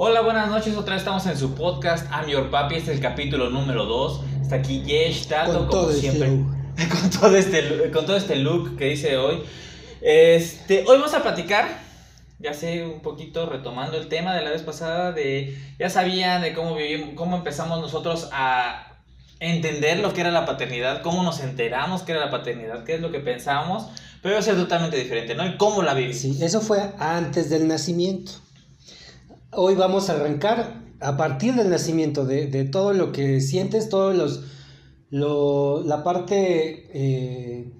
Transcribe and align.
Hola, 0.00 0.20
buenas 0.20 0.48
noches. 0.48 0.76
Otra 0.76 0.94
vez 0.94 1.00
estamos 1.00 1.26
en 1.26 1.36
su 1.36 1.56
podcast 1.56 2.08
I'm 2.12 2.28
Your 2.28 2.50
Papi. 2.50 2.76
Este 2.76 2.92
es 2.92 2.98
el 2.98 3.02
capítulo 3.02 3.50
número 3.50 3.84
2. 3.84 4.20
Está 4.42 4.54
aquí 4.54 4.84
Yesh, 4.84 5.26
Tato, 5.26 5.66
como 5.66 5.90
este 5.90 6.02
siempre. 6.02 6.28
look. 6.28 6.46
con, 7.00 7.10
todo 7.10 7.36
este, 7.36 7.90
con 7.90 8.06
todo 8.06 8.16
este 8.16 8.36
look 8.36 8.76
que 8.76 8.84
dice 8.84 9.16
hoy. 9.16 9.42
Este, 10.00 10.84
hoy 10.86 10.98
vamos 10.98 11.14
a 11.14 11.22
platicar, 11.24 11.80
ya 12.38 12.54
sé, 12.54 12.86
un 12.86 13.00
poquito 13.00 13.46
retomando 13.46 13.96
el 13.96 14.06
tema 14.06 14.36
de 14.36 14.44
la 14.44 14.50
vez 14.50 14.62
pasada, 14.62 15.10
de, 15.10 15.58
ya 15.80 15.90
sabían 15.90 16.42
de 16.42 16.54
cómo 16.54 16.76
vivimos, 16.76 17.16
cómo 17.16 17.36
empezamos 17.36 17.80
nosotros 17.80 18.28
a 18.32 19.00
entender 19.40 19.98
lo 19.98 20.12
que 20.12 20.20
era 20.20 20.30
la 20.30 20.46
paternidad, 20.46 21.02
cómo 21.02 21.24
nos 21.24 21.40
enteramos 21.40 22.02
que 22.02 22.12
era 22.12 22.20
la 22.24 22.30
paternidad, 22.30 22.84
qué 22.84 22.94
es 22.94 23.00
lo 23.00 23.10
que 23.10 23.18
pensamos, 23.18 23.88
pero 24.22 24.40
ser 24.42 24.54
totalmente 24.54 24.96
diferente, 24.96 25.34
¿no? 25.34 25.44
Y 25.44 25.56
cómo 25.56 25.82
la 25.82 25.94
vivimos. 25.94 26.18
Sí, 26.18 26.38
eso 26.40 26.60
fue 26.60 26.78
antes 27.00 27.50
del 27.50 27.66
nacimiento. 27.66 28.30
Hoy 29.50 29.74
vamos 29.74 30.10
a 30.10 30.14
arrancar 30.14 30.82
a 31.00 31.16
partir 31.16 31.54
del 31.54 31.70
nacimiento, 31.70 32.24
de, 32.24 32.46
de 32.46 32.64
todo 32.64 32.92
lo 32.92 33.12
que 33.12 33.40
sientes, 33.40 33.88
todos 33.88 34.14
los, 34.16 34.44
lo- 35.10 35.82
la 35.84 36.02
parte 36.04 36.88
eh, 36.92 37.72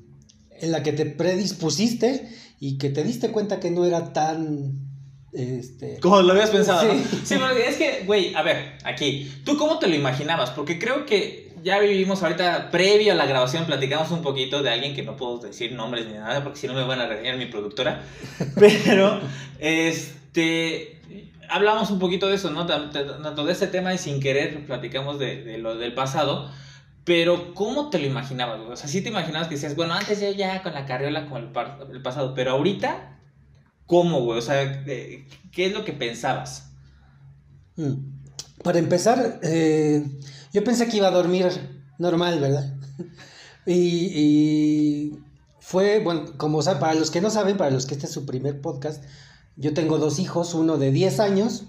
en 0.60 0.72
la 0.72 0.82
que 0.82 0.92
te 0.92 1.04
predispusiste 1.06 2.28
y 2.60 2.78
que 2.78 2.90
te 2.90 3.04
diste 3.04 3.30
cuenta 3.30 3.60
que 3.60 3.70
no 3.70 3.84
era 3.84 4.12
tan... 4.12 4.86
Este, 5.32 5.98
Como 6.00 6.22
lo 6.22 6.32
habías 6.32 6.48
pensado, 6.50 6.82
¿no? 6.84 6.94
Sí. 6.94 7.20
Sí, 7.24 7.34
porque 7.36 7.68
es 7.68 7.76
que, 7.76 8.04
güey, 8.06 8.34
a 8.34 8.42
ver, 8.42 8.78
aquí, 8.84 9.30
¿tú 9.44 9.58
cómo 9.58 9.78
te 9.78 9.86
lo 9.86 9.94
imaginabas? 9.94 10.50
Porque 10.50 10.78
creo 10.78 11.04
que 11.04 11.52
ya 11.62 11.78
vivimos 11.80 12.22
ahorita, 12.22 12.70
previo 12.70 13.12
a 13.12 13.14
la 13.16 13.26
grabación, 13.26 13.66
platicamos 13.66 14.10
un 14.10 14.22
poquito 14.22 14.62
de 14.62 14.70
alguien 14.70 14.94
que 14.94 15.02
no 15.02 15.16
puedo 15.16 15.38
decir 15.38 15.72
nombres 15.72 16.06
ni 16.06 16.14
nada, 16.14 16.42
porque 16.42 16.58
si 16.58 16.66
no 16.66 16.72
me 16.72 16.82
van 16.84 17.00
a 17.00 17.06
regañar 17.08 17.36
mi 17.36 17.44
productora. 17.46 18.02
Pero, 18.54 19.20
este, 19.58 20.98
hablamos 21.48 21.90
un 21.90 21.98
poquito 21.98 22.28
de 22.28 22.36
eso, 22.36 22.50
¿no? 22.50 22.66
Tanto 22.66 23.44
de 23.44 23.52
este 23.52 23.66
tema 23.66 23.94
y 23.94 23.98
sin 23.98 24.20
querer 24.20 24.66
platicamos 24.66 25.18
de, 25.18 25.58
lo 25.58 25.76
del 25.76 25.94
pasado. 25.94 26.50
Pero, 27.04 27.54
¿cómo 27.54 27.88
te 27.88 27.98
lo 27.98 28.06
imaginabas? 28.06 28.60
O 28.60 28.76
sea, 28.76 28.88
sí 28.88 29.00
te 29.00 29.08
imaginabas 29.08 29.48
que 29.48 29.54
decías, 29.54 29.74
bueno, 29.74 29.94
antes 29.94 30.20
yo 30.20 30.30
ya 30.30 30.62
con 30.62 30.74
la 30.74 30.84
carriola 30.84 31.26
con 31.26 31.52
el, 31.90 32.02
pasado, 32.02 32.34
pero 32.34 32.50
ahorita, 32.50 33.18
¿cómo, 33.86 34.20
güey? 34.20 34.38
O 34.38 34.42
sea, 34.42 34.56
de- 34.66 35.26
¿qué 35.52 35.66
es 35.66 35.72
lo 35.72 35.84
que 35.84 35.92
pensabas? 35.94 36.72
mm. 37.76 38.18
Para 38.62 38.78
empezar, 38.80 39.38
eh, 39.42 40.04
yo 40.52 40.64
pensé 40.64 40.88
que 40.88 40.96
iba 40.96 41.06
a 41.08 41.12
dormir 41.12 41.46
normal, 41.98 42.40
¿verdad? 42.40 42.74
Y, 43.70 45.18
fue, 45.60 46.00
bueno, 46.00 46.24
como 46.38 46.62
sa- 46.62 46.80
para 46.80 46.94
los 46.94 47.10
que 47.10 47.20
no 47.20 47.28
saben, 47.30 47.58
para 47.58 47.70
los 47.70 47.84
que 47.84 47.94
este 47.94 48.06
es 48.06 48.12
su 48.12 48.24
primer 48.24 48.60
podcast, 48.62 49.04
yo 49.58 49.74
tengo 49.74 49.98
dos 49.98 50.18
hijos, 50.18 50.54
uno 50.54 50.78
de 50.78 50.90
10 50.90 51.20
años 51.20 51.64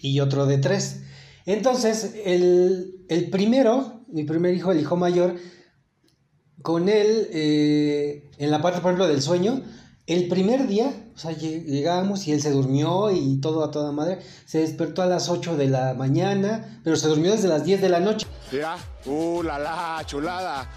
y 0.00 0.18
otro 0.20 0.46
de 0.46 0.58
3. 0.58 1.02
Entonces, 1.46 2.14
el, 2.24 3.04
el 3.08 3.30
primero, 3.30 4.02
mi 4.08 4.24
primer 4.24 4.54
hijo, 4.54 4.72
el 4.72 4.80
hijo 4.80 4.96
mayor, 4.96 5.36
con 6.62 6.88
él, 6.88 7.28
eh, 7.32 8.30
en 8.38 8.50
la 8.50 8.60
parte, 8.60 8.80
por 8.80 8.90
ejemplo, 8.90 9.06
del 9.08 9.22
sueño, 9.22 9.62
el 10.06 10.26
primer 10.28 10.66
día, 10.66 10.90
o 11.14 11.18
sea, 11.18 11.32
lle- 11.32 11.64
llegábamos 11.64 12.26
y 12.26 12.32
él 12.32 12.40
se 12.40 12.50
durmió 12.50 13.10
y 13.10 13.40
todo 13.40 13.62
a 13.62 13.70
toda 13.70 13.92
madre, 13.92 14.18
se 14.46 14.60
despertó 14.60 15.02
a 15.02 15.06
las 15.06 15.28
8 15.28 15.56
de 15.56 15.68
la 15.68 15.92
mañana, 15.94 16.80
pero 16.82 16.96
se 16.96 17.08
durmió 17.08 17.30
desde 17.32 17.48
las 17.48 17.64
10 17.64 17.80
de 17.82 17.88
la 17.90 18.00
noche. 18.00 18.26
Mira, 18.50 18.76
uh, 19.04 19.42
la 19.42 19.58
la, 19.58 20.02
chulada. 20.06 20.70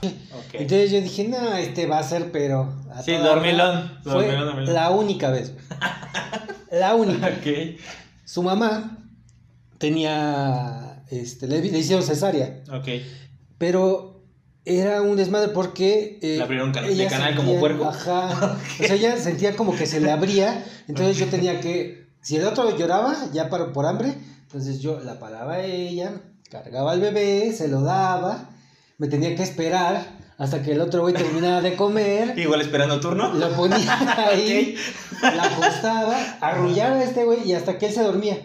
Entonces 0.53 0.91
yo 0.91 0.99
dije, 1.01 1.27
no, 1.29 1.55
este 1.55 1.87
va 1.87 1.99
a 1.99 2.03
ser, 2.03 2.31
pero... 2.31 2.73
a 2.93 3.01
Sí, 3.01 3.13
dormilón, 3.13 3.75
madre". 3.75 3.89
Fue 4.03 4.11
dormilón, 4.13 4.45
dormilón. 4.47 4.73
la 4.73 4.89
única 4.91 5.31
vez. 5.31 5.53
la 6.71 6.95
única. 6.95 7.27
ok, 7.39 7.79
Su 8.25 8.43
mamá 8.43 8.97
tenía, 9.77 11.03
este, 11.09 11.47
le, 11.47 11.61
le 11.61 11.79
hicieron 11.79 12.03
cesárea, 12.05 12.61
ok. 12.71 12.87
pero 13.57 14.23
era 14.63 15.01
un 15.01 15.17
desmadre 15.17 15.49
porque... 15.49 16.19
eh, 16.21 16.37
Le 16.37 16.43
abrieron 16.43 16.71
can- 16.71 16.85
de 16.85 17.07
canal 17.07 17.35
como 17.35 17.59
puerco. 17.59 17.85
Ajá. 17.85 18.57
O 18.79 18.83
sea, 18.83 18.95
ella 18.95 19.17
sentía 19.17 19.55
como 19.55 19.75
que 19.75 19.85
se 19.85 19.99
le 19.99 20.11
abría, 20.11 20.63
entonces 20.87 21.17
yo 21.17 21.27
tenía 21.27 21.59
que, 21.59 22.07
si 22.21 22.35
el 22.37 22.45
otro 22.45 22.77
lloraba, 22.77 23.15
ya 23.33 23.49
para, 23.49 23.73
por 23.73 23.85
hambre, 23.85 24.13
entonces 24.43 24.79
yo 24.79 24.99
la 24.99 25.19
paraba 25.19 25.53
a 25.55 25.63
ella, 25.65 26.21
cargaba 26.49 26.91
al 26.91 27.01
bebé, 27.01 27.51
se 27.53 27.67
lo 27.67 27.81
daba, 27.81 28.49
me 28.97 29.07
tenía 29.07 29.35
que 29.35 29.43
esperar 29.43 30.05
hasta 30.41 30.63
que 30.63 30.71
el 30.71 30.81
otro 30.81 31.01
güey 31.01 31.13
terminara 31.13 31.61
de 31.61 31.75
comer. 31.75 32.33
Igual 32.39 32.61
esperando 32.61 32.99
turno. 32.99 33.31
Lo 33.31 33.51
ponía 33.51 34.27
ahí, 34.27 34.75
la 35.21 35.43
acostaba, 35.43 36.17
arrullaba 36.41 36.95
a 36.95 37.03
este 37.03 37.25
güey 37.25 37.47
y 37.47 37.53
hasta 37.53 37.77
que 37.77 37.85
él 37.85 37.93
se 37.93 38.01
dormía. 38.01 38.41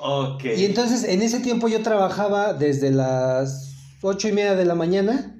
Ok. 0.00 0.42
Y 0.56 0.64
entonces 0.64 1.04
en 1.04 1.20
ese 1.20 1.40
tiempo 1.40 1.68
yo 1.68 1.82
trabajaba 1.82 2.54
desde 2.54 2.90
las 2.90 3.74
ocho 4.00 4.28
y 4.28 4.32
media 4.32 4.54
de 4.54 4.64
la 4.64 4.74
mañana. 4.74 5.34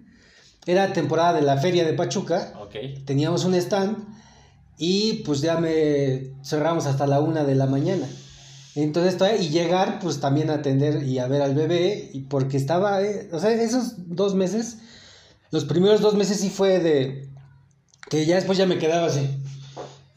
Era 0.67 0.93
temporada 0.93 1.33
de 1.33 1.41
la 1.41 1.57
feria 1.57 1.87
de 1.87 1.95
Pachuca. 1.95 2.53
Ok. 2.61 2.75
Teníamos 3.07 3.47
un 3.47 3.55
stand 3.55 3.97
y 4.77 5.23
pues 5.25 5.41
ya 5.41 5.59
me 5.59 6.35
cerramos 6.45 6.85
hasta 6.85 7.07
la 7.07 7.21
una 7.21 7.45
de 7.45 7.55
la 7.55 7.65
mañana. 7.65 8.07
Entonces, 8.75 9.17
y 9.41 9.49
llegar, 9.49 10.01
pues 10.01 10.21
también 10.21 10.51
a 10.51 10.57
atender 10.57 11.03
y 11.03 11.19
a 11.19 11.27
ver 11.27 11.41
al 11.41 11.55
bebé, 11.55 12.11
y 12.13 12.21
porque 12.21 12.59
estaba, 12.59 13.03
eh, 13.03 13.29
o 13.33 13.41
sea, 13.41 13.51
esos 13.51 13.95
dos 14.15 14.35
meses, 14.35 14.77
los 15.51 15.65
primeros 15.65 16.01
dos 16.01 16.15
meses 16.15 16.41
sí 16.41 16.51
fue 16.51 16.79
de, 16.79 17.29
que 18.11 18.27
ya 18.27 18.37
después 18.37 18.59
ya 18.59 18.67
me 18.67 18.79
quedaba 18.79 19.07
así, 19.07 19.29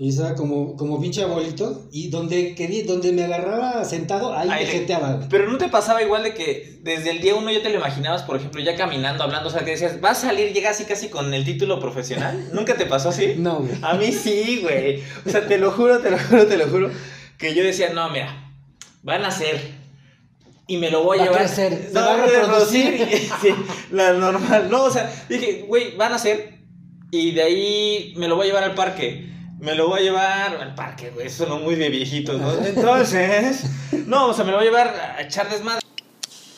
y 0.02 0.09
estaba 0.09 0.34
como, 0.34 0.75
como 0.78 1.00
pinche 1.00 1.22
abuelito, 1.22 1.88
y 1.92 2.09
donde 2.09 2.56
quería, 2.56 2.84
donde 2.88 3.12
me 3.12 3.24
agarraba 3.24 3.86
sentado, 3.86 4.36
ahí 4.36 4.50
Ahí 4.50 4.66
me 4.66 4.72
jeteaba. 4.72 5.28
Pero 5.30 5.47
no 5.47 5.59
te 5.59 5.68
pasaba 5.68 6.02
igual 6.02 6.24
de 6.24 6.34
que 6.34 6.80
desde 6.81 7.12
el 7.12 7.22
día 7.22 7.36
uno 7.36 7.52
ya 7.52 7.62
te 7.62 7.70
lo 7.70 7.78
imaginabas, 7.78 8.24
por 8.24 8.36
ejemplo, 8.36 8.64
ya 8.64 8.75
caminando, 8.75 9.24
hablando, 9.24 9.50
o 9.50 9.52
sea, 9.52 9.64
que 9.64 9.70
decías, 9.70 10.02
vas 10.02 10.24
a 10.24 10.30
salir, 10.30 10.53
llegas 10.53 10.78
así 10.78 10.86
casi 10.86 11.09
con 11.09 11.31
el 11.36 11.46
título 11.46 11.80
profesional. 11.80 12.50
¿Nunca 12.53 12.78
te 12.78 12.88
pasó 12.88 13.09
así? 13.09 13.36
No, 13.38 13.59
güey. 13.59 13.74
A 13.84 13.94
mí 13.94 14.12
sí, 14.12 14.62
güey. 14.64 15.03
O 15.24 15.30
sea, 15.30 15.47
te 15.47 15.59
lo 15.59 15.70
juro, 15.70 16.00
te 16.00 16.09
lo 16.09 16.18
juro, 16.18 16.47
te 16.47 16.58
lo 16.58 16.68
juro. 16.68 16.90
Que 17.38 17.53
yo 17.53 17.64
decía, 17.64 17.94
no, 17.94 18.09
mira, 18.09 18.52
van 19.03 19.24
a 19.24 19.30
ser. 19.30 19.81
Y 20.72 20.78
me 20.78 20.90
lo 20.90 21.04
voy 21.04 21.18
a 21.20 21.24
Va 21.24 21.26
a 21.26 21.30
llevar. 21.32 21.46
crecer, 21.48 21.88
se 21.90 21.94
No, 21.94 22.00
va 22.00 22.14
a 22.14 22.26
reproducir. 22.26 22.94
y- 22.96 23.30
sí, 23.42 23.54
la 23.92 24.14
normal. 24.14 24.70
No, 24.72 24.84
o 24.84 24.90
sea, 24.90 25.12
dije, 25.28 25.66
güey, 25.68 25.98
van 25.98 26.14
a 26.14 26.18
ser. 26.18 26.59
Y 27.12 27.32
de 27.32 27.44
ahí 27.44 28.14
me 28.16 28.30
lo 28.30 28.38
voy 28.38 28.46
a 28.46 28.48
llevar 28.48 28.64
al 28.64 28.74
parque. 28.74 29.30
Me 29.59 29.76
lo 29.76 29.90
voy 29.90 30.00
a 30.00 30.04
llevar 30.04 30.56
al 30.56 30.74
parque, 30.74 31.09
güey. 31.09 31.28
Eso 31.28 31.46
no 31.46 31.59
muy 31.59 31.76
de 31.76 31.90
viejitos, 31.90 32.40
¿no? 32.40 32.54
Entonces, 32.66 33.64
no, 34.08 34.28
o 34.28 34.34
sea, 34.34 34.46
me 34.46 34.52
lo 34.52 34.58
voy 34.59 34.68
a 34.68 34.70
llevar 34.70 34.88
a 35.18 35.22
echar 35.22 35.50
desmadre. 35.50 35.82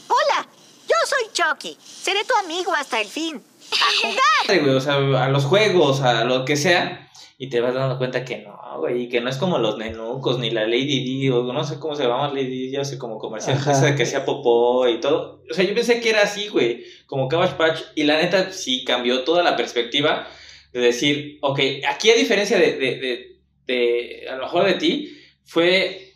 Hola, 0.07 0.47
yo 0.87 0.95
soy 1.07 1.23
Chucky. 1.33 1.75
Seré 1.83 2.23
tu 2.23 2.35
amigo 2.45 2.71
hasta 2.73 3.01
el 3.01 3.07
fin. 3.07 3.41
A 3.71 4.07
jugar. 4.07 4.59
güey, 4.63 4.75
o 4.75 4.79
sea, 4.79 4.93
a 5.23 5.27
los 5.29 5.45
juegos, 5.45 6.01
a 6.01 6.23
lo 6.23 6.45
que 6.45 6.55
sea, 6.55 7.09
y 7.43 7.49
te 7.49 7.59
vas 7.61 7.73
dando 7.73 7.97
cuenta 7.97 8.23
que 8.23 8.37
no, 8.37 8.57
güey, 8.79 9.09
que 9.09 9.19
no 9.19 9.29
es 9.29 9.37
como 9.37 9.57
los 9.57 9.77
nenucos, 9.77 10.39
ni 10.39 10.49
la 10.49 10.65
Lady 10.65 11.03
Di, 11.03 11.29
o 11.29 11.43
no 11.51 11.63
sé 11.63 11.77
cómo 11.79 11.95
se 11.95 12.03
llama 12.03 12.29
Lady 12.29 12.67
Di, 12.67 12.71
yo 12.71 12.85
sé 12.85 12.97
como 12.97 13.17
comercial, 13.17 13.57
esa 13.57 13.95
que 13.95 14.03
hacía 14.03 14.23
popó 14.23 14.87
y 14.87 14.99
todo. 14.99 15.43
O 15.49 15.53
sea, 15.53 15.65
yo 15.65 15.73
pensé 15.73 15.99
que 15.99 16.09
era 16.11 16.21
así, 16.23 16.47
güey, 16.47 16.83
como 17.05 17.27
Cabbage 17.27 17.55
Patch, 17.57 17.79
y 17.95 18.03
la 18.03 18.21
neta 18.21 18.51
sí 18.51 18.83
cambió 18.85 19.23
toda 19.23 19.43
la 19.43 19.57
perspectiva 19.57 20.27
de 20.71 20.79
decir, 20.79 21.37
ok, 21.41 21.59
aquí 21.89 22.09
a 22.11 22.15
diferencia 22.15 22.57
de, 22.57 22.73
de, 22.77 22.95
de, 22.99 23.37
de 23.67 24.29
a 24.29 24.35
lo 24.37 24.43
mejor 24.43 24.65
de 24.65 24.73
ti, 24.75 25.17
fue 25.43 26.13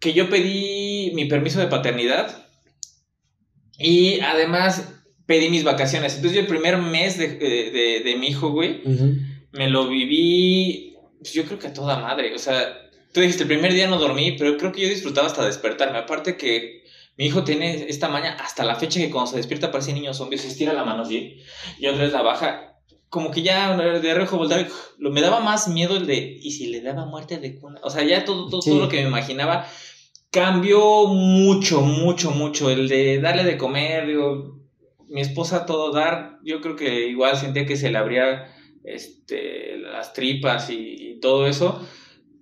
que 0.00 0.12
yo 0.12 0.28
pedí 0.28 1.12
mi 1.14 1.26
permiso 1.26 1.60
de 1.60 1.66
paternidad 1.68 2.46
y 3.78 4.20
además 4.20 4.94
pedí 5.26 5.50
mis 5.50 5.64
vacaciones. 5.64 6.16
Entonces 6.16 6.34
yo 6.36 6.40
el 6.42 6.46
primer 6.48 6.78
mes 6.78 7.16
de, 7.18 7.28
de, 7.28 7.70
de- 7.70 8.00
de 8.04 8.16
mi 8.16 8.28
hijo, 8.28 8.50
güey. 8.50 8.80
Me 9.58 9.68
lo 9.68 9.88
viví, 9.88 10.96
pues, 11.18 11.32
yo 11.32 11.44
creo 11.44 11.58
que 11.58 11.66
a 11.66 11.72
toda 11.72 11.98
madre. 11.98 12.34
O 12.34 12.38
sea, 12.38 12.88
tú 13.12 13.20
dijiste, 13.20 13.42
el 13.42 13.48
primer 13.48 13.72
día 13.74 13.88
no 13.88 13.98
dormí, 13.98 14.32
pero 14.38 14.56
creo 14.56 14.72
que 14.72 14.82
yo 14.82 14.88
disfrutaba 14.88 15.26
hasta 15.26 15.44
despertarme. 15.44 15.98
Aparte 15.98 16.36
que 16.36 16.84
mi 17.16 17.26
hijo 17.26 17.42
tiene 17.42 17.86
esta 17.88 18.08
maña 18.08 18.36
hasta 18.40 18.64
la 18.64 18.76
fecha 18.76 19.00
que 19.00 19.10
cuando 19.10 19.32
se 19.32 19.36
despierta 19.36 19.72
parece 19.72 19.92
niño 19.92 20.14
zombie, 20.14 20.38
se 20.38 20.46
estira 20.48 20.72
la 20.72 20.84
mano 20.84 21.02
así 21.02 21.36
y 21.78 21.86
otra 21.88 22.04
vez 22.04 22.12
la 22.12 22.22
baja. 22.22 22.76
Como 23.08 23.30
que 23.32 23.42
ya 23.42 23.76
de 23.76 24.14
reojo 24.14 24.46
lo, 24.98 25.10
me 25.10 25.20
daba 25.20 25.40
más 25.40 25.66
miedo 25.66 25.96
el 25.96 26.06
de, 26.06 26.38
¿y 26.40 26.52
si 26.52 26.66
le 26.68 26.80
daba 26.82 27.06
muerte 27.06 27.38
de 27.38 27.58
cuna? 27.58 27.80
O 27.82 27.90
sea, 27.90 28.04
ya 28.04 28.24
todo, 28.24 28.48
todo, 28.48 28.62
Sí. 28.62 28.70
todo 28.70 28.80
lo 28.80 28.88
que 28.88 28.98
me 29.02 29.08
imaginaba 29.08 29.66
cambió 30.30 31.06
mucho, 31.06 31.80
mucho, 31.80 32.30
mucho. 32.30 32.70
El 32.70 32.88
de 32.88 33.18
darle 33.18 33.44
de 33.44 33.56
comer, 33.56 34.06
digo, 34.06 34.60
mi 35.08 35.22
esposa 35.22 35.66
todo 35.66 35.90
dar, 35.90 36.38
yo 36.44 36.60
creo 36.60 36.76
que 36.76 37.08
igual 37.08 37.36
sentía 37.36 37.66
que 37.66 37.76
se 37.76 37.90
le 37.90 37.98
abría 37.98 38.54
este, 38.94 39.78
las 39.78 40.12
tripas 40.12 40.70
y, 40.70 40.74
y 41.14 41.20
todo 41.20 41.46
eso, 41.46 41.80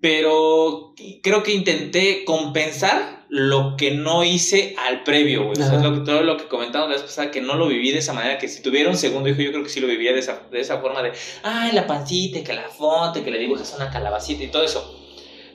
pero 0.00 0.94
creo 1.22 1.42
que 1.42 1.52
intenté 1.52 2.24
compensar 2.24 3.24
lo 3.28 3.74
que 3.76 3.90
no 3.90 4.22
hice 4.22 4.76
al 4.86 5.02
previo, 5.02 5.44
güey. 5.46 5.52
O 5.52 5.56
sea, 5.56 5.78
lo 5.80 5.92
que- 5.94 6.00
todo 6.04 6.22
lo 6.22 6.36
que 6.36 6.44
comentamos 6.46 6.88
la 6.88 6.94
vez 6.94 7.02
pasada, 7.02 7.30
que 7.32 7.40
no 7.40 7.54
lo 7.56 7.66
viví 7.66 7.90
de 7.90 7.98
esa 7.98 8.12
manera, 8.12 8.38
que 8.38 8.46
si 8.48 8.62
tuviera 8.62 8.88
un 8.88 8.96
segundo 8.96 9.28
hijo, 9.28 9.40
yo 9.42 9.50
creo 9.50 9.64
que 9.64 9.68
sí 9.70 9.80
lo 9.80 9.88
vivía 9.88 10.12
de 10.12 10.20
esa, 10.20 10.42
de 10.50 10.60
esa 10.60 10.78
forma 10.80 11.02
de, 11.02 11.12
ay, 11.42 11.72
la 11.72 11.86
pancita, 11.86 12.44
que 12.44 12.52
la 12.52 12.68
foto, 12.68 13.24
que 13.24 13.30
le 13.30 13.38
dibujas 13.38 13.74
una 13.76 13.90
calabacita 13.90 14.44
y 14.44 14.48
todo 14.48 14.62
eso. 14.64 15.02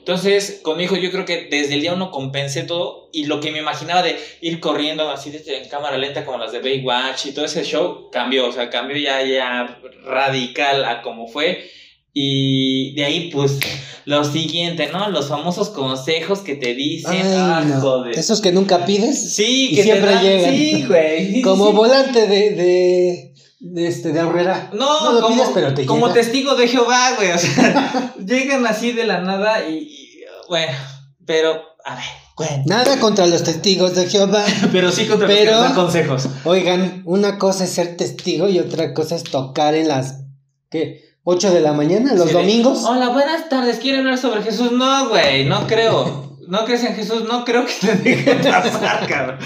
Entonces, 0.02 0.58
con 0.64 0.76
mi 0.76 0.82
hijo 0.82 0.96
yo 0.96 1.12
creo 1.12 1.24
que 1.24 1.46
desde 1.48 1.74
el 1.74 1.80
día 1.80 1.94
uno 1.94 2.10
compensé 2.10 2.64
todo 2.64 3.08
y 3.12 3.26
lo 3.26 3.38
que 3.38 3.52
me 3.52 3.60
imaginaba 3.60 4.02
de 4.02 4.16
ir 4.40 4.58
corriendo 4.58 5.08
así 5.08 5.30
desde 5.30 5.62
en 5.62 5.68
cámara 5.68 5.96
lenta 5.96 6.24
como 6.24 6.38
las 6.38 6.50
de 6.50 6.58
Baywatch 6.58 7.26
y 7.26 7.32
todo 7.32 7.44
ese 7.44 7.62
show 7.62 8.10
cambió, 8.10 8.48
o 8.48 8.52
sea, 8.52 8.68
cambió 8.68 8.96
ya, 8.96 9.22
ya 9.24 9.78
radical 10.04 10.84
a 10.84 11.02
como 11.02 11.28
fue. 11.28 11.70
Y 12.12 12.94
de 12.94 13.04
ahí, 13.04 13.30
pues, 13.32 13.60
lo 14.04 14.24
siguiente, 14.24 14.88
¿no? 14.92 15.08
Los 15.08 15.28
famosos 15.28 15.70
consejos 15.70 16.40
que 16.40 16.56
te 16.56 16.74
dicen. 16.74 17.12
Ay, 17.12 17.22
ah, 17.36 17.64
no. 17.64 17.80
joder. 17.80 18.18
Esos 18.18 18.40
que 18.40 18.50
nunca 18.52 18.84
pides. 18.84 19.34
Sí, 19.34 19.68
y 19.70 19.76
que 19.76 19.82
siempre 19.84 20.10
dan- 20.10 20.22
llegan. 20.24 20.54
Sí, 20.54 20.84
güey. 20.86 21.42
Como 21.42 21.72
volante 21.72 22.26
de, 22.26 22.50
de, 22.50 23.31
de, 23.62 23.86
este, 23.86 24.12
de 24.12 24.20
ahorrera. 24.20 24.70
No, 24.72 25.12
lo 25.12 25.20
como, 25.22 25.36
pides, 25.36 25.50
pero 25.54 25.72
te 25.72 25.86
como 25.86 26.08
llega. 26.08 26.14
testigo 26.20 26.54
de 26.56 26.66
Jehová, 26.68 27.12
güey. 27.16 27.30
O 27.30 27.38
sea, 27.38 28.14
llegan 28.26 28.66
así 28.66 28.92
de 28.92 29.04
la 29.04 29.20
nada 29.20 29.66
y, 29.68 29.74
y, 29.78 30.20
bueno, 30.48 30.76
pero, 31.24 31.62
a 31.84 31.94
ver, 31.94 32.04
bueno. 32.36 32.64
Nada 32.66 32.98
contra 32.98 33.26
los 33.26 33.44
testigos 33.44 33.94
de 33.94 34.08
Jehová. 34.08 34.44
Pero 34.72 34.90
sí 34.90 35.06
contra 35.06 35.28
los 35.28 35.36
que 35.36 35.44
dan 35.46 35.74
consejos. 35.74 36.28
Oigan, 36.44 37.02
una 37.04 37.38
cosa 37.38 37.64
es 37.64 37.70
ser 37.70 37.96
testigo 37.96 38.48
y 38.48 38.58
otra 38.58 38.94
cosa 38.94 39.14
es 39.14 39.22
tocar 39.24 39.74
en 39.74 39.86
las, 39.88 40.22
¿qué? 40.70 41.04
¿8 41.24 41.50
de 41.50 41.60
la 41.60 41.72
mañana? 41.72 42.14
¿Los 42.14 42.28
Sí, 42.28 42.32
domingos? 42.34 42.84
Hola, 42.84 43.10
buenas 43.10 43.48
tardes. 43.48 43.78
¿Quiere 43.78 43.98
hablar 43.98 44.18
sobre 44.18 44.42
Jesús? 44.42 44.72
No, 44.72 45.08
güey, 45.10 45.44
no 45.44 45.66
creo. 45.68 46.36
No 46.48 46.64
crees 46.64 46.82
en 46.84 46.96
Jesús, 46.96 47.24
no 47.24 47.44
creo 47.44 47.64
que 47.64 47.72
te 47.86 47.94
deje 47.94 48.34
pasar, 48.34 49.06
cabrón. 49.06 49.38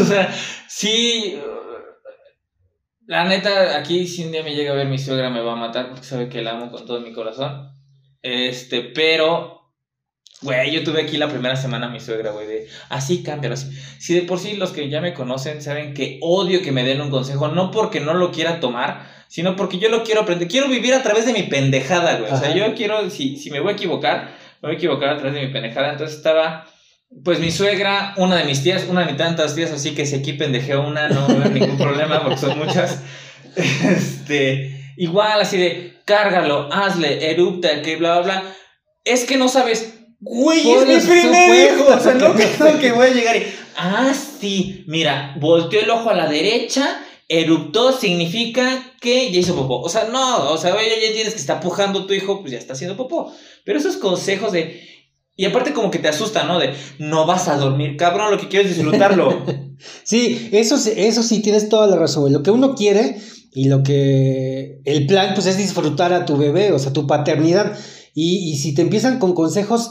O 0.00 0.04
sea, 0.04 0.32
sí. 0.68 1.36
La 3.06 3.24
neta, 3.24 3.76
aquí 3.76 4.06
si 4.06 4.24
un 4.24 4.32
día 4.32 4.42
me 4.42 4.54
llega 4.54 4.72
a 4.72 4.76
ver 4.76 4.86
mi 4.86 4.98
suegra 4.98 5.28
me 5.28 5.42
va 5.42 5.52
a 5.52 5.56
matar 5.56 5.90
porque 5.90 6.04
sabe 6.04 6.28
que 6.28 6.42
la 6.42 6.52
amo 6.52 6.70
con 6.70 6.86
todo 6.86 7.00
mi 7.00 7.12
corazón. 7.12 7.70
Este, 8.22 8.82
pero. 8.82 9.52
Güey, 10.40 10.72
yo 10.72 10.84
tuve 10.84 11.02
aquí 11.02 11.16
la 11.16 11.28
primera 11.28 11.56
semana 11.56 11.86
a 11.86 11.90
mi 11.90 12.00
suegra, 12.00 12.32
güey, 12.32 12.46
de 12.46 12.68
así 12.90 13.22
cámbialo 13.22 13.54
así. 13.54 13.70
Si 13.98 14.14
de 14.14 14.22
por 14.22 14.38
sí 14.38 14.56
los 14.56 14.72
que 14.72 14.90
ya 14.90 15.00
me 15.00 15.14
conocen 15.14 15.62
saben 15.62 15.94
que 15.94 16.18
odio 16.20 16.60
que 16.60 16.72
me 16.72 16.84
den 16.84 17.00
un 17.00 17.10
consejo, 17.10 17.48
no 17.48 17.70
porque 17.70 18.00
no 18.00 18.12
lo 18.12 18.30
quiera 18.30 18.60
tomar, 18.60 19.06
sino 19.28 19.56
porque 19.56 19.78
yo 19.78 19.88
lo 19.88 20.02
quiero 20.02 20.22
aprender. 20.22 20.48
Quiero 20.48 20.68
vivir 20.68 20.92
a 20.92 21.02
través 21.02 21.24
de 21.24 21.32
mi 21.32 21.44
pendejada, 21.44 22.18
güey. 22.18 22.30
O 22.30 22.36
sea, 22.36 22.54
yo 22.54 22.74
quiero, 22.74 23.08
si, 23.10 23.36
si 23.36 23.50
me 23.50 23.60
voy 23.60 23.72
a 23.72 23.74
equivocar, 23.74 24.36
me 24.60 24.68
voy 24.68 24.72
a 24.72 24.78
equivocar 24.78 25.10
a 25.10 25.16
través 25.16 25.34
de 25.34 25.46
mi 25.46 25.52
pendejada. 25.52 25.92
Entonces 25.92 26.16
estaba, 26.16 26.66
pues 27.22 27.38
mi 27.38 27.50
suegra, 27.50 28.14
una 28.16 28.36
de 28.36 28.44
mis 28.44 28.62
tías, 28.62 28.86
una 28.88 29.00
de 29.00 29.06
mis 29.06 29.16
tantas 29.16 29.54
tías, 29.54 29.70
así 29.70 29.94
que 29.94 30.06
si 30.06 30.16
aquí 30.16 30.32
pendejeo 30.32 30.86
una, 30.86 31.08
no 31.08 31.26
veo 31.28 31.48
ningún 31.50 31.78
problema 31.78 32.22
porque 32.22 32.38
son 32.38 32.58
muchas. 32.58 33.00
Este, 33.56 34.94
igual 34.96 35.40
así 35.40 35.56
de, 35.56 35.94
cárgalo, 36.04 36.68
hazle, 36.72 37.30
erupta, 37.30 37.82
que 37.82 37.94
bla, 37.94 38.20
bla, 38.20 38.40
bla. 38.40 38.54
Es 39.04 39.24
que 39.24 39.36
no 39.36 39.48
sabes. 39.48 39.94
Güey, 40.18 40.62
Por 40.62 40.90
es 40.90 41.04
mi 41.04 41.10
primer 41.10 41.72
hijo. 41.72 41.86
O 41.94 42.00
sea, 42.00 42.14
no 42.14 42.34
creo 42.34 42.80
que 42.80 42.92
voy 42.92 43.08
a 43.08 43.14
llegar 43.14 43.36
y. 43.36 43.46
Ah, 43.76 44.12
sí. 44.40 44.84
Mira, 44.86 45.34
volteó 45.38 45.80
el 45.80 45.90
ojo 45.90 46.10
a 46.10 46.14
la 46.14 46.28
derecha, 46.28 47.00
eruptó, 47.28 47.92
significa 47.92 48.92
que 49.00 49.30
ya 49.30 49.40
hizo 49.40 49.54
popó. 49.54 49.80
O 49.80 49.88
sea, 49.88 50.04
no, 50.04 50.50
o 50.50 50.56
sea, 50.56 50.74
oye, 50.74 50.88
ya 50.88 51.06
entiendes 51.08 51.34
que 51.34 51.40
está 51.40 51.60
pujando 51.60 52.06
tu 52.06 52.14
hijo, 52.14 52.40
pues 52.40 52.52
ya 52.52 52.58
está 52.58 52.72
haciendo 52.72 52.96
popó. 52.96 53.32
Pero 53.64 53.78
esos 53.78 53.96
consejos 53.96 54.52
de. 54.52 54.93
Y 55.36 55.46
aparte, 55.46 55.72
como 55.72 55.90
que 55.90 55.98
te 55.98 56.08
asusta, 56.08 56.44
¿no? 56.44 56.58
De 56.58 56.74
no 56.98 57.26
vas 57.26 57.48
a 57.48 57.56
dormir, 57.56 57.96
cabrón, 57.96 58.30
lo 58.30 58.38
que 58.38 58.48
quiero 58.48 58.68
es 58.68 58.76
disfrutarlo. 58.76 59.44
Sí, 60.04 60.48
eso, 60.52 60.78
sí- 60.78 60.92
eso 60.96 61.22
sí 61.22 61.40
tienes 61.42 61.68
toda 61.68 61.86
la 61.88 61.96
razón. 61.96 62.32
Lo 62.32 62.42
que 62.44 62.50
uno 62.52 62.74
quiere 62.76 63.18
y 63.52 63.64
lo 63.68 63.82
que 63.82 64.80
el 64.84 65.06
plan 65.06 65.34
pues 65.34 65.46
es 65.46 65.58
disfrutar 65.58 66.12
a 66.12 66.24
tu 66.24 66.36
bebé, 66.38 66.70
o 66.72 66.78
sea, 66.78 66.92
tu 66.92 67.06
paternidad. 67.08 67.76
Y, 68.14 68.50
y 68.52 68.56
si 68.56 68.72
te 68.72 68.82
empiezan 68.82 69.18
con 69.18 69.34
consejos 69.34 69.90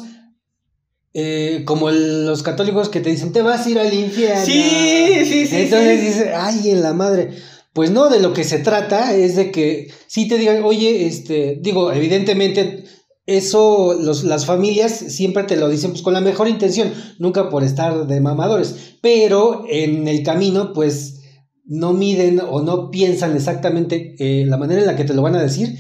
eh, 1.14 1.64
como 1.66 1.90
el- 1.90 2.26
los 2.26 2.42
católicos 2.44 2.90
que 2.90 3.02
te 3.02 3.10
dicen, 3.12 3.34
te 3.34 3.42
vas 3.42 3.66
a 3.66 3.70
ir 3.70 3.78
al 3.80 3.94
infierno. 3.94 4.46
Sí, 4.46 5.26
sí, 5.26 5.46
sí, 5.48 5.56
Entonces 5.58 6.00
sí. 6.00 6.06
dices, 6.08 6.28
ay, 6.36 6.72
en 6.72 6.82
la 6.82 6.94
madre. 6.94 7.30
Pues 7.74 7.92
no, 7.92 8.10
de 8.10 8.20
lo 8.20 8.34
que 8.34 8.44
se 8.44 8.60
trata 8.60 9.14
es 9.16 9.36
de 9.36 9.52
que 9.52 9.92
sí 10.08 10.28
te 10.28 10.38
digan, 10.38 10.64
oye, 10.64 11.06
este, 11.08 11.58
digo, 11.62 11.92
evidentemente 11.92 12.84
eso 13.26 13.98
los, 14.00 14.24
las 14.24 14.46
familias 14.46 14.92
siempre 14.92 15.44
te 15.44 15.56
lo 15.56 15.70
dicen 15.70 15.92
pues 15.92 16.02
con 16.02 16.14
la 16.14 16.22
mejor 16.22 16.48
intención, 16.48 16.92
nunca 17.20 17.50
por 17.50 17.64
estar 17.64 18.08
de 18.08 18.22
mamadores, 18.22 18.96
pero 19.02 19.64
en 19.70 20.08
el 20.08 20.24
camino 20.24 20.74
pues 20.74 21.22
no 21.66 21.94
miden 21.94 22.42
o 22.42 22.62
no 22.62 22.92
piensan 22.92 23.36
exactamente 23.36 24.16
eh, 24.20 24.46
la 24.46 24.58
manera 24.58 24.82
en 24.82 24.88
la 24.88 24.96
que 24.98 25.06
te 25.06 25.14
lo 25.14 25.22
van 25.22 25.36
a 25.36 25.42
decir 25.42 25.78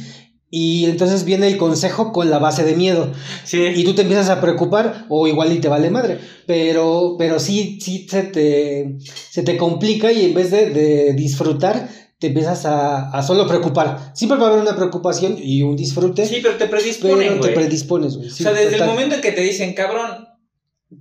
y 0.56 0.86
entonces 0.86 1.25
viene 1.25 1.48
el 1.48 1.57
consejo 1.57 2.12
con 2.13 2.30
la 2.30 2.38
base 2.38 2.63
de 2.63 2.75
miedo 2.75 3.12
Sí. 3.44 3.60
y 3.75 3.84
tú 3.84 3.94
te 3.96 4.04
empiezas 4.04 4.30
a 4.30 4.39
preocupar 4.39 5.07
o 5.10 5.28
igual 5.28 5.51
y 5.51 5.60
te 5.60 5.68
vale 5.68 5.89
madre, 5.89 6.19
pero, 6.46 7.16
pero 7.18 7.39
sí, 7.39 7.80
sí 7.81 8.07
se 8.10 8.22
te, 8.24 8.98
se 9.31 9.42
te 9.44 9.57
complica 9.57 10.12
y 10.12 10.25
en 10.25 10.34
vez 10.36 10.51
de, 10.51 10.69
de 10.69 11.13
disfrutar 11.13 11.89
te 12.24 12.28
empiezas 12.28 12.66
a, 12.66 13.10
a 13.10 13.22
solo 13.22 13.46
preocupar. 13.46 14.14
Siempre 14.14 14.38
va 14.38 14.46
a 14.46 14.48
haber 14.48 14.62
una 14.62 14.78
preocupación 14.78 15.36
y 15.38 15.62
un 15.62 15.75
disfrute, 15.75 16.25
Sí, 16.25 16.40
pero 16.42 16.54
te 16.54 16.68
pero 16.68 16.72
predisponen, 16.72 17.42
te 17.42 17.50
predispones, 17.50 18.16
güey. 18.16 18.30
O 18.30 18.31
sea, 18.31 18.54
desde 18.54 18.78
el 18.78 18.86
momento 18.86 19.16
en 19.16 19.22
que 19.22 19.34
te 19.34 19.42
dicen, 19.42 19.74
cabrón, 19.74 20.30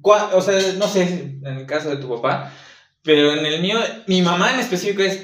o 0.02 0.42
sea, 0.42 0.58
no 0.78 0.88
sé, 0.88 1.02
en 1.44 1.46
el 1.46 1.64
caso 1.64 1.90
de 1.90 1.98
tu 1.98 2.08
papá, 2.08 2.52
pero 3.04 3.34
en 3.34 3.46
el 3.46 3.62
mío, 3.62 3.78
mi 4.08 4.20
mamá 4.20 4.52
en 4.52 4.58
específico 4.58 5.02
es, 5.02 5.20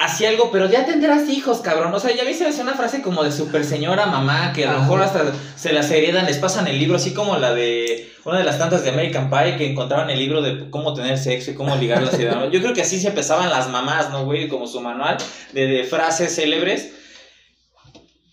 hacía 0.00 0.30
algo, 0.30 0.50
pero 0.50 0.68
ya 0.68 0.86
tendrás 0.86 1.28
hijos, 1.28 1.60
cabrón. 1.60 1.92
O 1.92 2.00
sea, 2.00 2.10
ya 2.14 2.22
hace 2.22 2.62
una 2.62 2.72
frase 2.72 3.02
como 3.02 3.22
de 3.22 3.30
super 3.30 3.64
señora 3.64 4.06
mamá, 4.06 4.52
que 4.54 4.64
a 4.64 4.72
lo 4.72 4.80
mejor 4.80 5.02
hasta 5.02 5.32
se 5.56 5.74
las 5.74 5.90
heredan, 5.90 6.24
les 6.24 6.38
pasan 6.38 6.66
el 6.66 6.78
libro, 6.78 6.96
así 6.96 7.12
como 7.12 7.36
la 7.36 7.52
de 7.52 8.10
una 8.24 8.38
de 8.38 8.44
las 8.44 8.58
tantas 8.58 8.82
de 8.82 8.90
American 8.90 9.28
Pie 9.28 9.56
que 9.58 9.70
encontraban 9.70 10.08
el 10.08 10.18
libro 10.18 10.40
de 10.40 10.70
cómo 10.70 10.94
tener 10.94 11.18
sexo 11.18 11.50
y 11.50 11.54
cómo 11.54 11.76
ligar 11.76 12.02
las 12.02 12.18
ideas. 12.18 12.50
Yo 12.50 12.60
creo 12.60 12.72
que 12.72 12.80
así 12.80 12.98
se 12.98 13.08
empezaban 13.08 13.50
las 13.50 13.68
mamás, 13.68 14.10
¿no, 14.10 14.24
güey? 14.24 14.48
Como 14.48 14.66
su 14.66 14.80
manual 14.80 15.18
de, 15.52 15.66
de 15.66 15.84
frases 15.84 16.34
célebres. 16.34 16.94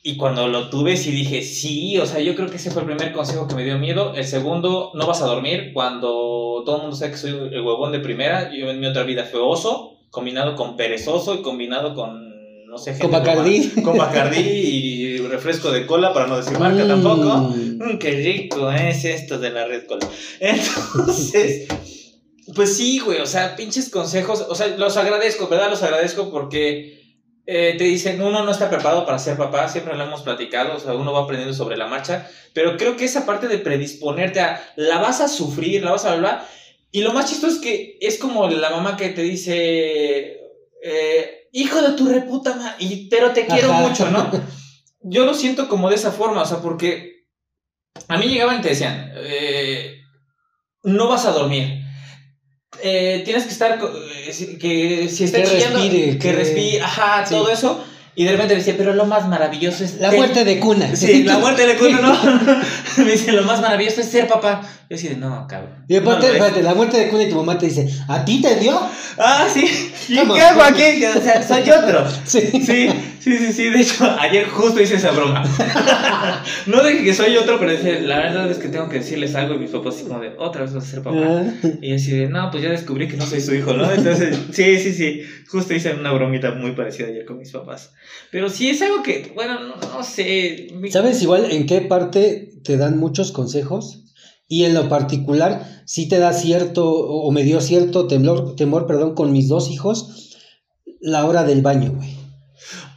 Y 0.04 0.16
cuando 0.16 0.48
lo 0.48 0.70
tuve, 0.70 0.96
sí 0.96 1.12
dije, 1.12 1.42
sí, 1.42 1.98
o 1.98 2.06
sea, 2.06 2.22
yo 2.22 2.34
creo 2.34 2.50
que 2.50 2.56
ese 2.56 2.72
fue 2.72 2.84
el 2.84 2.88
primer 2.88 3.12
consejo 3.12 3.46
que 3.46 3.56
me 3.56 3.66
dio 3.66 3.78
miedo. 3.78 4.14
El 4.16 4.24
segundo, 4.24 4.92
no 4.94 5.06
vas 5.06 5.22
a 5.22 5.26
dormir 5.26 5.72
cuando 5.74 6.64
todo 6.66 6.78
el 6.78 6.82
mundo 6.84 6.96
sabe 6.96 7.12
que 7.12 7.18
soy 7.18 7.32
el 7.32 7.60
huevón 7.60 7.92
de 7.92 8.00
primera. 8.00 8.54
Yo 8.56 8.70
en 8.70 8.80
mi 8.80 8.88
otra 8.88 9.04
vida 9.04 9.26
fue 9.26 9.42
oso, 9.42 9.97
combinado 10.10 10.56
con 10.56 10.76
perezoso 10.78 11.36
y 11.36 11.42
combinado 11.42 11.94
con, 11.96 12.66
no 12.66 12.78
sé, 12.78 12.92
Con 12.92 13.12
gente 13.12 13.18
Bacardí. 13.20 13.70
Con 13.84 13.98
Bacardí 13.98 14.40
y 14.40 15.18
refresco 15.28 15.72
de 15.72 15.86
cola, 15.86 16.14
para 16.14 16.28
no 16.28 16.38
decir 16.38 16.58
marca 16.58 16.84
Mm. 16.84 16.88
tampoco. 16.88 17.38
Mm, 17.38 17.98
qué 18.00 18.12
rico 18.12 18.72
es 18.72 19.06
esto 19.06 19.38
de 19.40 19.50
la 19.52 19.66
red 19.66 19.86
cola. 19.86 20.08
Entonces, 20.40 21.68
pues 22.56 22.76
sí, 22.78 23.00
güey, 23.00 23.20
o 23.20 23.26
sea, 23.26 23.56
pinches 23.56 23.90
consejos, 23.90 24.46
o 24.48 24.56
sea, 24.56 24.68
los 24.78 24.98
agradezco, 24.98 25.48
¿verdad? 25.48 25.70
Los 25.70 25.84
agradezco 25.84 26.32
porque 26.32 26.98
eh, 27.46 27.76
te 27.78 27.84
dicen, 27.86 28.22
uno 28.22 28.44
no 28.44 28.52
está 28.52 28.70
preparado 28.70 29.06
para 29.06 29.20
ser 29.20 29.38
papá, 29.38 29.70
siempre 29.70 29.96
lo 29.96 30.04
hemos 30.04 30.22
platicado, 30.22 30.76
o 30.76 30.80
sea, 30.80 30.94
uno 30.94 31.14
va 31.14 31.24
aprendiendo 31.24 31.54
sobre 31.56 31.78
la 31.78 31.88
marcha, 31.88 32.28
pero 32.54 32.76
creo 32.76 32.98
que 32.98 33.06
esa 33.06 33.26
parte 33.26 33.48
de 33.48 33.58
predisponerte 33.58 34.42
a, 34.42 34.62
la 34.76 34.98
vas 35.00 35.22
a 35.22 35.30
sufrir, 35.30 35.84
la 35.84 35.92
vas 35.92 36.04
a 36.04 36.12
hablar, 36.14 36.46
y 36.98 37.02
lo 37.02 37.14
más 37.14 37.30
chistoso 37.30 37.54
es 37.58 37.62
que 37.62 37.98
es 38.02 38.18
como 38.18 38.48
la 38.50 38.72
mamá 38.72 38.98
que 38.98 39.10
te 39.10 39.22
dice, 39.22 40.40
eh, 40.84 41.48
hijo 41.52 41.80
de 41.82 41.92
tu 41.96 42.08
reputa 42.08 42.76
y 42.80 43.08
pero 43.08 43.34
te 43.34 43.46
quiero 43.46 43.72
Ajá. 43.72 43.88
mucho, 43.88 44.10
¿no? 44.10 44.32
Yo 45.02 45.24
lo 45.24 45.36
siento 45.36 45.70
como 45.70 45.90
de 45.90 45.96
esa 45.96 46.12
forma, 46.12 46.42
o 46.42 46.46
sea, 46.46 46.58
porque 46.60 47.28
a 48.08 48.18
mí 48.18 48.26
llegaban 48.28 48.58
y 48.58 48.62
te 48.64 48.70
decían, 48.70 49.12
eh, 49.16 49.98
no 50.84 51.08
vas 51.08 51.26
a 51.26 51.32
dormir. 51.34 51.84
Eh, 52.82 53.22
tienes 53.26 53.44
que 53.44 53.52
estar, 53.52 53.80
que 53.80 55.08
si 55.08 55.24
está 55.24 55.38
Que 55.42 55.48
chillando, 55.48 55.80
respire, 55.80 56.12
que 56.14 56.18
que- 56.18 56.32
respire, 56.32 56.82
ajá, 56.82 57.26
Sí. 57.26 57.36
todo 57.36 57.50
eso. 57.52 57.84
Y 58.20 58.24
de 58.24 58.32
repente 58.32 58.56
me 58.56 58.62
decía, 58.62 58.74
pero 58.76 58.94
lo 58.96 59.06
más 59.06 59.28
maravilloso 59.28 59.84
es... 59.84 60.00
La 60.00 60.12
muerte 60.12 60.44
de 60.44 60.60
cuna. 60.60 60.90
Sí, 60.96 61.22
la 61.24 61.38
muerte 61.44 61.68
de 61.68 61.76
cuna, 61.76 62.00
¿no? 62.02 62.18
me 63.06 63.12
dice, 63.12 63.32
lo 63.32 63.44
más 63.44 63.62
maravilloso 63.62 64.02
es 64.02 64.08
ser 64.08 64.28
papá. 64.28 64.64
Yo 64.90 64.96
así 64.96 65.08
de, 65.08 65.18
no, 65.18 65.46
cabrón. 65.48 65.86
Y 65.88 65.98
aparte, 65.98 66.26
No 66.26 66.34
lo 66.34 66.34
es". 66.34 66.42
espérate, 66.42 66.64
la 66.64 66.74
muerte 66.74 66.98
de 66.98 67.10
cuna 67.10 67.24
y 67.24 67.30
tu 67.30 67.36
mamá 67.36 67.60
te 67.60 67.68
dice, 67.68 67.88
¿a 68.08 68.26
ti 68.26 68.42
te 68.42 68.56
dio? 68.56 68.82
Ah, 69.20 69.46
sí. 69.54 69.94
¿Y 70.08 70.18
¿Cómo? 70.18 70.34
qué 70.34 70.42
hago 70.42 70.64
aquí? 70.64 71.06
O 71.06 71.22
sea, 71.22 71.48
soy 71.48 71.70
otro. 71.70 72.08
Sí. 72.26 72.42
Sí, 72.66 72.90
sí, 73.20 73.38
sí, 73.38 73.54
sí. 73.54 73.70
De 73.70 73.82
hecho, 73.82 74.06
ayer 74.20 74.48
justo 74.48 74.82
hice 74.82 74.96
esa 74.96 75.12
broma. 75.12 75.44
no 76.68 76.84
de 76.84 77.04
que 77.04 77.14
soy 77.14 77.36
otro, 77.38 77.58
pero 77.60 77.72
decía, 77.72 78.00
la 78.02 78.18
verdad 78.18 78.50
es 78.52 78.58
que 78.58 78.68
tengo 78.70 78.90
que 78.90 78.98
decirles 79.00 79.36
algo. 79.36 79.56
Y 79.56 79.60
mis 79.60 79.72
papás, 79.72 79.96
así 79.96 80.06
como 80.06 80.20
de, 80.20 80.34
otra 80.38 80.62
vez 80.64 80.74
vas 80.74 80.84
a 80.84 80.88
ser 80.88 81.02
papá. 81.04 81.18
Ah. 81.22 81.54
Y 81.82 81.94
así 81.94 82.12
de, 82.12 82.30
no, 82.30 82.50
pues 82.52 82.64
ya 82.64 82.70
descubrí 82.70 83.08
que 83.08 83.18
no 83.18 83.26
soy 83.26 83.42
su 83.42 83.54
hijo, 83.56 83.74
¿no? 83.74 83.92
Entonces, 83.94 84.38
sí, 84.52 84.80
sí, 84.80 84.94
sí. 84.94 85.22
Justo 85.50 85.74
hice 85.74 85.94
una 85.94 86.12
bromita 86.12 86.52
muy 86.52 86.72
parecida 86.72 87.08
ayer 87.08 87.26
con 87.26 87.38
mis 87.38 87.52
papás. 87.52 87.94
Pero 88.32 88.50
sí 88.50 88.70
es 88.70 88.82
algo 88.82 89.04
que, 89.04 89.32
bueno, 89.36 89.60
no, 89.60 89.76
no 89.78 90.04
sé. 90.04 90.68
mi- 90.74 90.92
¿Sabes 90.92 91.22
igual 91.22 91.52
en 91.52 91.66
qué 91.66 91.82
parte 91.82 92.54
te 92.64 92.78
dan 92.78 92.98
muchos 92.98 93.32
consejos? 93.32 94.04
Y 94.50 94.64
en 94.64 94.74
lo 94.74 94.88
particular, 94.88 95.66
sí 95.86 96.08
te 96.08 96.20
da 96.20 96.32
cierto, 96.32 96.90
o 96.90 97.30
me 97.32 97.44
dio 97.44 97.60
cierto 97.60 98.08
temor, 98.08 98.56
temor, 98.56 98.88
perdón, 98.88 99.14
con 99.14 99.34
mis 99.34 99.50
dos 99.50 99.70
hijos, 99.70 100.38
la 101.02 101.26
hora 101.26 101.44
del 101.44 101.62
baño, 101.62 101.92
güey. 101.94 102.17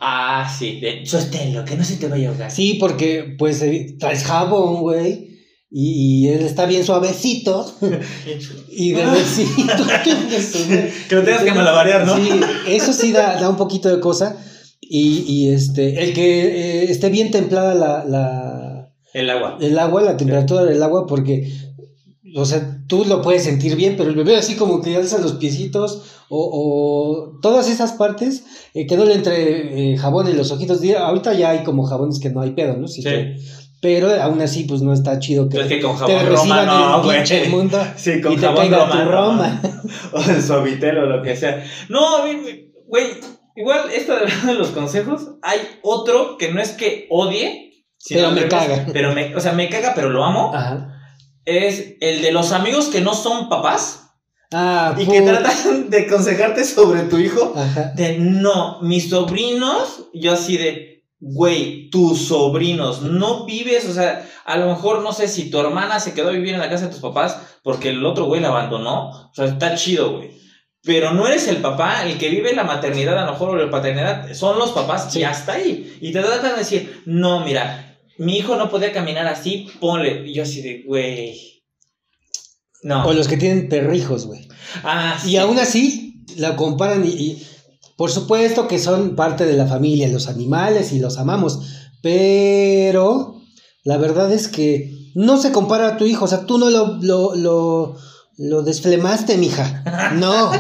Ah, 0.01 0.51
sí. 0.59 0.81
De, 0.81 1.05
sosténlo, 1.05 1.65
que 1.65 1.77
no 1.77 1.85
se 1.85 1.97
te 1.97 2.09
vaya 2.09 2.29
a 2.29 2.31
ahogar. 2.33 2.51
Sí, 2.51 2.79
porque 2.81 3.37
pues 3.39 3.61
eh, 3.63 3.97
traes 3.99 4.25
jabón, 4.25 4.81
güey. 4.81 5.29
y, 5.71 6.25
y 6.25 6.29
él 6.29 6.41
está 6.41 6.65
bien 6.65 6.85
suavecito 6.85 7.71
y 8.71 8.95
bebecito. 8.95 9.87
que 11.09 11.15
lo 11.15 11.23
tengas 11.23 11.45
que 11.45 11.53
malabarear, 11.53 12.07
¿no? 12.07 12.17
Sí, 12.17 12.31
eso 12.67 12.93
sí 12.95 13.13
da, 13.13 13.39
da 13.39 13.51
un 13.51 13.57
poquito 13.57 13.95
de 13.95 14.01
cosa. 14.01 14.37
Y, 14.81 15.25
y 15.29 15.51
este, 15.51 16.03
el 16.03 16.15
que 16.15 16.41
eh, 16.83 16.91
esté 16.91 17.11
bien 17.11 17.31
templada 17.31 17.75
la, 17.75 18.05
la, 18.05 18.93
El 19.13 19.31
agua. 19.31 19.59
el 19.61 19.79
agua, 19.79 20.03
la 20.03 20.17
temperatura 20.17 20.65
del 20.65 20.83
agua, 20.83 21.07
porque, 21.07 21.53
o 22.35 22.45
sea, 22.45 22.79
tú 22.89 23.05
lo 23.05 23.23
puedes 23.23 23.45
sentir 23.45 23.77
bien, 23.77 23.95
pero 23.97 24.11
el 24.11 24.17
bebé 24.17 24.37
así 24.37 24.57
como 24.57 24.81
que 24.81 24.97
alza 24.97 25.19
los 25.19 25.35
piecitos 25.35 26.03
o, 26.31 27.35
o 27.35 27.41
todas 27.43 27.69
esas 27.69 27.93
partes, 27.93 28.45
eh, 28.73 28.87
que 28.87 28.97
no 28.97 29.05
le 29.05 29.15
entre 29.15 29.93
eh, 29.93 29.97
jabón 29.99 30.29
en 30.29 30.37
los 30.37 30.51
ojitos. 30.53 30.81
Ahorita 30.99 31.35
ya 31.35 31.51
hay 31.51 31.65
como 31.65 31.85
jabones 31.85 32.21
que 32.21 32.31
no 32.31 32.41
hay 32.41 32.53
pedo, 32.53 32.77
¿no? 32.77 32.87
Sí, 32.89 33.03
Sí. 33.03 33.09
pero 33.83 34.11
aún 34.23 34.41
así, 34.41 34.65
pues 34.65 34.81
no 34.83 34.93
está 34.93 35.19
chido 35.19 35.49
que, 35.49 35.61
es 35.61 35.67
que 35.67 35.81
con 35.81 35.93
te 35.93 35.99
jabón 35.99 36.27
reciban 36.27 36.67
Roma 36.67 37.03
no, 37.03 37.13
el 37.13 37.51
mundo 37.51 37.79
Sí, 37.97 38.21
con 38.21 38.33
y 38.33 38.37
te 38.37 38.43
jabón 38.43 38.57
caiga 38.69 38.79
Roma. 38.87 38.93
tu 38.93 38.99
no. 38.99 39.11
Roma. 39.11 39.63
O 40.13 40.21
el 40.31 40.43
suavitel 40.43 40.99
o 40.99 41.07
lo 41.07 41.23
que 41.23 41.35
sea. 41.37 41.65
No, 41.89 42.17
a 42.19 42.25
mí, 42.27 42.33
me- 42.37 42.71
güey, 42.87 43.07
igual 43.57 43.91
esto 43.93 44.15
de 44.47 44.55
los 44.55 44.69
consejos, 44.69 45.33
hay 45.43 45.59
otro 45.83 46.37
que 46.39 46.53
no 46.53 46.61
es 46.61 46.71
que 46.73 47.07
odie, 47.11 47.85
sino 47.99 48.21
Pero 48.21 48.31
me 48.33 48.41
revés, 48.43 48.55
caga. 48.55 48.87
Pero 48.93 49.13
me, 49.15 49.35
o 49.35 49.41
sea, 49.41 49.53
me 49.53 49.69
caga, 49.69 49.93
pero 49.95 50.11
lo 50.11 50.25
amo. 50.25 50.53
Ajá. 50.55 50.97
Es 51.45 51.95
el 52.01 52.23
de 52.23 52.33
los 52.33 52.53
amigos 52.53 52.87
que 52.89 53.01
no 53.01 53.15
son 53.15 53.49
papás 53.49 54.10
Ah, 54.53 54.97
y 54.99 55.07
que 55.07 55.23
tratan 55.23 55.91
de 55.91 56.07
aconsejarte 56.07 56.65
sobre 56.65 57.03
tu 57.03 57.19
hijo. 57.19 57.55
Ajá. 57.57 57.93
De 57.95 58.19
no, 58.19 58.81
mis 58.83 59.09
sobrinos, 59.11 60.09
yo 60.13 60.33
así 60.33 60.57
de, 60.57 61.05
güey, 61.21 61.89
tus 61.91 62.27
sobrinos, 62.29 63.03
no 63.03 63.45
vives, 63.45 63.89
o 63.89 63.93
sea, 63.95 64.29
a 64.45 64.57
lo 64.57 64.67
mejor 64.67 65.03
no 65.03 65.13
sé 65.13 65.29
si 65.29 65.51
tu 65.51 65.61
hermana 65.61 66.01
se 66.01 66.15
quedó 66.15 66.29
a 66.31 66.33
vivir 66.33 66.55
en 66.55 66.61
la 66.61 66.69
casa 66.71 66.87
de 66.87 66.91
tus 66.93 67.01
papás 67.01 67.39
porque 67.63 67.91
el 67.91 68.05
otro 68.05 68.25
güey 68.25 68.41
la 68.41 68.49
abandonó, 68.49 69.11
o 69.11 69.31
sea, 69.35 69.45
está 69.45 69.75
chido, 69.77 70.17
güey. 70.17 70.31
Pero 70.83 71.13
no 71.13 71.27
eres 71.27 71.47
el 71.47 71.59
papá, 71.59 72.05
el 72.07 72.17
que 72.17 72.31
vive 72.31 72.55
la 72.55 72.65
maternidad 72.65 73.19
a 73.19 73.27
lo 73.27 73.33
mejor 73.33 73.51
o 73.51 73.57
la 73.57 73.71
paternidad, 73.71 74.33
son 74.33 74.59
los 74.59 74.71
papás 74.73 75.13
Sí. 75.13 75.21
y 75.21 75.25
hasta 75.25 75.53
ahí. 75.53 75.99
Y 76.01 76.11
te 76.11 76.21
tratan 76.21 76.53
de 76.53 76.59
decir, 76.59 77.03
no, 77.05 77.45
mira, 77.45 77.99
mi 78.17 78.39
hijo 78.39 78.57
no 78.57 78.71
podía 78.71 78.91
caminar 78.91 79.27
así, 79.27 79.69
ponle. 79.79 80.23
Y 80.27 80.33
yo 80.33 80.43
así 80.43 80.63
de, 80.63 80.83
güey. 80.87 81.60
No. 82.83 83.07
O 83.07 83.13
los 83.13 83.29
que 83.29 83.37
tienen 83.37 83.69
perrijos, 83.69 84.27
güey. 84.27 84.49
Ah, 84.83 85.19
Y 85.27 85.37
aún 85.37 85.59
así, 85.59 86.25
la 86.37 86.57
comparan 86.57 87.05
y, 87.05 87.11
y 87.11 87.43
por 87.97 88.11
supuesto 88.11 88.67
que 88.67 88.79
son 88.79 89.15
parte 89.17 89.45
de 89.45 89.57
la 89.57 89.67
familia, 89.67 90.09
los 90.09 90.29
animales 90.29 90.93
y 90.93 90.99
los 90.99 91.19
amamos, 91.19 91.61
pero 92.03 93.43
la 93.85 93.99
verdad 93.99 94.33
es 94.33 94.49
que 94.49 95.11
no 95.15 95.37
se 95.39 95.53
compara 95.53 95.89
a 95.89 95.97
tu 95.97 96.07
hijo, 96.07 96.25
o 96.25 96.29
sea, 96.29 96.47
tú 96.47 96.57
no 96.59 96.71
lo, 96.71 96.97
lo, 97.03 97.35
lo, 97.35 97.97
lo 98.39 98.63
desflemaste, 98.63 99.37
mija, 99.37 100.13
no. 100.17 100.51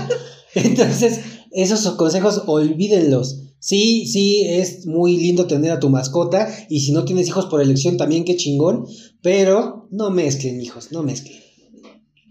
Entonces, 0.54 1.20
esos 1.50 1.88
consejos, 1.94 2.42
olvídenlos. 2.46 3.38
Sí, 3.58 4.06
sí, 4.06 4.44
es 4.46 4.86
muy 4.86 5.18
lindo 5.18 5.46
tener 5.46 5.70
a 5.72 5.80
tu 5.80 5.90
mascota 5.90 6.48
y 6.70 6.80
si 6.80 6.92
no 6.92 7.04
tienes 7.04 7.28
hijos 7.28 7.46
por 7.46 7.60
elección 7.60 7.98
también, 7.98 8.24
qué 8.24 8.36
chingón, 8.36 8.86
pero 9.22 9.86
no 9.90 10.10
mezclen 10.10 10.60
hijos, 10.62 10.92
no 10.92 11.02
mezclen. 11.02 11.38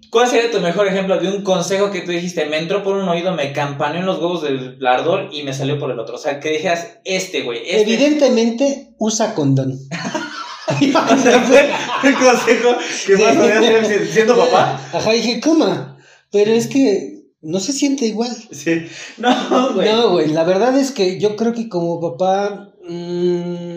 ¿Cuál 0.10 0.28
sería 0.28 0.50
tu 0.50 0.60
mejor 0.60 0.88
ejemplo 0.88 1.20
de 1.20 1.28
un 1.28 1.44
consejo 1.44 1.92
que 1.92 2.02
tú 2.02 2.12
dijiste? 2.12 2.46
Me 2.46 2.58
entró 2.58 2.84
por 2.84 2.96
un 2.96 3.08
oído, 3.08 3.34
me 3.34 3.54
campaneó 3.54 4.00
en 4.00 4.08
los 4.08 4.18
huevos 4.18 4.42
del 4.42 4.84
ardor 4.86 5.30
y 5.32 5.44
me 5.44 5.54
salió 5.54 5.78
por 5.78 5.92
el 5.92 6.00
otro. 6.00 6.16
O 6.16 6.20
sea, 6.20 6.40
que 6.40 6.50
dijeras, 6.50 6.98
este, 7.06 7.42
güey. 7.44 7.60
Este. 7.60 7.82
Evidentemente, 7.82 8.96
usa 8.98 9.36
condón. 9.36 9.78
O 10.70 11.18
sea, 11.18 11.40
fue 11.42 11.70
el 12.04 12.14
consejo 12.16 12.76
que 13.08 13.18
más 13.18 13.88
ser 13.88 14.08
siendo 14.08 14.38
papá. 14.38 14.80
Ajá, 14.94 15.12
dije, 15.12 15.40
coma. 15.40 15.98
Pero 16.32 16.52
es 16.52 16.68
que 16.68 17.24
no 17.42 17.60
se 17.60 17.74
siente 17.74 18.06
igual. 18.06 18.30
Sí. 18.52 18.86
No, 19.18 19.74
güey. 19.74 19.90
No, 19.90 20.12
güey, 20.12 20.28
la 20.28 20.44
verdad 20.44 20.78
es 20.78 20.92
que 20.92 21.20
yo 21.20 21.36
creo 21.36 21.54
que 21.54 21.70
como 21.70 22.00
papá. 22.00 22.72
mm, 22.88 23.69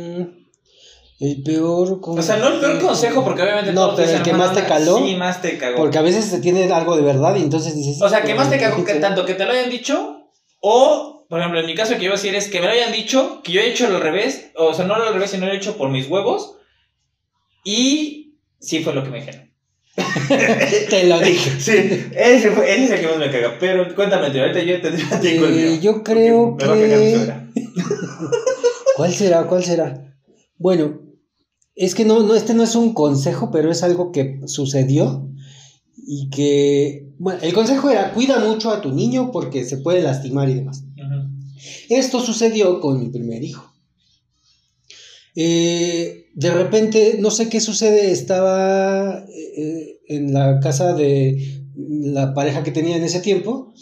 el 1.23 1.43
peor. 1.43 2.01
O 2.03 2.23
sea, 2.23 2.37
no 2.37 2.49
el 2.49 2.61
peor 2.61 2.81
consejo, 2.81 3.25
porque 3.25 3.43
obviamente 3.43 3.73
No, 3.73 3.95
pero 3.95 4.11
el 4.11 4.23
que 4.23 4.33
más 4.33 4.53
te 4.55 4.65
caló. 4.65 4.99
Sí, 4.99 5.15
más 5.17 5.41
te 5.41 5.57
cagó. 5.57 5.77
Porque 5.77 5.99
a 5.99 6.03
veces 6.03 6.25
se 6.27 6.41
tiene 6.41 6.71
algo 6.73 6.97
de 6.97 7.03
verdad 7.03 7.37
y 7.37 7.43
entonces 7.43 7.75
dices. 7.77 8.03
O 8.03 8.09
sea, 8.09 8.23
que 8.23 8.35
más 8.35 8.51
te 8.51 8.59
cago 8.59 8.75
cagó 8.77 8.85
que 8.87 8.95
tanto 8.95 9.25
que 9.25 9.35
te 9.35 9.45
lo 9.45 9.53
hayan 9.53 9.71
dicho, 9.71 10.29
o, 10.61 11.27
por 11.29 11.39
ejemplo, 11.39 11.61
en 11.61 11.67
mi 11.67 11.75
caso 11.75 11.95
que 11.95 12.03
yo 12.05 12.11
voy 12.11 12.19
a 12.19 12.21
decir 12.21 12.35
es 12.35 12.49
que 12.49 12.61
me 12.61 12.67
lo 12.67 12.73
hayan 12.73 12.93
dicho, 12.93 13.41
que 13.45 13.53
yo 13.53 13.61
he 13.61 13.69
hecho 13.71 13.87
al 13.87 14.01
revés, 14.01 14.51
o 14.57 14.75
sea, 14.75 14.85
no 14.85 14.95
al 14.95 15.13
revés, 15.15 15.31
sino 15.31 15.47
lo 15.47 15.53
he 15.53 15.57
hecho 15.57 15.77
por 15.77 15.89
mis 15.91 16.09
huevos, 16.09 16.57
y 17.65 18.35
sí 18.61 18.83
fue 18.83 18.93
lo 18.93 19.05
que 19.05 19.11
me 19.11 19.19
dijeron. 19.21 19.51
Te 20.91 21.05
lo 21.07 21.21
dije. 21.21 21.51
Sí, 21.61 22.07
ese, 22.17 22.51
fue, 22.51 22.73
ese 22.73 22.85
es 22.85 22.91
el 22.93 23.01
que 23.01 23.07
más 23.07 23.19
me 23.19 23.31
caga. 23.31 23.57
Pero 23.61 23.95
cuéntame, 23.95 24.31
tío, 24.31 24.43
ahorita 24.43 24.61
yo 24.61 24.81
te 24.81 24.91
digo 24.91 25.47
el 25.47 25.59
Eh, 25.59 25.71
mío. 25.71 25.81
yo 25.81 26.03
creo 26.03 26.57
a 26.61 26.75
que-. 26.75 27.33
¿Cuál 28.97 29.13
será? 29.15 29.45
¿Cuál 29.45 29.63
será? 29.65 30.09
Bueno, 30.59 31.01
es 31.75 31.95
que 31.95 32.05
no, 32.05 32.23
no, 32.23 32.35
este 32.35 32.55
no 32.55 32.63
es 32.63 32.75
un 32.75 32.93
consejo, 32.93 33.51
pero 33.51 33.71
es 33.71 33.83
algo 33.83 34.13
que 34.13 34.41
sucedió 34.47 35.29
y 35.97 36.29
que, 36.31 37.13
bueno, 37.19 37.41
el 37.43 37.53
consejo 37.53 37.91
era 37.91 38.13
cuida 38.13 38.39
mucho 38.41 38.71
a 38.71 38.81
tu 38.81 38.93
niño 38.93 39.31
porque 39.33 39.65
se 39.65 39.79
puede 39.79 40.03
lastimar 40.03 40.49
y 40.49 40.55
demás. 40.55 40.85
Esto 41.89 42.21
sucedió 42.21 42.81
con 42.81 42.99
mi 42.99 43.09
primer 43.09 43.43
hijo. 43.45 43.73
Eh, 45.35 46.27
de 46.35 46.51
repente, 46.51 47.17
no 47.21 47.31
sé 47.31 47.49
qué 47.49 47.61
sucede, 47.61 48.11
estaba 48.11 49.25
eh, 49.29 50.01
en 50.09 50.33
la 50.33 50.61
casa 50.61 50.95
de 50.95 51.65
la 51.87 52.35
pareja 52.35 52.63
que 52.63 52.73
tenía 52.73 52.97
en 52.97 53.05
ese 53.05 53.21
tiempo. 53.21 53.73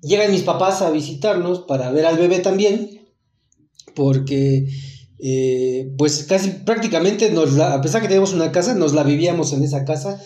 Llegan 0.00 0.32
mis 0.32 0.42
papás 0.42 0.82
a 0.82 0.90
visitarnos 0.90 1.60
para 1.60 1.90
ver 1.92 2.06
al 2.06 2.18
bebé 2.18 2.40
también, 2.40 3.02
porque 3.94 4.66
eh, 5.24 5.94
pues 5.96 6.24
casi 6.24 6.50
prácticamente 6.50 7.30
nos 7.30 7.52
la, 7.52 7.74
a 7.74 7.80
pesar 7.80 8.02
que 8.02 8.08
teníamos 8.08 8.32
una 8.32 8.50
casa, 8.50 8.74
nos 8.74 8.92
la 8.92 9.04
vivíamos 9.04 9.52
en 9.52 9.62
esa 9.62 9.84
casa, 9.84 10.20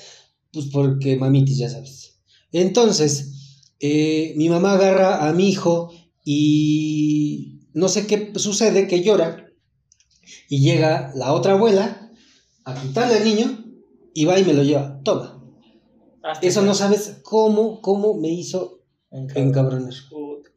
pues 0.54 0.66
porque 0.72 1.16
mamitis, 1.16 1.58
ya 1.58 1.68
sabes. 1.68 2.18
Entonces, 2.50 3.68
eh, 3.78 4.32
mi 4.36 4.48
mamá 4.48 4.72
agarra 4.72 5.28
a 5.28 5.34
mi 5.34 5.50
hijo 5.50 5.92
y 6.24 7.60
no 7.74 7.88
sé 7.88 8.06
qué 8.06 8.32
sucede, 8.36 8.88
que 8.88 9.02
llora, 9.02 9.52
y 10.48 10.60
llega 10.60 11.12
la 11.14 11.34
otra 11.34 11.52
abuela 11.52 12.10
a 12.64 12.74
quitarle 12.80 13.16
al 13.16 13.24
niño 13.24 13.64
y 14.14 14.24
va 14.24 14.38
y 14.38 14.44
me 14.44 14.54
lo 14.54 14.62
lleva. 14.62 15.02
Toma. 15.04 15.44
Eso 16.40 16.62
no 16.62 16.72
sabes 16.72 17.18
cómo, 17.22 17.82
cómo 17.82 18.14
me 18.14 18.28
hizo 18.28 18.80
encabronar. 19.10 19.92
Puta. 20.08 20.50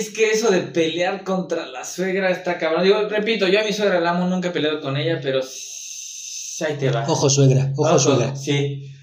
Es 0.00 0.08
que 0.08 0.30
eso 0.30 0.50
de 0.50 0.62
pelear 0.62 1.24
contra 1.24 1.66
la 1.66 1.84
suegra 1.84 2.30
está 2.30 2.56
cabrón. 2.56 2.84
Digo, 2.84 3.06
repito, 3.10 3.46
yo 3.46 3.60
a 3.60 3.64
mi 3.64 3.74
suegra 3.74 4.00
la 4.00 4.12
amo, 4.12 4.26
nunca 4.26 4.48
he 4.48 4.50
peleado 4.50 4.80
con 4.80 4.96
ella, 4.96 5.20
pero 5.22 5.42
ahí 5.42 6.74
te 6.78 6.90
va. 6.90 7.04
Ojo 7.06 7.28
suegra, 7.28 7.70
ojo 7.76 7.90
Ojo, 7.90 7.98
suegra. 7.98 8.34
Sí. 8.34 8.94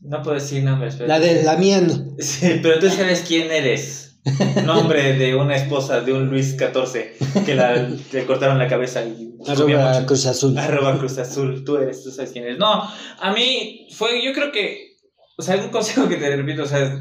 No 0.00 0.20
puedo 0.24 0.34
decir 0.34 0.64
nombres, 0.64 0.96
pero. 0.96 1.06
La 1.06 1.20
de 1.20 1.44
la 1.44 1.56
mía 1.56 1.80
no. 1.80 2.16
Sí, 2.18 2.58
pero 2.60 2.80
tú 2.80 2.90
sabes 2.90 3.22
quién 3.24 3.52
eres. 3.52 4.18
Nombre 4.64 5.12
de 5.12 5.36
una 5.36 5.54
esposa 5.54 6.00
de 6.00 6.14
un 6.14 6.26
Luis 6.26 6.56
XIV 6.56 7.44
que 7.46 7.54
la, 7.54 7.88
le 8.12 8.26
cortaron 8.26 8.58
la 8.58 8.66
cabeza 8.66 9.04
y 9.04 9.36
Arroba. 9.46 10.04
Cruz 10.04 10.26
Azul. 10.26 10.58
Arroba 10.58 10.98
Cruz 10.98 11.16
Azul, 11.18 11.64
tú 11.64 11.76
eres, 11.76 12.02
tú 12.02 12.10
sabes 12.10 12.32
quién 12.32 12.44
eres. 12.44 12.58
No, 12.58 12.90
a 13.20 13.32
mí 13.32 13.86
fue, 13.92 14.20
yo 14.24 14.32
creo 14.32 14.50
que, 14.50 14.96
o 15.38 15.42
sea, 15.42 15.54
un 15.54 15.68
consejo 15.68 16.08
que 16.08 16.16
te 16.16 16.34
repito, 16.34 16.64
o 16.64 16.66
sea, 16.66 17.00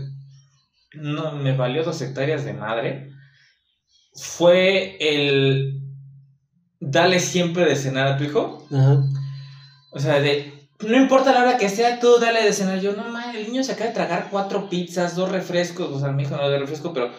no 0.94 1.32
me 1.32 1.58
valió 1.58 1.84
dos 1.84 2.00
hectáreas 2.04 2.46
de 2.46 2.54
madre. 2.54 3.10
Fue 4.20 4.98
el 5.00 5.82
darle 6.80 7.20
siempre 7.20 7.66
de 7.66 7.76
cenar 7.76 8.08
a 8.08 8.18
tu 8.18 8.24
hijo. 8.24 8.68
Ajá. 8.72 9.04
O 9.92 10.00
sea, 10.00 10.20
de, 10.20 10.54
no 10.80 10.98
importa 10.98 11.34
la 11.34 11.42
hora 11.42 11.58
que 11.58 11.70
sea, 11.70 12.00
tú 12.00 12.18
dale 12.20 12.44
de 12.44 12.54
cenar. 12.54 12.80
Yo, 12.80 12.94
no 12.94 13.04
mames, 13.04 13.36
el 13.36 13.48
niño 13.48 13.64
se 13.64 13.74
acaba 13.74 13.90
de 13.90 13.96
tragar 13.96 14.28
cuatro 14.32 14.70
pizzas, 14.70 15.16
dos 15.16 15.30
refrescos. 15.30 15.92
O 15.92 16.00
sea, 16.00 16.12
mi 16.12 16.24
hijo 16.24 16.38
no 16.38 16.50
de 16.50 16.60
refresco, 16.60 16.94
pero, 16.94 17.12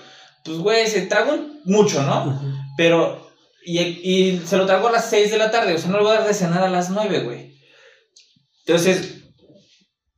pues, 0.45 0.59
güey, 0.59 0.87
se 0.87 1.03
tragó 1.03 1.39
mucho, 1.65 2.03
¿no? 2.03 2.41
Pero, 2.77 3.31
y, 3.65 3.79
y 3.81 4.43
se 4.47 4.57
lo 4.57 4.67
tragó 4.67 4.89
a 4.89 4.93
las 4.93 5.11
6 5.11 5.31
de 5.31 5.39
la 5.39 5.51
tarde, 5.51 5.75
o 5.75 5.79
sea, 5.79 5.91
no 5.91 5.99
le 5.99 6.05
voy 6.05 6.13
a 6.13 6.21
dar 6.21 6.29
de 6.29 6.35
cenar 6.35 6.63
a 6.63 6.71
las 6.71 6.91
9, 6.91 7.21
güey. 7.21 7.55
Entonces, 8.67 9.25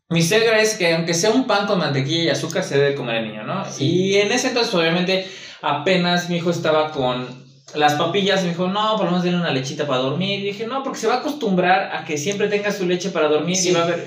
mi 0.08 0.22
suegra 0.22 0.60
es 0.60 0.74
que 0.74 0.94
aunque 0.94 1.14
sea 1.14 1.30
un 1.30 1.46
pan 1.46 1.66
con 1.66 1.78
mantequilla 1.78 2.24
y 2.24 2.28
azúcar, 2.28 2.62
se 2.62 2.78
debe 2.78 2.94
comer 2.94 3.16
el 3.16 3.28
niño, 3.28 3.44
¿no? 3.44 3.64
Sí. 3.64 3.84
Y 3.84 4.16
en 4.16 4.30
ese 4.30 4.48
entonces, 4.48 4.74
obviamente, 4.74 5.26
apenas 5.62 6.28
mi 6.28 6.36
hijo 6.36 6.50
estaba 6.50 6.90
con 6.90 7.26
las 7.74 7.94
papillas, 7.94 8.42
me 8.42 8.50
dijo, 8.50 8.68
no, 8.68 8.96
por 8.96 9.06
lo 9.06 9.12
menos 9.12 9.24
denle 9.24 9.38
una 9.40 9.52
lechita 9.52 9.86
para 9.86 10.00
dormir. 10.00 10.40
Y 10.40 10.46
dije, 10.46 10.66
no, 10.66 10.82
porque 10.82 10.98
se 10.98 11.06
va 11.06 11.14
a 11.14 11.18
acostumbrar 11.18 11.94
a 11.96 12.04
que 12.04 12.18
siempre 12.18 12.48
tenga 12.48 12.70
su 12.70 12.84
leche 12.86 13.10
para 13.10 13.28
dormir 13.28 13.56
Sí. 13.56 13.70
y 13.70 13.72
va 13.72 13.84
a 13.84 13.86
ver. 13.86 14.04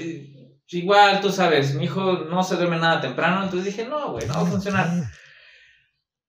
Igual, 0.68 1.22
tú 1.22 1.32
sabes, 1.32 1.76
mi 1.76 1.86
hijo 1.86 2.26
no 2.30 2.44
se 2.44 2.56
duerme 2.56 2.78
nada 2.78 3.00
temprano, 3.02 3.44
entonces 3.44 3.66
dije, 3.76 3.88
no, 3.90 4.12
güey, 4.12 4.28
no 4.28 4.34
va 4.34 4.42
a 4.42 4.46
funcionar. 4.46 4.90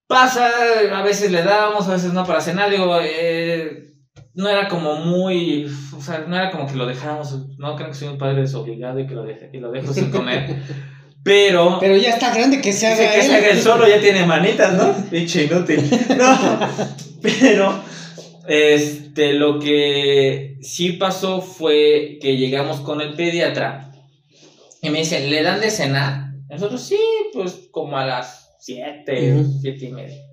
Pasa, 0.07 0.49
a 0.93 1.01
veces 1.03 1.31
le 1.31 1.43
dábamos, 1.43 1.87
a 1.87 1.93
veces 1.93 2.13
no 2.13 2.25
para 2.25 2.39
cenar. 2.39 2.69
Digo, 2.71 2.97
eh, 3.01 3.87
no 4.35 4.47
era 4.47 4.67
como 4.69 4.95
muy, 4.95 5.65
o 5.95 6.01
sea, 6.01 6.25
no 6.27 6.35
era 6.35 6.49
como 6.51 6.67
que 6.67 6.75
lo 6.75 6.85
dejáramos, 6.85 7.47
no 7.57 7.75
creo 7.75 7.89
que 7.89 7.95
soy 7.95 8.07
un 8.09 8.17
padre 8.17 8.41
desobligado 8.41 8.99
y 8.99 9.07
que 9.07 9.15
lo, 9.15 9.23
deje, 9.23 9.49
y 9.51 9.59
lo 9.59 9.71
dejo 9.71 9.91
sin 9.91 10.11
comer, 10.11 10.55
pero... 11.27 11.77
Pero 11.81 11.97
ya 11.97 12.11
está 12.11 12.33
grande 12.33 12.61
que 12.61 12.71
se 12.71 12.87
haga 12.87 13.11
que 13.11 13.19
él. 13.19 13.25
se 13.25 13.35
haga 13.35 13.49
el 13.49 13.61
solo, 13.61 13.85
ya 13.85 13.99
tiene 13.99 14.25
manitas, 14.25 14.73
¿no? 14.73 14.95
Pinche 15.09 15.43
inútil. 15.43 15.79
No, 16.17 16.59
pero 17.21 17.83
este, 18.47 19.33
lo 19.33 19.59
que 19.59 20.57
sí 20.61 20.93
pasó 20.93 21.41
fue 21.41 22.17
que 22.21 22.37
llegamos 22.37 22.79
con 22.79 23.01
el 23.01 23.13
pediatra 23.13 23.91
y 24.81 24.89
me 24.89 24.99
dicen, 24.99 25.29
¿le 25.29 25.43
dan 25.43 25.59
de 25.59 25.69
cenar? 25.69 26.31
Nosotros 26.49 26.81
sí, 26.81 26.99
pues 27.33 27.67
como 27.71 27.97
a 27.97 28.05
las 28.05 28.55
7, 28.61 29.33
Ujú. 29.33 29.59
7 29.61 29.85
y 29.85 29.91
media. 29.91 30.26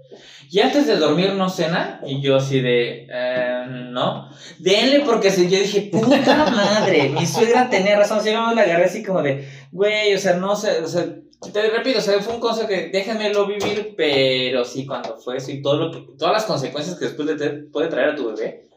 Y 0.50 0.60
antes 0.60 0.86
de 0.86 0.96
dormir 0.96 1.32
no 1.34 1.48
cena, 1.48 2.00
y 2.06 2.20
yo 2.20 2.36
así 2.36 2.60
de, 2.60 3.06
eh, 3.10 3.64
no, 3.90 4.28
denle 4.58 5.00
porque 5.00 5.30
si 5.30 5.48
yo 5.48 5.58
dije, 5.58 5.88
puta 5.92 6.50
madre, 6.50 7.08
mi 7.10 7.26
suegra 7.26 7.68
tenía 7.68 7.96
razón, 7.98 8.22
si 8.22 8.30
yo 8.32 8.46
me 8.46 8.54
la 8.54 8.62
agarré 8.62 8.84
así 8.84 9.02
como 9.02 9.22
de, 9.22 9.48
güey, 9.72 10.14
o 10.14 10.18
sea, 10.18 10.34
no 10.34 10.54
sé, 10.56 10.80
o 10.82 10.86
sea, 10.88 11.06
te 11.52 11.70
repito, 11.70 11.98
o 11.98 12.02
sea, 12.02 12.20
fue 12.20 12.34
un 12.34 12.40
consejo 12.40 12.68
que 12.68 12.88
déjenmelo 12.88 13.46
vivir, 13.46 13.94
pero 13.96 14.64
sí, 14.64 14.86
cuando 14.86 15.16
fue 15.16 15.36
eso 15.36 15.50
y 15.50 15.60
todo 15.60 15.76
lo 15.76 15.90
que, 15.90 16.06
todas 16.16 16.32
las 16.32 16.44
consecuencias 16.44 16.96
que 16.98 17.06
después 17.06 17.28
de 17.28 17.36
te 17.36 17.50
puede 17.50 17.88
traer 17.88 18.10
a 18.10 18.16
tu 18.16 18.28
bebé, 18.32 18.68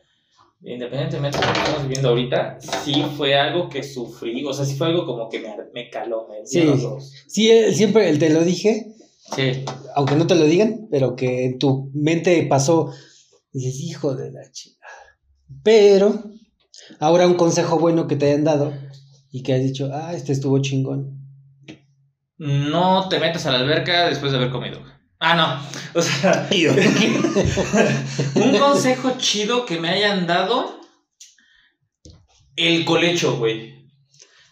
independientemente 0.64 1.38
de 1.38 1.46
lo 1.46 1.54
que 1.54 1.60
estamos 1.60 1.84
viviendo 1.84 2.10
ahorita, 2.10 2.58
sí 2.60 3.06
fue 3.16 3.36
algo 3.36 3.70
que 3.70 3.84
sufrí, 3.84 4.44
o 4.46 4.54
sea, 4.54 4.66
sí 4.66 4.76
fue 4.76 4.88
algo 4.88 5.06
como 5.06 5.30
que 5.30 5.40
me, 5.40 5.56
me 5.74 5.90
caló, 5.90 6.28
me 6.30 6.46
Sí. 6.46 6.64
los 6.64 6.82
dos. 6.82 7.14
Sí, 7.28 7.52
él 7.52 7.74
siempre 7.76 8.12
te 8.18 8.30
lo 8.30 8.44
dije, 8.44 8.88
Sí. 9.36 9.66
aunque 9.96 10.16
no 10.16 10.26
te 10.26 10.36
lo 10.36 10.46
digan, 10.46 10.88
pero 10.90 11.16
que 11.16 11.46
en 11.46 11.60
tu 11.60 11.92
mente 11.94 12.46
pasó. 12.50 12.92
Y 13.52 13.66
dices, 13.66 13.82
hijo 13.82 14.16
de 14.16 14.32
la 14.32 14.52
chingada. 14.52 14.92
Pero, 15.64 16.24
ahora 17.00 17.28
un 17.28 17.36
consejo 17.36 17.80
bueno 17.80 18.08
que 18.08 18.16
te 18.16 18.28
hayan 18.28 18.44
dado 18.44 18.74
y 19.32 19.44
que 19.44 19.54
has 19.54 19.62
dicho, 19.62 19.90
ah, 19.94 20.14
este 20.14 20.32
estuvo 20.32 20.60
chingón. 20.62 21.18
No 22.38 23.10
te 23.10 23.20
metas 23.20 23.46
a 23.46 23.52
la 23.52 23.60
alberca 23.60 24.08
después 24.08 24.32
de 24.32 24.38
haber 24.38 24.52
comido. 24.52 24.82
Ah, 25.20 25.36
no. 25.36 26.00
O 26.00 26.02
sea, 26.02 26.48
un 28.36 28.58
consejo 28.58 29.16
chido 29.18 29.66
que 29.66 29.80
me 29.80 29.90
hayan 29.90 30.28
dado. 30.28 30.78
El 32.56 32.86
colecho, 32.86 33.38
güey. 33.38 33.87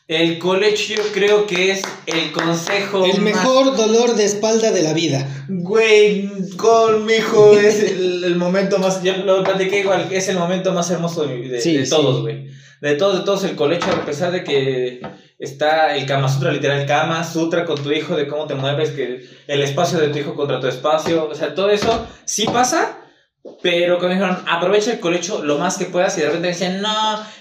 El 0.07 0.37
colecho 0.37 0.93
yo 0.97 1.03
creo 1.13 1.47
que 1.47 1.71
es 1.71 1.81
el 2.05 2.31
consejo 2.31 3.05
El 3.05 3.13
más- 3.21 3.33
mejor 3.35 3.75
dolor 3.75 4.13
de 4.15 4.25
espalda 4.25 4.71
de 4.71 4.83
la 4.83 4.93
vida. 4.93 5.45
Güey, 5.49 6.29
con 6.57 7.05
mi 7.05 7.13
hijo 7.13 7.57
es 7.57 7.81
el, 7.81 8.23
el 8.23 8.35
momento 8.35 8.77
más. 8.77 9.01
Yo 9.01 9.17
lo 9.17 9.43
platiqué 9.43 9.79
igual, 9.79 10.07
es 10.11 10.27
el 10.27 10.37
momento 10.37 10.73
más 10.73 10.91
hermoso 10.91 11.25
de, 11.25 11.35
mi- 11.35 11.47
de- 11.47 11.59
Sí, 11.59 11.75
de 11.75 11.85
sí. 11.85 11.89
todos, 11.89 12.21
güey. 12.21 12.45
De 12.81 12.93
todos, 12.95 13.17
de 13.19 13.25
todos, 13.25 13.43
el 13.45 13.55
colecho, 13.55 13.87
a 13.89 14.05
pesar 14.05 14.31
de 14.31 14.43
que 14.43 15.01
está 15.39 15.95
el 15.95 16.05
Kama 16.05 16.29
Sutra, 16.31 16.51
literal, 16.51 16.85
Kama 16.85 17.23
Sutra 17.23 17.65
con 17.65 17.81
tu 17.81 17.91
hijo, 17.91 18.15
de 18.15 18.27
cómo 18.27 18.45
te 18.45 18.53
mueves, 18.53 18.91
que 18.91 19.25
el 19.47 19.61
espacio 19.63 19.97
de 19.97 20.09
tu 20.09 20.19
hijo 20.19 20.35
contra 20.35 20.59
tu 20.59 20.67
espacio, 20.67 21.27
o 21.27 21.33
sea, 21.33 21.55
todo 21.55 21.71
eso 21.71 22.05
sí 22.25 22.45
pasa. 22.45 22.99
Pero 23.61 23.99
que 23.99 24.07
me 24.07 24.13
dijeron, 24.15 24.37
aprovecha 24.47 24.91
el 24.93 24.99
colecho 24.99 25.43
lo 25.43 25.57
más 25.59 25.77
que 25.77 25.85
puedas 25.85 26.17
y 26.17 26.21
de 26.21 26.27
repente 26.27 26.47
dicen, 26.49 26.81
no, 26.81 26.89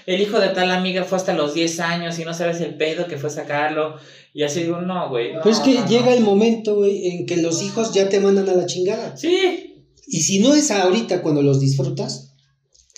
el 0.05 0.21
hijo 0.21 0.39
de 0.39 0.49
tal 0.49 0.69
amiga 0.71 1.03
fue 1.03 1.17
hasta 1.17 1.33
los 1.33 1.53
10 1.55 1.79
años 1.79 2.19
y 2.19 2.25
no 2.25 2.33
sabes 2.33 2.61
el 2.61 2.75
pedo 2.75 3.07
que 3.07 3.17
fue 3.17 3.29
sacarlo. 3.29 3.95
Y 4.33 4.43
así 4.43 4.61
digo, 4.63 4.81
no, 4.81 5.09
güey. 5.09 5.33
no, 5.33 5.39
Pero 5.43 5.55
es 5.55 5.61
que 5.61 5.73
no, 5.73 5.81
no". 5.81 5.87
llega 5.87 6.13
el 6.13 6.21
momento, 6.21 6.75
güey, 6.75 7.07
en 7.07 7.25
que 7.25 7.37
los 7.37 7.61
hijos 7.63 7.93
ya 7.93 8.07
te 8.09 8.19
mandan 8.19 8.47
a 8.49 8.53
la 8.53 8.65
chingada. 8.65 9.17
Sí, 9.17 9.73
Y 10.07 10.21
si 10.21 10.39
no 10.39 10.53
es 10.53 10.69
ahorita 10.71 11.21
cuando 11.23 11.41
los 11.41 11.59
disfrutas, 11.59 12.33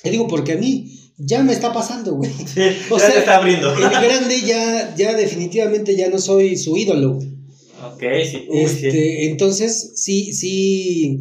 te 0.04 0.10
digo 0.12 0.28
porque 0.28 0.54
a 0.54 0.58
mí 0.58 1.14
ya 1.18 1.42
me 1.44 1.54
está 1.54 1.72
pasando, 1.72 2.16
güey. 2.16 2.32
Sí, 2.32 2.62
O 2.90 2.98
ya 2.98 3.06
sea, 3.06 3.14
te 3.14 3.20
está 3.20 3.38
abriendo. 3.38 3.74
El 3.74 3.90
grande 3.90 4.42
ya, 4.46 4.94
ya 4.96 5.14
definitivamente 5.14 5.96
ya 5.96 6.10
no 6.10 6.20
soy 6.20 6.58
su 6.58 6.76
ídolo. 6.76 7.14
güey. 7.14 7.28
Ok, 7.94 8.04
sí. 8.30 8.46
Uy, 8.50 8.60
Este, 8.60 8.92
sí. 8.92 9.16
Entonces, 9.28 9.94
sí, 9.96 10.34
sí, 10.34 11.20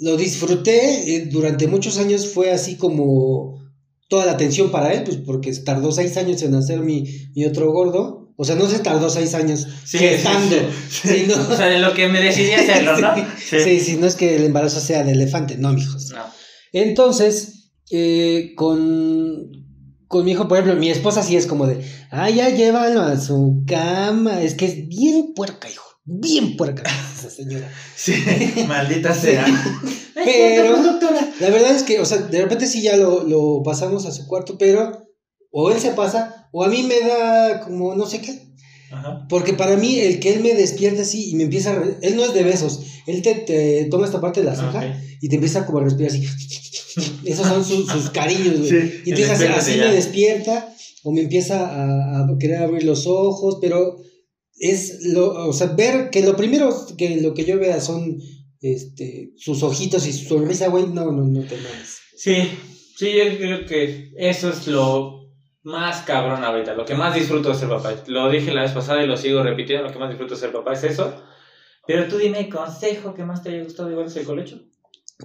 lo 0.00 0.16
disfruté. 0.16 1.14
eh, 1.16 1.26
durante 1.30 1.66
muchos 1.68 1.98
años 1.98 2.26
fue 2.32 2.50
así 2.50 2.76
como 2.76 3.58
toda 4.08 4.26
la 4.26 4.32
atención 4.32 4.70
para 4.70 4.92
él, 4.92 5.04
pues 5.04 5.18
porque 5.18 5.52
tardó 5.64 5.92
seis 5.92 6.16
años 6.16 6.42
en 6.42 6.54
hacer 6.54 6.80
mi, 6.80 7.04
mi 7.34 7.44
otro 7.44 7.70
gordo. 7.72 8.18
O 8.36 8.44
sea, 8.44 8.56
no 8.56 8.66
se 8.68 8.78
tardó 8.78 9.10
seis 9.10 9.34
años 9.34 9.66
Sí, 9.84 9.98
gestando. 9.98 10.56
sí, 10.88 11.08
sí. 11.08 11.08
sino- 11.26 11.34
O 11.48 11.54
sea, 11.56 11.66
de 11.66 11.78
lo 11.78 11.92
que 11.92 12.08
me 12.08 12.20
decidí 12.20 12.52
hacerlo, 12.52 12.98
¿no? 12.98 13.14
Sí, 13.38 13.80
sí, 13.80 13.96
no 14.00 14.06
es 14.06 14.14
que 14.16 14.36
el 14.36 14.44
embarazo 14.44 14.80
sea 14.80 15.04
de 15.04 15.12
elefante, 15.12 15.56
no, 15.58 15.72
mijos. 15.74 16.10
No. 16.10 16.22
Entonces, 16.72 17.72
eh, 17.90 18.52
con, 18.56 19.50
con 20.06 20.24
mi 20.24 20.32
hijo, 20.32 20.48
por 20.48 20.58
ejemplo, 20.58 20.80
mi 20.80 20.88
esposa 20.90 21.22
sí 21.22 21.36
es 21.36 21.46
como 21.46 21.66
de, 21.66 21.84
ah, 22.10 22.30
ya 22.30 22.48
llévalo 22.48 23.02
a 23.02 23.20
su 23.20 23.62
cama. 23.66 24.42
Es 24.42 24.54
que 24.54 24.64
es 24.66 24.88
bien 24.88 25.34
puerca, 25.34 25.68
hijo. 25.68 25.84
Bien 26.12 26.56
puerca 26.56 26.82
esa 27.18 27.30
señora. 27.30 27.72
Sí, 27.94 28.14
maldita 28.68 29.14
sea. 29.14 29.46
Pero 30.14 30.76
la 31.40 31.50
verdad 31.50 31.74
es 31.74 31.84
que, 31.84 32.00
o 32.00 32.04
sea, 32.04 32.18
de 32.18 32.42
repente 32.42 32.66
sí 32.66 32.82
ya 32.82 32.96
lo, 32.96 33.22
lo 33.22 33.62
pasamos 33.62 34.04
a 34.06 34.12
su 34.12 34.26
cuarto, 34.26 34.58
pero 34.58 35.06
o 35.50 35.70
él 35.70 35.80
se 35.80 35.92
pasa, 35.92 36.48
o 36.52 36.62
a 36.62 36.68
mí 36.68 36.82
me 36.82 37.00
da 37.00 37.60
como 37.60 37.94
no 37.94 38.04
sé 38.06 38.20
qué. 38.20 38.38
Ajá. 38.90 39.26
Porque 39.30 39.54
para 39.54 39.76
mí, 39.76 39.98
el 40.00 40.18
que 40.20 40.34
él 40.34 40.42
me 40.42 40.52
despierte 40.52 41.02
así 41.02 41.30
y 41.30 41.36
me 41.36 41.44
empieza 41.44 41.72
a. 41.72 41.82
Él 42.02 42.16
no 42.16 42.24
es 42.24 42.34
de 42.34 42.42
besos. 42.42 42.82
Él 43.06 43.22
te, 43.22 43.34
te 43.36 43.86
toma 43.90 44.04
esta 44.04 44.20
parte 44.20 44.40
de 44.40 44.46
la 44.46 44.56
ceja 44.56 44.78
Ok. 44.78 44.84
y 45.22 45.28
te 45.28 45.36
empieza 45.36 45.64
como 45.64 45.78
a 45.78 45.84
respirar 45.84 46.10
así. 46.10 46.26
Esos 47.24 47.46
son 47.46 47.64
sus, 47.64 47.86
sus 47.86 48.10
cariños, 48.10 48.58
güey. 48.58 48.68
Sí, 48.68 49.02
y 49.06 49.12
así, 49.12 49.22
despiértate 49.22 49.54
así 49.54 49.76
ya. 49.76 49.86
me 49.86 49.94
despierta 49.94 50.74
o 51.04 51.12
me 51.12 51.22
empieza 51.22 51.66
a, 51.66 52.24
a 52.24 52.38
querer 52.38 52.58
abrir 52.64 52.82
los 52.82 53.06
ojos, 53.06 53.58
pero 53.60 53.96
es 54.60 55.06
lo. 55.06 55.48
O 55.48 55.52
sea, 55.52 55.68
ver 55.68 56.10
que 56.10 56.22
lo 56.22 56.36
primero 56.36 56.70
que 56.96 57.20
lo 57.20 57.34
que 57.34 57.44
yo 57.44 57.58
vea 57.58 57.80
son 57.80 58.18
este 58.60 59.32
sus 59.36 59.62
ojitos 59.62 60.06
y 60.06 60.12
su 60.12 60.28
sonrisa, 60.28 60.68
güey. 60.68 60.86
No, 60.86 61.10
no, 61.10 61.24
no 61.24 61.40
te 61.42 61.56
mames. 61.56 62.00
Sí, 62.16 62.48
sí, 62.96 63.12
yo 63.16 63.36
creo 63.38 63.66
que 63.66 64.12
eso 64.16 64.50
es 64.50 64.68
lo 64.68 65.20
más 65.62 66.02
cabrón 66.02 66.44
ahorita, 66.44 66.74
lo 66.74 66.84
que 66.84 66.94
más 66.94 67.14
disfruto 67.14 67.48
de 67.48 67.54
ser 67.54 67.68
papá. 67.68 67.94
Lo 68.06 68.30
dije 68.30 68.52
la 68.52 68.62
vez 68.62 68.72
pasada 68.72 69.02
y 69.02 69.06
lo 69.06 69.16
sigo 69.16 69.42
repitiendo, 69.42 69.86
lo 69.86 69.92
que 69.92 69.98
más 69.98 70.10
disfruto 70.10 70.34
de 70.34 70.40
ser 70.40 70.52
papá 70.52 70.74
es 70.74 70.84
eso. 70.84 71.22
Pero 71.86 72.06
tú 72.08 72.18
dime, 72.18 72.48
consejo 72.48 73.14
que 73.14 73.24
más 73.24 73.42
te 73.42 73.50
haya 73.50 73.64
gustado 73.64 73.90
igual 73.90 74.06
es 74.06 74.16
el 74.16 74.26
colecho. 74.26 74.60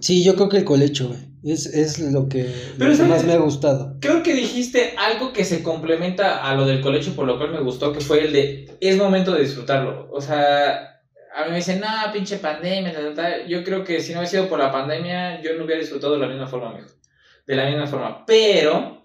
Sí, 0.01 0.23
yo 0.23 0.35
creo 0.35 0.49
que 0.49 0.57
el 0.57 0.65
colecho, 0.65 1.07
güey. 1.09 1.35
Es, 1.45 1.67
es 1.67 1.99
lo 1.99 2.27
que, 2.27 2.51
más 2.79 3.23
me 3.23 3.33
ha 3.33 3.37
gustado. 3.37 3.97
Creo 4.01 4.23
que 4.23 4.33
dijiste 4.33 4.95
algo 4.97 5.31
que 5.31 5.45
se 5.45 5.61
complementa 5.61 6.43
a 6.43 6.55
lo 6.55 6.65
del 6.65 6.81
colecho, 6.81 7.15
por 7.15 7.27
lo 7.27 7.37
cual 7.37 7.51
me 7.51 7.59
gustó, 7.59 7.93
que 7.93 8.01
fue 8.01 8.25
el 8.25 8.33
de, 8.33 8.77
es 8.81 8.97
momento 8.97 9.31
de 9.31 9.43
disfrutarlo. 9.43 10.09
O 10.11 10.19
sea, 10.21 11.01
a 11.35 11.43
mí 11.43 11.51
me 11.51 11.57
dicen, 11.57 11.79
no, 11.79 11.87
pinche 12.11 12.37
pandemia, 12.37 12.93
tal, 12.93 13.13
tal". 13.13 13.47
yo 13.47 13.63
creo 13.63 13.83
que 13.83 13.99
si 13.99 14.13
no 14.13 14.19
hubiera 14.19 14.31
sido 14.31 14.49
por 14.49 14.57
la 14.57 14.71
pandemia, 14.71 15.39
yo 15.43 15.53
no 15.53 15.65
hubiera 15.65 15.81
disfrutado 15.81 16.13
de 16.13 16.19
la 16.19 16.27
misma 16.27 16.47
forma, 16.47 16.71
mi 16.71 16.79
hijo. 16.79 16.89
De 17.45 17.55
la 17.55 17.65
misma 17.69 17.85
forma. 17.85 18.25
Pero, 18.25 19.03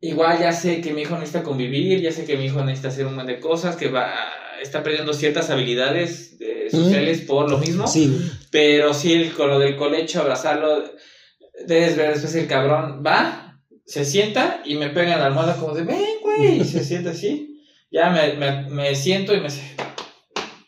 igual 0.00 0.38
ya 0.38 0.52
sé 0.52 0.82
que 0.82 0.92
mi 0.92 1.02
hijo 1.02 1.14
necesita 1.14 1.42
convivir, 1.42 2.02
ya 2.02 2.12
sé 2.12 2.26
que 2.26 2.36
mi 2.36 2.44
hijo 2.44 2.62
necesita 2.62 2.88
hacer 2.88 3.06
un 3.06 3.14
montón 3.14 3.34
de 3.34 3.40
cosas, 3.40 3.76
que 3.76 3.88
va, 3.88 4.14
está 4.60 4.82
perdiendo 4.82 5.12
ciertas 5.12 5.50
habilidades 5.50 6.36
eh, 6.40 6.68
sociales 6.70 7.22
por 7.22 7.50
lo 7.50 7.58
mismo. 7.58 7.86
Sí. 7.86 8.16
Pero 8.50 8.94
sí, 8.94 9.12
el, 9.12 9.32
con 9.32 9.48
lo 9.48 9.58
del 9.58 9.76
colecho, 9.76 10.20
abrazarlo, 10.20 10.84
debes 11.66 11.96
ver 11.96 12.12
después 12.12 12.34
el 12.34 12.46
cabrón 12.46 13.02
va, 13.06 13.60
se 13.84 14.04
sienta 14.04 14.62
y 14.64 14.74
me 14.76 14.90
pega 14.90 15.14
en 15.14 15.20
la 15.20 15.26
almohada 15.26 15.56
como 15.56 15.74
de, 15.74 15.84
ven, 15.84 16.20
güey, 16.22 16.60
y 16.60 16.64
se 16.64 16.84
sienta 16.84 17.10
así. 17.10 17.62
Ya 17.90 18.10
me, 18.10 18.34
me, 18.34 18.68
me 18.68 18.94
siento 18.94 19.32
y 19.32 19.38
me 19.38 19.44
dice, 19.44 19.76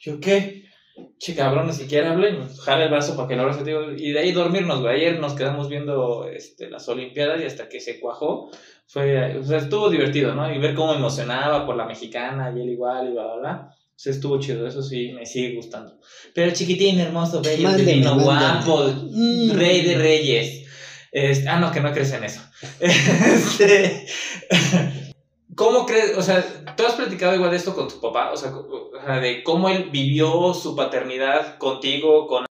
¿yo 0.01 0.21
qué? 0.21 0.59
Che, 1.19 1.35
cabrón, 1.35 1.67
ni 1.67 1.73
siquiera 1.73 2.15
me 2.15 2.31
jala 2.65 2.85
el 2.85 2.91
brazo 2.91 3.17
para 3.17 3.29
que 3.29 3.37
lo 3.37 3.43
abrace. 3.43 3.65
Y 3.97 4.13
de 4.13 4.19
ahí 4.21 4.33
dormirnos, 4.33 4.81
güey. 4.81 4.97
Ayer 4.97 5.19
nos 5.19 5.35
quedamos 5.35 5.69
viendo 5.69 6.29
este, 6.29 6.71
las 6.71 6.89
Olimpiadas 6.89 7.41
y 7.41 7.45
hasta 7.45 7.69
que 7.69 7.81
se 7.81 7.99
cuajó, 7.99 8.51
fue, 8.87 9.37
o 9.37 9.43
sea, 9.43 9.59
estuvo 9.59 9.91
divertido, 9.91 10.35
¿no? 10.35 10.53
Y 10.53 10.59
ver 10.59 10.75
cómo 10.75 10.95
emocionaba 10.95 11.67
por 11.67 11.77
la 11.77 11.87
mexicana 11.87 12.53
y 12.55 12.61
él 12.61 12.71
igual 12.71 13.09
y 13.09 13.13
bla, 13.13 13.25
bla, 13.25 13.37
bla. 13.37 13.77
Sea, 13.99 14.13
estuvo 14.13 14.39
chido, 14.39 14.65
eso 14.67 14.81
sí, 14.81 15.11
me 15.13 15.27
sigue 15.27 15.57
gustando. 15.57 15.99
Pero 16.33 16.53
chiquitín, 16.53 17.01
hermoso, 17.01 17.43
bello, 17.43 17.69
Mándeme, 17.69 17.91
divino, 17.95 18.15
mándeme. 18.15 18.65
guapo, 18.65 18.93
Mm. 19.11 19.51
rey 19.55 19.83
de 19.83 19.95
reyes. 19.97 20.65
Este, 21.11 21.49
ah, 21.49 21.59
no, 21.59 21.73
que 21.73 21.81
no 21.81 21.93
crees 21.93 22.13
en 22.13 22.23
eso. 22.23 22.41
Este, 22.81 24.07
¿Cómo 25.57 25.85
crees? 25.85 26.17
O 26.17 26.23
sea, 26.23 26.45
¿tú 26.77 26.85
has 26.87 26.95
platicado 26.95 27.35
igual 27.35 27.51
de 27.51 27.57
esto 27.57 27.75
con 27.75 27.89
tu 27.89 28.01
papá? 28.01 28.31
O 28.33 28.37
sea, 28.37 28.53
de 29.21 29.43
cómo 29.43 29.69
él 29.69 29.91
vivió 29.91 30.55
su 30.55 30.77
paternidad 30.77 31.59
contigo, 31.59 32.29
con 32.29 32.45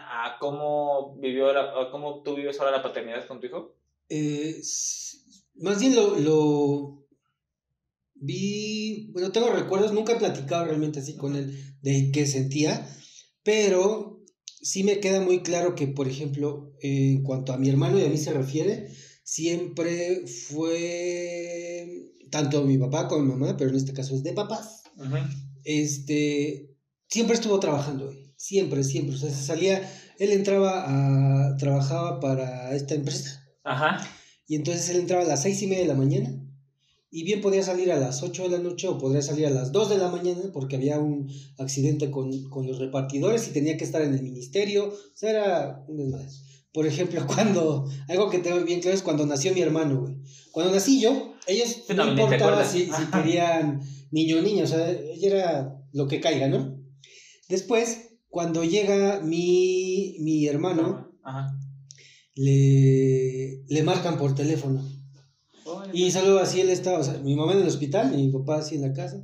a 0.00 0.38
cómo 0.40 1.14
vivió 1.18 1.52
la, 1.52 1.90
cómo 1.90 2.22
tú 2.22 2.34
vives 2.36 2.58
ahora 2.58 2.72
la 2.78 2.82
paternidad 2.82 3.26
con 3.26 3.38
tu 3.40 3.46
hijo. 3.48 3.74
Eh, 4.08 4.54
más 5.56 5.78
bien 5.80 5.94
lo, 5.94 6.16
lo 6.18 7.07
vi, 8.20 9.10
bueno, 9.12 9.32
tengo 9.32 9.50
recuerdos, 9.50 9.92
nunca 9.92 10.12
he 10.12 10.18
platicado 10.18 10.64
realmente 10.64 11.00
así 11.00 11.16
con 11.16 11.36
él 11.36 11.76
de 11.82 12.10
qué 12.12 12.26
sentía, 12.26 12.88
pero 13.42 14.24
sí 14.60 14.84
me 14.84 15.00
queda 15.00 15.20
muy 15.20 15.42
claro 15.42 15.74
que, 15.74 15.86
por 15.86 16.08
ejemplo, 16.08 16.74
en 16.80 17.22
cuanto 17.22 17.52
a 17.52 17.58
mi 17.58 17.68
hermano 17.68 17.98
y 17.98 18.04
a 18.04 18.08
mí 18.08 18.16
se 18.16 18.32
refiere, 18.32 18.88
siempre 19.24 20.26
fue 20.26 22.08
tanto 22.30 22.64
mi 22.64 22.78
papá 22.78 23.08
como 23.08 23.24
mi 23.24 23.32
mamá, 23.32 23.56
pero 23.56 23.70
en 23.70 23.76
este 23.76 23.92
caso 23.92 24.14
es 24.14 24.22
de 24.22 24.32
papás. 24.32 24.82
Este, 25.64 26.76
siempre 27.08 27.34
estuvo 27.34 27.60
trabajando. 27.60 28.12
Siempre, 28.36 28.84
siempre. 28.84 29.16
O 29.16 29.18
sea, 29.18 29.30
se 29.30 29.42
salía, 29.42 29.82
él 30.18 30.32
entraba 30.32 30.84
a, 30.86 31.56
trabajaba 31.56 32.20
para 32.20 32.74
esta 32.74 32.94
empresa. 32.94 33.44
Ajá. 33.64 34.06
Y 34.46 34.54
entonces 34.54 34.88
él 34.90 34.98
entraba 34.98 35.24
a 35.24 35.26
las 35.28 35.42
seis 35.42 35.60
y 35.62 35.66
media 35.66 35.82
de 35.82 35.88
la 35.88 35.94
mañana. 35.94 36.37
Y 37.10 37.24
bien 37.24 37.40
podía 37.40 37.62
salir 37.62 37.90
a 37.90 37.98
las 37.98 38.22
8 38.22 38.44
de 38.44 38.48
la 38.50 38.58
noche 38.58 38.86
o 38.86 38.98
podría 38.98 39.22
salir 39.22 39.46
a 39.46 39.50
las 39.50 39.72
2 39.72 39.88
de 39.90 39.98
la 39.98 40.10
mañana 40.10 40.50
porque 40.52 40.76
había 40.76 40.98
un 40.98 41.30
accidente 41.58 42.10
con, 42.10 42.50
con 42.50 42.66
los 42.66 42.78
repartidores 42.78 43.48
y 43.48 43.52
tenía 43.52 43.78
que 43.78 43.84
estar 43.84 44.02
en 44.02 44.12
el 44.12 44.22
ministerio. 44.22 44.88
O 44.88 45.16
sea, 45.16 45.30
era 45.30 45.84
un 45.88 45.96
desmadre. 45.96 46.28
Por 46.72 46.86
ejemplo, 46.86 47.26
cuando, 47.34 47.88
algo 48.08 48.28
que 48.28 48.38
tengo 48.38 48.62
bien 48.64 48.80
claro 48.80 48.96
es 48.96 49.02
cuando 49.02 49.26
nació 49.26 49.54
mi 49.54 49.62
hermano, 49.62 50.02
güey. 50.02 50.16
Cuando 50.52 50.72
nací 50.72 51.00
yo, 51.00 51.34
ellos 51.46 51.84
Sí, 51.86 51.94
no 51.94 52.08
importaba 52.08 52.64
si, 52.64 52.90
querían 53.12 53.80
niño 54.10 54.38
o 54.38 54.42
niña, 54.42 54.64
o 54.64 54.66
sea, 54.66 54.90
ella 54.90 55.28
era 55.28 55.82
lo 55.92 56.08
que 56.08 56.20
caiga, 56.20 56.48
¿no? 56.48 56.78
Después, 57.48 58.10
cuando 58.28 58.64
llega 58.64 59.20
mi, 59.20 60.16
mi 60.20 60.46
hermano, 60.46 61.10
Ajá. 61.22 61.58
le, 62.34 63.64
le 63.66 63.82
marcan 63.82 64.18
por 64.18 64.34
teléfono. 64.34 64.84
Y 65.92 66.10
solo 66.10 66.38
así 66.38 66.60
él 66.60 66.70
estaba, 66.70 66.98
o 66.98 67.02
sea, 67.04 67.18
mi 67.18 67.34
mamá 67.36 67.52
en 67.52 67.60
el 67.60 67.68
hospital 67.68 68.12
y 68.18 68.26
mi 68.26 68.32
papá 68.32 68.58
así 68.58 68.76
en 68.76 68.82
la 68.82 68.92
casa, 68.92 69.22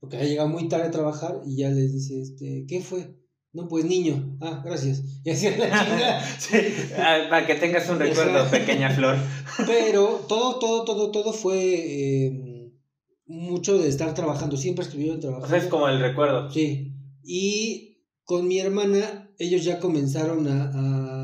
porque 0.00 0.16
había 0.16 0.28
llegado 0.28 0.48
muy 0.48 0.68
tarde 0.68 0.86
a 0.86 0.90
trabajar 0.90 1.40
y 1.46 1.56
ya 1.56 1.70
les 1.70 1.92
dice, 1.92 2.20
este, 2.20 2.64
¿qué 2.68 2.80
fue? 2.80 3.16
No, 3.52 3.66
pues 3.66 3.84
niño. 3.86 4.36
Ah, 4.40 4.62
gracias. 4.64 5.02
Y 5.24 5.30
así 5.30 5.46
la 5.50 5.54
chingada. 5.84 6.22
Sí, 6.38 6.56
ah, 6.96 7.26
para 7.30 7.46
que 7.46 7.54
tengas 7.54 7.88
un 7.88 7.98
recuerdo, 7.98 8.48
pequeña 8.50 8.90
flor. 8.90 9.16
Pero 9.66 10.24
todo, 10.28 10.58
todo, 10.58 10.84
todo, 10.84 11.10
todo 11.10 11.32
fue 11.32 11.56
eh, 12.26 12.72
mucho 13.26 13.78
de 13.78 13.88
estar 13.88 14.14
trabajando. 14.14 14.56
Siempre 14.56 14.84
estuvieron 14.84 15.16
O 15.16 15.20
trabajando. 15.20 15.48
sea, 15.48 15.58
es 15.58 15.66
como 15.66 15.88
el 15.88 15.98
recuerdo. 16.00 16.50
Sí. 16.50 16.92
Y 17.24 18.04
con 18.24 18.46
mi 18.46 18.58
hermana, 18.58 19.30
ellos 19.38 19.64
ya 19.64 19.80
comenzaron 19.80 20.46
a, 20.46 20.70
a, 20.74 21.17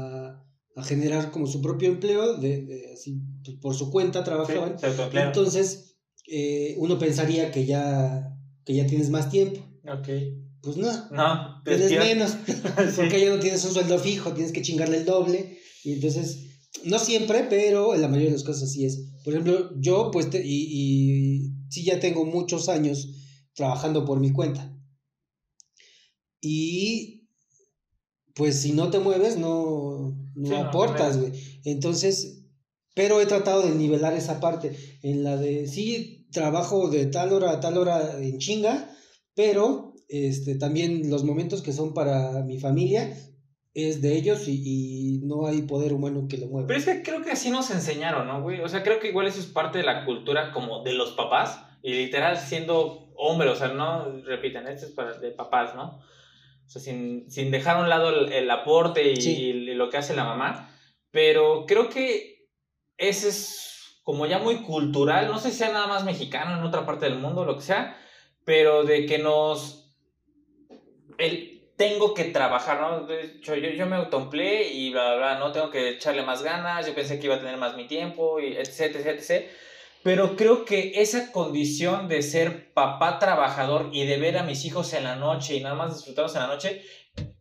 a 0.76 0.82
generar 0.82 1.30
como 1.30 1.46
su 1.46 1.60
propio 1.62 1.88
empleo, 1.88 2.37
de, 2.37 2.62
de 2.62 2.92
así, 2.92 3.20
pues, 3.44 3.56
por 3.58 3.74
su 3.74 3.90
cuenta 3.90 4.20
Sí, 4.20 4.24
trabajaban. 4.24 4.76
autoemplea. 4.82 5.26
Entonces, 5.26 5.96
eh, 6.26 6.74
uno 6.78 6.98
pensaría 6.98 7.50
que 7.50 7.64
ya, 7.66 8.37
que 8.64 8.74
ya 8.74 8.87
tienes 8.87 9.10
más 9.10 9.30
tiempo. 9.30 9.60
Ok. 9.87 10.08
Pues 10.62 10.76
no, 10.78 10.90
No, 11.10 11.62
tienes 11.64 11.90
menos. 11.92 12.37
Sí. 12.46 12.96
Porque 12.96 13.20
ya 13.20 13.30
no 13.30 13.38
tienes 13.40 13.64
un 13.64 13.72
sueldo 13.72 13.98
fijo, 13.98 14.32
tienes 14.32 14.52
que 14.52 14.62
chingarle 14.62 14.98
el 14.98 15.04
doble. 15.04 15.58
Y 15.84 15.92
entonces, 15.92 16.38
no 16.84 16.98
siempre, 16.98 17.46
pero 17.48 17.94
en 17.94 18.00
la 18.00 18.08
mayoría 18.08 18.30
de 18.30 18.37
las 18.37 18.44
cosas 18.44 18.64
así 18.64 18.84
es. 18.84 19.12
Por 19.22 19.34
ejemplo, 19.34 19.70
yo, 19.78 20.10
pues, 20.10 20.30
te- 20.30 20.44
y, 20.44 20.66
y 20.70 21.52
sí 21.70 21.84
ya 21.84 22.00
tengo 22.00 22.24
muchos 22.24 22.68
años 22.68 23.08
trabajando 23.54 24.04
por 24.04 24.18
mi 24.20 24.32
cuenta. 24.32 24.70
Y 26.40 27.23
pues 28.34 28.60
si 28.60 28.72
no 28.72 28.90
te 28.90 28.98
mueves, 28.98 29.36
no, 29.38 30.14
no 30.34 30.48
Sí, 30.48 30.54
aportas, 30.54 31.16
no. 31.16 31.22
güey. 31.28 31.32
Entonces, 31.64 32.44
pero 32.94 33.20
he 33.20 33.26
tratado 33.26 33.62
de 33.62 33.74
nivelar 33.74 34.14
esa 34.14 34.40
parte. 34.40 34.76
En 35.02 35.24
la 35.24 35.36
de, 35.36 35.66
sí, 35.66 36.26
trabajo 36.32 36.88
de 36.90 37.06
tal 37.06 37.32
hora 37.32 37.52
a 37.52 37.60
tal 37.60 37.78
hora 37.78 38.18
en 38.18 38.38
chinga, 38.38 38.90
pero 39.34 39.94
este, 40.08 40.56
también 40.56 41.10
los 41.10 41.24
momentos 41.24 41.62
que 41.62 41.72
son 41.72 41.94
para 41.94 42.42
mi 42.42 42.58
familia 42.58 43.16
es 43.72 44.00
de 44.02 44.16
ellos 44.16 44.46
y, 44.46 44.62
y 44.64 45.18
no 45.24 45.46
hay 45.46 45.62
poder 45.62 45.92
humano 45.92 46.26
que 46.28 46.38
lo 46.38 46.46
mueva. 46.46 46.68
Pero 46.68 46.78
es 46.78 46.84
que 46.86 47.02
creo 47.02 47.22
que 47.22 47.32
así 47.32 47.50
nos 47.50 47.70
enseñaron, 47.70 48.26
¿no, 48.28 48.40
güey? 48.42 48.60
O 48.60 48.68
sea, 48.68 48.82
creo 48.84 49.00
que 49.00 49.08
igual 49.08 49.26
eso 49.26 49.40
es 49.40 49.46
parte 49.46 49.78
de 49.78 49.84
la 49.84 50.04
cultura 50.04 50.52
como 50.52 50.82
de 50.84 50.92
los 50.92 51.12
papás. 51.12 51.60
Y 51.82 51.92
literal 51.94 52.38
siendo 52.38 53.12
hombre, 53.16 53.48
o 53.48 53.56
sea, 53.56 53.68
no, 53.68 54.22
repiten, 54.22 54.66
esto 54.68 54.86
es 54.86 54.92
para 54.92 55.18
de 55.18 55.30
papás, 55.32 55.74
¿no? 55.74 56.00
O 56.66 56.68
sea, 56.68 56.81
sin, 56.83 57.31
sin 57.31 57.50
dejar 57.50 57.77
a 57.77 57.81
un 57.81 57.88
lado 57.88 58.09
el, 58.09 58.33
el 58.33 58.50
aporte 58.50 59.12
y, 59.12 59.20
Sí. 59.20 59.35
y 59.42 59.74
lo 59.74 59.90
que 59.90 59.98
hace 59.98 60.14
la 60.16 60.24
mamá. 60.24 60.70
Pero 61.11 61.64
creo 61.66 61.88
que 61.88 62.48
ese 62.96 63.29
es 63.29 64.00
como 64.03 64.27
ya 64.27 64.38
muy 64.38 64.57
cultural. 64.62 65.29
No 65.29 65.38
sé 65.38 65.50
si 65.50 65.59
sea 65.59 65.72
nada 65.72 65.87
más 65.87 66.05
mexicano 66.05 66.57
en 66.59 66.64
otra 66.64 66.85
parte 66.85 67.07
del 67.07 67.18
mundo, 67.18 67.44
lo 67.44 67.57
que 67.57 67.62
sea. 67.62 67.96
Pero 68.44 68.85
de 68.85 69.07
que 69.07 69.18
nos... 69.18 69.94
El, 71.18 71.55
tengo 71.77 72.14
que 72.14 72.24
trabajar, 72.24 72.81
¿no? 72.81 73.07
De 73.07 73.22
hecho, 73.22 73.55
yo, 73.57 73.70
yo 73.70 73.87
me 73.87 73.96
autoempleé 73.96 74.72
y 74.72 74.90
bla, 74.92 75.14
bla, 75.14 75.16
bla, 75.16 75.38
no 75.38 75.53
tengo 75.53 75.70
que 75.70 75.90
echarle 75.90 76.22
más 76.22 76.42
ganas, 76.42 76.87
yo 76.87 76.94
pensé 76.94 77.18
que 77.18 77.27
iba 77.27 77.37
a 77.37 77.40
tener 77.40 77.57
más 77.57 77.77
mi 77.77 77.87
tiempo, 77.87 78.38
y 78.40 78.57
etc, 78.57 78.94
etc, 78.94 79.07
etc. 79.18 79.50
Pero 80.04 80.36
creo 80.36 80.66
que 80.66 80.92
esa 80.96 81.32
condición 81.32 82.08
de 82.08 82.20
ser 82.20 82.74
papá 82.74 83.18
trabajador 83.18 83.88
y 83.90 84.04
de 84.04 84.18
ver 84.18 84.36
a 84.36 84.42
mis 84.42 84.66
hijos 84.66 84.92
en 84.92 85.04
la 85.04 85.16
noche 85.16 85.56
y 85.56 85.62
nada 85.62 85.74
más 85.74 85.94
disfrutarlos 85.94 86.34
en 86.34 86.42
la 86.42 86.46
noche, 86.48 86.82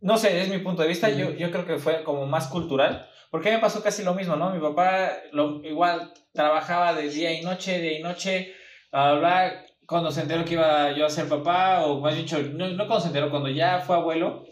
no 0.00 0.16
sé, 0.16 0.40
es 0.40 0.48
mi 0.48 0.58
punto 0.58 0.80
de 0.80 0.88
vista, 0.88 1.10
yo, 1.10 1.32
yo 1.32 1.50
creo 1.50 1.66
que 1.66 1.76
fue 1.76 2.02
como 2.04 2.26
más 2.26 2.46
cultural, 2.48 3.06
porque 3.30 3.48
a 3.48 3.52
mí 3.52 3.56
me 3.56 3.60
pasó 3.60 3.82
casi 3.82 4.02
lo 4.02 4.14
mismo, 4.14 4.36
¿no? 4.36 4.48
Mi 4.50 4.60
papá 4.60 5.12
lo, 5.32 5.62
igual 5.62 6.14
trabajaba 6.32 6.94
de 6.94 7.10
día 7.10 7.38
y 7.38 7.44
noche, 7.44 7.82
día 7.82 7.98
y 7.98 8.02
noche, 8.02 8.54
bla, 8.90 9.62
cuando 9.86 10.10
se 10.10 10.22
enteró 10.22 10.46
que 10.46 10.54
iba 10.54 10.92
yo 10.92 11.04
a 11.04 11.10
ser 11.10 11.28
papá, 11.28 11.84
o 11.84 12.00
más 12.00 12.16
dicho, 12.16 12.40
no, 12.40 12.66
no 12.68 12.86
cuando 12.86 13.00
se 13.00 13.08
enteró, 13.08 13.28
cuando 13.28 13.50
ya 13.50 13.80
fue 13.80 13.96
abuelo, 13.96 14.42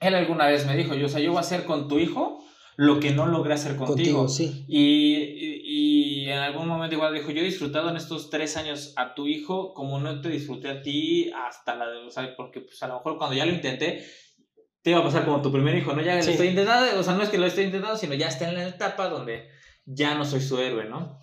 él 0.00 0.14
alguna 0.14 0.48
vez 0.48 0.66
me 0.66 0.76
dijo, 0.76 0.94
yo, 0.94 1.06
o 1.06 1.08
sea, 1.08 1.20
yo 1.20 1.30
voy 1.30 1.38
a 1.38 1.40
hacer 1.40 1.64
con 1.64 1.88
tu 1.88 1.98
hijo 1.98 2.44
lo 2.82 2.98
que 2.98 3.10
no 3.10 3.26
logré 3.26 3.52
hacer 3.52 3.76
contigo. 3.76 4.20
Contigo, 4.20 4.28
sí. 4.28 4.64
Y, 4.66 5.14
y, 5.16 6.24
y 6.24 6.30
en 6.30 6.38
algún 6.38 6.66
momento 6.66 6.94
igual 6.96 7.12
dijo, 7.12 7.30
yo 7.30 7.42
he 7.42 7.44
disfrutado 7.44 7.90
en 7.90 7.96
estos 7.96 8.30
tres 8.30 8.56
años 8.56 8.94
a 8.96 9.14
tu 9.14 9.26
hijo 9.26 9.74
como 9.74 10.00
no 10.00 10.22
te 10.22 10.30
disfruté 10.30 10.70
a 10.70 10.80
ti 10.80 11.30
hasta 11.46 11.74
la 11.74 11.90
de, 11.90 11.98
o 11.98 12.10
sea, 12.10 12.34
porque 12.38 12.60
pues 12.62 12.82
a 12.82 12.88
lo 12.88 12.94
mejor 12.94 13.18
cuando 13.18 13.36
ya 13.36 13.44
lo 13.44 13.52
intenté, 13.52 14.02
te 14.80 14.90
iba 14.92 15.00
a 15.00 15.04
pasar 15.04 15.26
como 15.26 15.42
tu 15.42 15.52
primer 15.52 15.76
hijo, 15.76 15.92
¿no? 15.92 16.00
Ya 16.00 16.22
Sí. 16.22 16.28
lo 16.28 16.32
estoy 16.32 16.48
intentando, 16.48 16.98
o 16.98 17.02
sea, 17.02 17.12
no 17.12 17.22
es 17.22 17.28
que 17.28 17.36
lo 17.36 17.44
estoy 17.44 17.64
intentando, 17.64 17.98
sino 17.98 18.14
ya 18.14 18.28
está 18.28 18.48
en 18.48 18.54
la 18.54 18.66
etapa 18.68 19.10
donde 19.10 19.48
ya 19.84 20.14
no 20.14 20.24
soy 20.24 20.40
su 20.40 20.58
héroe, 20.58 20.86
¿no? 20.86 21.18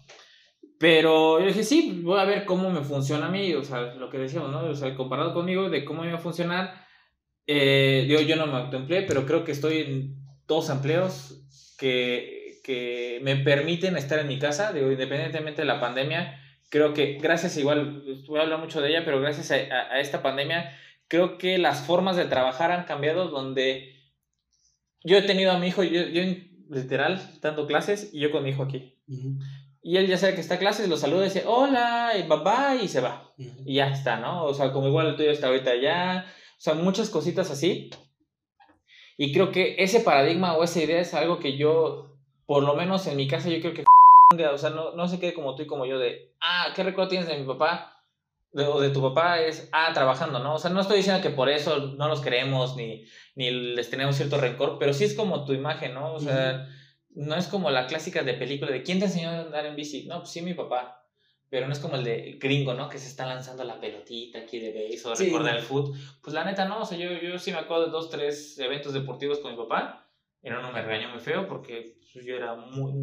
Pero 0.77 1.39
yo 1.39 1.47
dije, 1.47 1.63
sí, 1.63 2.01
voy 2.03 2.19
a 2.19 2.25
ver 2.25 2.45
cómo 2.45 2.69
me 2.69 2.81
funciona 2.83 3.25
a 3.25 3.31
mí, 3.31 3.55
o 3.55 3.63
sea, 3.63 3.95
lo 3.95 4.11
que 4.11 4.19
decíamos, 4.19 4.51
¿no? 4.51 4.63
O 4.69 4.75
sea, 4.75 4.93
comparado 4.95 5.33
conmigo, 5.33 5.71
de 5.71 5.83
cómo 5.83 6.03
me 6.03 6.11
va 6.11 6.19
a 6.19 6.21
funcionar. 6.21 6.85
Eh, 7.47 8.05
yo, 8.07 8.21
yo 8.21 8.35
no 8.35 8.45
me 8.45 8.57
autoempleé, 8.57 9.01
pero 9.03 9.25
creo 9.25 9.43
que 9.43 9.53
estoy 9.53 9.77
en 9.79 10.26
dos 10.47 10.69
empleos 10.69 11.41
que, 11.77 12.59
que 12.63 13.19
me 13.23 13.35
permiten 13.37 13.97
estar 13.97 14.19
en 14.19 14.27
mi 14.27 14.39
casa, 14.39 14.73
digo, 14.73 14.91
independientemente 14.91 15.61
de 15.61 15.67
la 15.67 15.79
pandemia. 15.79 16.41
Creo 16.69 16.93
que 16.93 17.13
gracias, 17.21 17.55
igual, 17.57 18.03
voy 18.27 18.39
a 18.39 18.43
hablar 18.43 18.59
mucho 18.59 18.81
de 18.81 18.89
ella, 18.89 19.05
pero 19.05 19.21
gracias 19.21 19.51
a, 19.51 19.55
a- 19.55 19.93
a 19.93 19.99
esta 19.99 20.21
pandemia, 20.21 20.75
creo 21.07 21.37
que 21.37 21.57
las 21.57 21.81
formas 21.85 22.17
de 22.17 22.25
trabajar 22.25 22.71
han 22.71 22.83
cambiado 22.85 23.29
donde 23.29 23.93
yo 25.03 25.17
he 25.17 25.21
tenido 25.21 25.51
a 25.51 25.59
mi 25.59 25.67
hijo, 25.67 25.83
yo, 25.83 26.01
yo 26.07 26.21
literal, 26.69 27.21
dando 27.41 27.67
clases 27.67 28.09
y 28.13 28.19
yo 28.19 28.31
con 28.31 28.43
mi 28.43 28.49
hijo 28.49 28.63
aquí. 28.63 28.95
Ujú, 29.07 29.39
Y 29.81 29.95
él 29.97 30.07
ya 30.07 30.17
sabe 30.17 30.35
que 30.35 30.41
está 30.41 30.55
a 30.55 30.59
clases, 30.59 30.89
lo 30.89 30.97
saluda 30.97 31.21
y 31.21 31.29
dice, 31.29 31.43
hola, 31.45 32.11
y 32.17 32.23
bye 32.23 32.39
bye, 32.39 32.83
y 32.83 32.87
se 32.89 32.99
va. 32.99 33.31
ujú. 33.37 33.63
Y 33.65 33.75
ya 33.75 33.87
está, 33.89 34.19
¿no? 34.19 34.43
O 34.43 34.53
sea, 34.53 34.73
como 34.73 34.87
igual 34.89 35.07
el 35.07 35.15
tuyo 35.15 35.31
está 35.31 35.47
ahorita 35.47 35.75
ya. 35.75 36.25
O 36.57 36.59
sea, 36.59 36.73
muchas 36.73 37.09
cositas 37.09 37.49
así. 37.51 37.89
Y 39.17 39.33
creo 39.33 39.51
que 39.51 39.75
ese 39.79 40.01
paradigma 40.01 40.55
o 40.55 40.63
esa 40.63 40.81
idea 40.81 41.01
es 41.01 41.13
algo 41.13 41.39
que 41.39 41.57
yo, 41.57 42.15
por 42.45 42.63
lo 42.63 42.75
menos 42.75 43.05
en 43.07 43.17
mi 43.17 43.27
casa, 43.27 43.49
yo 43.49 43.59
creo 43.61 43.73
que... 43.73 43.83
O 44.51 44.57
sea, 44.57 44.71
no, 44.71 44.91
no 44.93 45.07
se 45.07 45.19
quede 45.21 45.33
como 45.33 45.55
tú 45.55 45.63
y 45.63 45.67
como 45.67 45.85
yo 45.85 45.97
de, 45.99 46.33
ah, 46.41 46.67
¿qué 46.75 46.83
recuerdo 46.83 47.09
tienes 47.09 47.29
de 47.29 47.37
mi 47.37 47.45
papá? 47.47 48.03
De- 48.51 48.65
o 48.65 48.81
de 48.81 48.89
tu 48.89 49.01
papá 49.01 49.39
es, 49.39 49.69
ah, 49.71 49.91
trabajando, 49.93 50.39
¿no? 50.39 50.55
O 50.55 50.59
sea, 50.59 50.69
no 50.69 50.81
estoy 50.81 50.97
diciendo 50.97 51.21
que 51.21 51.29
por 51.29 51.47
eso 51.49 51.77
no 51.97 52.09
los 52.09 52.19
queremos 52.21 52.75
ni, 52.75 53.05
ni 53.35 53.51
les 53.51 53.89
tenemos 53.89 54.17
cierto 54.17 54.37
rencor, 54.37 54.79
pero 54.79 54.93
sí 54.93 55.05
es 55.05 55.13
como 55.15 55.45
tu 55.45 55.53
imagen, 55.53 55.93
¿no? 55.93 56.13
O 56.13 56.19
sea, 56.19 56.67
no 57.11 57.35
es 57.35 57.47
como 57.47 57.71
la 57.71 57.87
clásica 57.87 58.21
de 58.23 58.33
película 58.33 58.71
de 58.71 58.83
¿quién 58.83 58.99
te 58.99 59.05
enseñó 59.05 59.29
a 59.29 59.39
andar 59.41 59.65
en 59.65 59.75
bici? 59.77 60.05
No, 60.07 60.19
pues 60.19 60.31
sí, 60.31 60.41
mi 60.41 60.53
papá. 60.53 60.96
Pero 61.49 61.65
no 61.67 61.73
es 61.73 61.79
como 61.79 61.95
el 61.95 62.03
de 62.03 62.29
el 62.31 62.39
gringo, 62.39 62.73
¿no? 62.73 62.89
Que 62.89 62.97
se 62.97 63.07
está 63.07 63.25
lanzando 63.25 63.63
la 63.63 63.79
pelotita 63.79 64.39
aquí 64.39 64.59
de 64.59 64.71
base 64.73 65.07
o 65.07 65.15
Sí. 65.15 65.25
recordar 65.25 65.55
el 65.55 65.63
fútbol. 65.63 65.97
Pues 66.21 66.33
la 66.33 66.43
neta, 66.43 66.65
no. 66.65 66.81
O 66.81 66.85
sea, 66.85 66.97
yo, 66.97 67.09
yo 67.13 67.39
sí 67.39 67.51
me 67.51 67.59
acuerdo 67.59 67.85
de 67.85 67.91
dos, 67.91 68.09
tres 68.09 68.57
eventos 68.59 68.93
deportivos 68.93 69.39
con 69.39 69.51
mi 69.51 69.57
papá. 69.57 70.03
Y 70.43 70.49
no, 70.49 70.61
no 70.61 70.71
me 70.71 70.81
regañó 70.81 71.09
muy 71.09 71.19
feo 71.19 71.47
porque 71.47 71.97
pues, 72.13 72.25
yo 72.25 72.35
era 72.35 72.55
muy- 72.55 72.93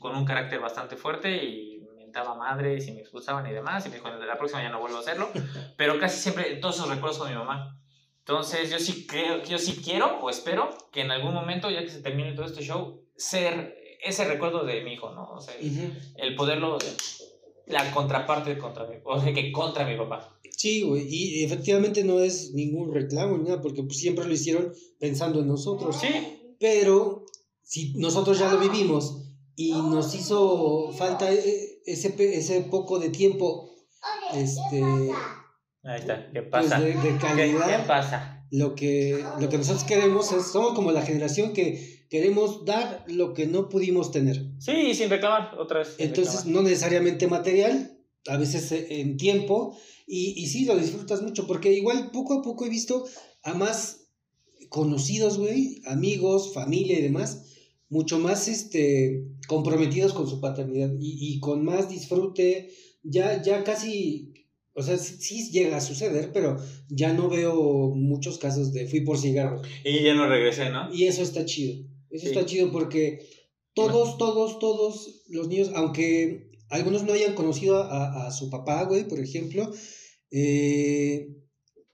con 0.00 0.14
un 0.16 0.24
carácter 0.24 0.60
bastante 0.60 0.96
fuerte 0.96 1.44
y 1.44 1.80
me 1.80 1.92
mentaba 2.04 2.34
madres 2.34 2.86
y 2.88 2.92
me 2.92 3.00
expulsaban 3.00 3.46
y 3.48 3.52
demás. 3.52 3.84
Y 3.86 3.88
me 3.88 3.96
dijo, 3.96 4.08
la 4.10 4.38
próxima 4.38 4.62
ya 4.62 4.70
no 4.70 4.78
vuelvo 4.80 4.98
a 4.98 5.00
hacerlo. 5.00 5.28
Pero 5.76 5.98
casi 5.98 6.20
siempre, 6.20 6.56
todos 6.56 6.76
esos 6.76 6.88
recuerdos 6.88 7.18
con 7.18 7.28
mi 7.28 7.34
mamá. 7.36 7.74
Entonces, 8.20 8.70
yo 8.70 8.78
sí 8.78 9.06
creo, 9.06 9.42
yo 9.42 9.58
sí 9.58 9.80
quiero 9.82 10.18
o 10.20 10.30
espero 10.30 10.70
que 10.92 11.00
en 11.00 11.10
algún 11.10 11.34
momento, 11.34 11.70
ya 11.70 11.80
que 11.82 11.88
se 11.90 12.02
termine 12.02 12.32
todo 12.34 12.44
este 12.46 12.62
show, 12.62 13.02
ser 13.16 13.74
ese 14.02 14.24
recuerdo 14.26 14.64
de 14.64 14.82
mi 14.82 14.92
hijo, 14.92 15.10
¿no? 15.14 15.30
O 15.30 15.40
sea, 15.40 15.54
Ujú. 15.60 15.90
el 16.16 16.34
poderlo 16.36 16.78
la 17.68 17.90
contraparte 17.92 18.56
contra 18.58 18.86
mi, 18.86 18.96
o 19.04 19.20
sea, 19.20 19.32
que 19.32 19.52
contra 19.52 19.86
mi 19.86 19.96
papá. 19.96 20.38
Sí, 20.56 20.82
güey, 20.82 21.06
y 21.08 21.44
efectivamente 21.44 22.02
no 22.02 22.18
es 22.20 22.52
ningún 22.52 22.92
reclamo 22.92 23.38
ni 23.38 23.44
nada, 23.44 23.60
porque 23.60 23.82
pues, 23.84 23.98
siempre 23.98 24.24
lo 24.26 24.32
hicieron 24.34 24.72
pensando 24.98 25.40
en 25.40 25.46
nosotros. 25.48 25.96
Sí, 26.00 26.08
Pero 26.58 27.24
si 27.62 27.92
nosotros 27.94 28.38
ya 28.38 28.50
lo 28.52 28.58
vivimos 28.58 29.22
y 29.54 29.72
nos 29.72 30.14
hizo 30.14 30.90
falta 30.92 31.30
e- 31.32 31.80
ese, 31.86 32.10
pe- 32.10 32.36
ese 32.36 32.62
poco 32.62 32.98
de 32.98 33.10
tiempo, 33.10 33.70
este, 34.34 34.82
ahí 35.84 36.00
está, 36.00 36.30
¿qué 36.32 36.42
pues 36.42 36.50
pasa? 36.66 36.80
de, 36.80 36.94
de 36.94 37.00
¿Qué, 37.00 37.12
qué 37.12 37.18
calidad, 37.18 37.86
pasa? 37.86 38.37
Lo 38.50 38.74
que, 38.74 39.24
lo 39.40 39.48
que 39.48 39.58
nosotros 39.58 39.84
queremos 39.84 40.32
es, 40.32 40.46
somos 40.46 40.74
como 40.74 40.92
la 40.92 41.02
generación 41.02 41.52
que 41.52 42.06
queremos 42.08 42.64
dar 42.64 43.04
lo 43.08 43.34
que 43.34 43.46
no 43.46 43.68
pudimos 43.68 44.10
tener. 44.10 44.46
Sí, 44.58 44.94
sin 44.94 45.10
reclamar, 45.10 45.58
otra 45.58 45.80
vez. 45.80 45.94
Entonces, 45.98 46.36
reclamar. 46.36 46.62
no 46.62 46.68
necesariamente 46.68 47.26
material, 47.26 47.98
a 48.26 48.36
veces 48.36 48.72
eh, 48.72 49.00
en 49.00 49.16
tiempo, 49.16 49.76
y, 50.06 50.34
y 50.42 50.46
sí 50.46 50.64
lo 50.64 50.76
disfrutas 50.76 51.22
mucho, 51.22 51.46
porque 51.46 51.72
igual 51.72 52.10
poco 52.10 52.34
a 52.34 52.42
poco 52.42 52.64
he 52.64 52.70
visto 52.70 53.04
a 53.42 53.54
más 53.54 54.08
conocidos, 54.68 55.38
güey, 55.38 55.82
amigos, 55.86 56.52
familia 56.52 56.98
y 56.98 57.02
demás, 57.02 57.44
mucho 57.88 58.18
más 58.18 58.48
este, 58.48 59.24
comprometidos 59.46 60.12
con 60.12 60.28
su 60.28 60.40
paternidad 60.40 60.90
y, 60.98 61.34
y 61.34 61.40
con 61.40 61.64
más 61.64 61.88
disfrute, 61.88 62.70
ya, 63.02 63.42
ya 63.42 63.64
casi, 63.64 64.34
o 64.78 64.82
sea, 64.82 64.96
sí, 64.96 65.16
sí 65.20 65.50
llega 65.50 65.76
a 65.76 65.80
suceder, 65.80 66.30
pero 66.32 66.56
ya 66.88 67.12
no 67.12 67.28
veo 67.28 67.92
muchos 67.94 68.38
casos 68.38 68.72
de 68.72 68.86
fui 68.86 69.00
por 69.00 69.18
cigarros. 69.18 69.66
Y 69.84 70.02
ya 70.04 70.14
no 70.14 70.28
regresé, 70.28 70.70
¿no? 70.70 70.92
Y 70.94 71.04
eso 71.04 71.22
está 71.22 71.44
chido. 71.44 71.84
Eso 72.10 72.24
Sí. 72.26 72.30
está 72.32 72.46
chido 72.46 72.70
porque 72.72 73.18
todos, 73.74 74.16
todos, 74.18 74.58
todos 74.58 75.22
los 75.28 75.48
niños, 75.48 75.70
aunque 75.74 76.50
algunos 76.70 77.02
no 77.04 77.12
hayan 77.12 77.34
conocido 77.34 77.82
a, 77.82 78.26
a 78.26 78.30
su 78.30 78.48
papá, 78.50 78.84
güey, 78.84 79.06
por 79.08 79.20
ejemplo, 79.20 79.70
eh, 80.30 81.28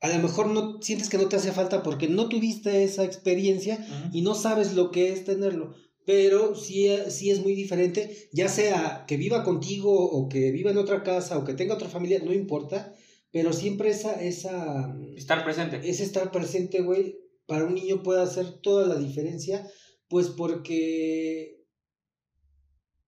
a 0.01 0.09
lo 0.09 0.19
mejor 0.23 0.49
no 0.49 0.81
sientes 0.83 1.09
que 1.09 1.17
no 1.19 1.29
te 1.29 1.37
hace 1.37 1.53
falta 1.53 1.83
porque 1.83 2.09
no 2.09 2.29
tuviste 2.29 2.85
esa 2.85 3.05
experiencia 3.05 3.79
y 4.13 4.21
no 4.23 4.35
sabes 4.35 4.75
lo 4.75 4.91
que 4.91 5.11
es 5.13 5.25
tenerlo. 5.25 5.75
Pero 6.07 6.55
sí, 6.55 6.89
sí 7.09 7.31
es 7.31 7.41
muy 7.41 7.55
diferente, 7.55 8.29
ya 8.33 8.49
sea 8.49 9.05
que 9.09 9.17
viva 9.17 9.43
contigo 9.43 9.93
o 9.95 10.29
que 10.29 10.51
viva 10.51 10.71
en 10.71 10.79
otra 10.79 11.03
casa 11.03 11.39
o 11.39 11.45
que 11.45 11.55
tenga 11.55 11.75
otra 11.75 11.89
familia, 11.89 12.21
no 12.23 12.33
importa, 12.33 12.95
pero 13.31 13.53
siempre 13.53 13.91
esa, 13.91 14.23
esa, 14.23 14.95
Estar 15.17 15.45
presente. 15.45 15.81
ese 15.89 16.05
estar 16.05 16.31
presente, 16.31 16.83
güey, 16.83 17.17
para 17.47 17.65
un 17.65 17.75
niño 17.75 18.03
puede 18.03 18.23
hacer 18.23 18.61
toda 18.63 18.87
la 18.87 18.97
diferencia, 18.97 19.67
pues 20.09 20.29
porque, 20.29 21.65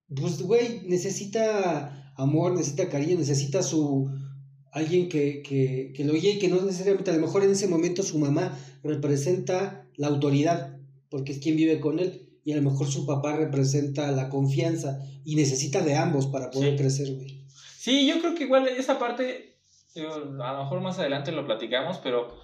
pues, 0.08 0.42
güey, 0.42 0.80
necesita 0.86 2.12
amor, 2.16 2.52
necesita 2.52 2.88
cariño, 2.88 3.18
necesita 3.18 3.62
su, 3.62 4.10
alguien 4.72 5.08
que, 5.08 5.42
que, 5.42 5.92
que 5.94 6.04
lo 6.04 6.14
guíe 6.14 6.32
y 6.32 6.38
que 6.38 6.48
no 6.48 6.60
necesariamente, 6.62 7.10
a 7.10 7.14
lo 7.14 7.20
mejor 7.20 7.44
en 7.44 7.50
ese 7.50 7.68
momento 7.68 8.02
su 8.02 8.18
mamá 8.18 8.58
representa 8.82 9.88
la 9.96 10.08
autoridad, 10.08 10.78
porque 11.08 11.32
es 11.32 11.38
quien 11.38 11.56
vive 11.56 11.80
con 11.80 11.98
él, 11.98 12.25
y 12.46 12.52
a 12.52 12.56
lo 12.56 12.62
mejor 12.62 12.86
su 12.86 13.04
papá 13.04 13.36
representa 13.36 14.10
la 14.12 14.28
confianza, 14.30 15.00
y 15.24 15.34
necesita 15.34 15.82
de 15.82 15.96
ambos 15.96 16.28
para 16.28 16.50
poder 16.50 16.70
Sí. 16.70 16.76
crecer, 16.78 17.14
güey. 17.16 17.44
Sí, 17.76 18.06
yo 18.06 18.20
creo 18.20 18.34
que 18.36 18.44
igual 18.44 18.68
esa 18.68 18.98
parte, 19.00 19.58
a 19.96 20.52
lo 20.52 20.58
mejor 20.62 20.80
más 20.80 20.98
adelante 21.00 21.32
lo 21.32 21.44
platicamos, 21.44 21.98
pero 21.98 22.38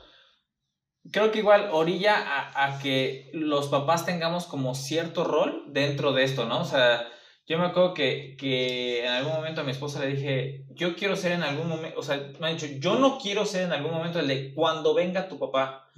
creo 1.13 1.31
que 1.31 1.39
igual 1.39 1.69
orilla 1.73 2.15
a, 2.17 2.65
a 2.75 2.79
que 2.81 3.31
los 3.33 3.69
papás 3.69 4.05
tengamos 4.05 4.47
como 4.47 4.75
cierto 4.75 5.23
rol 5.25 5.67
dentro 5.73 6.13
de 6.13 6.25
esto, 6.25 6.47
¿no? 6.47 6.61
O 6.63 6.65
sea, 6.65 7.07
yo 7.47 7.59
me 7.59 7.67
acuerdo 7.67 7.95
que, 7.95 8.37
que 8.39 9.05
en 9.05 9.11
algún 9.13 9.33
momento 9.35 9.61
a 9.61 9.65
mi 9.65 9.71
esposa 9.73 10.01
le 10.01 10.15
dije, 10.15 10.65
yo 10.71 10.95
quiero 10.97 11.15
ser 11.17 11.33
en 11.33 11.43
algún 11.43 11.69
momento, 11.69 11.99
o 11.99 12.03
sea, 12.03 12.33
me 12.41 12.49
ha 12.49 12.51
dicho, 12.51 12.67
yo 12.81 12.99
no 12.99 13.19
quiero 13.19 13.45
ser 13.47 13.63
en 13.67 13.73
algún 13.73 13.93
momento 13.93 14.19
el 14.21 14.27
de 14.29 14.55
cuando 14.55 14.95
venga 14.95 15.29
tu 15.29 15.39
papá, 15.39 15.91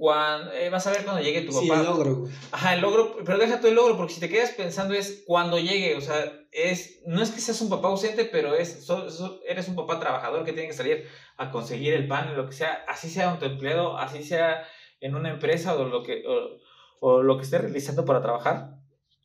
cuando, 0.00 0.50
eh, 0.54 0.70
vas 0.70 0.86
a 0.86 0.92
ver 0.92 1.04
cuando 1.04 1.20
llegue 1.22 1.42
tu 1.42 1.52
Sí, 1.52 1.68
papá. 1.68 1.80
el 1.80 1.86
logro. 1.86 2.26
Ajá, 2.52 2.72
el 2.74 2.80
logro, 2.80 3.16
pero 3.22 3.36
deja 3.36 3.60
tú 3.60 3.66
el 3.66 3.74
logro, 3.74 3.98
porque 3.98 4.14
si 4.14 4.20
te 4.20 4.30
quedas 4.30 4.52
pensando 4.52 4.94
es 4.94 5.24
cuando 5.26 5.58
llegue, 5.58 5.94
o 5.94 6.00
sea, 6.00 6.24
es, 6.52 7.02
no 7.06 7.20
es 7.22 7.30
que 7.30 7.40
seas 7.42 7.60
un 7.60 7.68
papá 7.68 7.88
ausente, 7.88 8.24
pero 8.24 8.54
es, 8.54 8.86
so- 8.86 9.10
so- 9.10 9.40
eres 9.46 9.68
un 9.68 9.76
papá 9.76 10.00
trabajador 10.00 10.42
que 10.46 10.54
tiene 10.54 10.68
que 10.68 10.74
salir 10.74 11.06
a 11.36 11.50
conseguir 11.50 11.92
el 11.92 12.08
pan, 12.08 12.34
lo 12.34 12.46
que 12.46 12.52
sea, 12.54 12.82
así 12.88 13.10
sea 13.10 13.34
un 13.34 13.44
empleado, 13.44 13.98
así 13.98 14.22
sea 14.24 14.66
en 15.00 15.14
una 15.14 15.28
empresa 15.32 15.76
o 15.76 15.84
lo 15.84 16.02
que, 16.02 16.24
o, 16.26 16.58
o 17.00 17.22
lo 17.22 17.36
que 17.36 17.42
esté 17.42 17.58
realizando 17.58 18.06
para 18.06 18.22
trabajar 18.22 18.76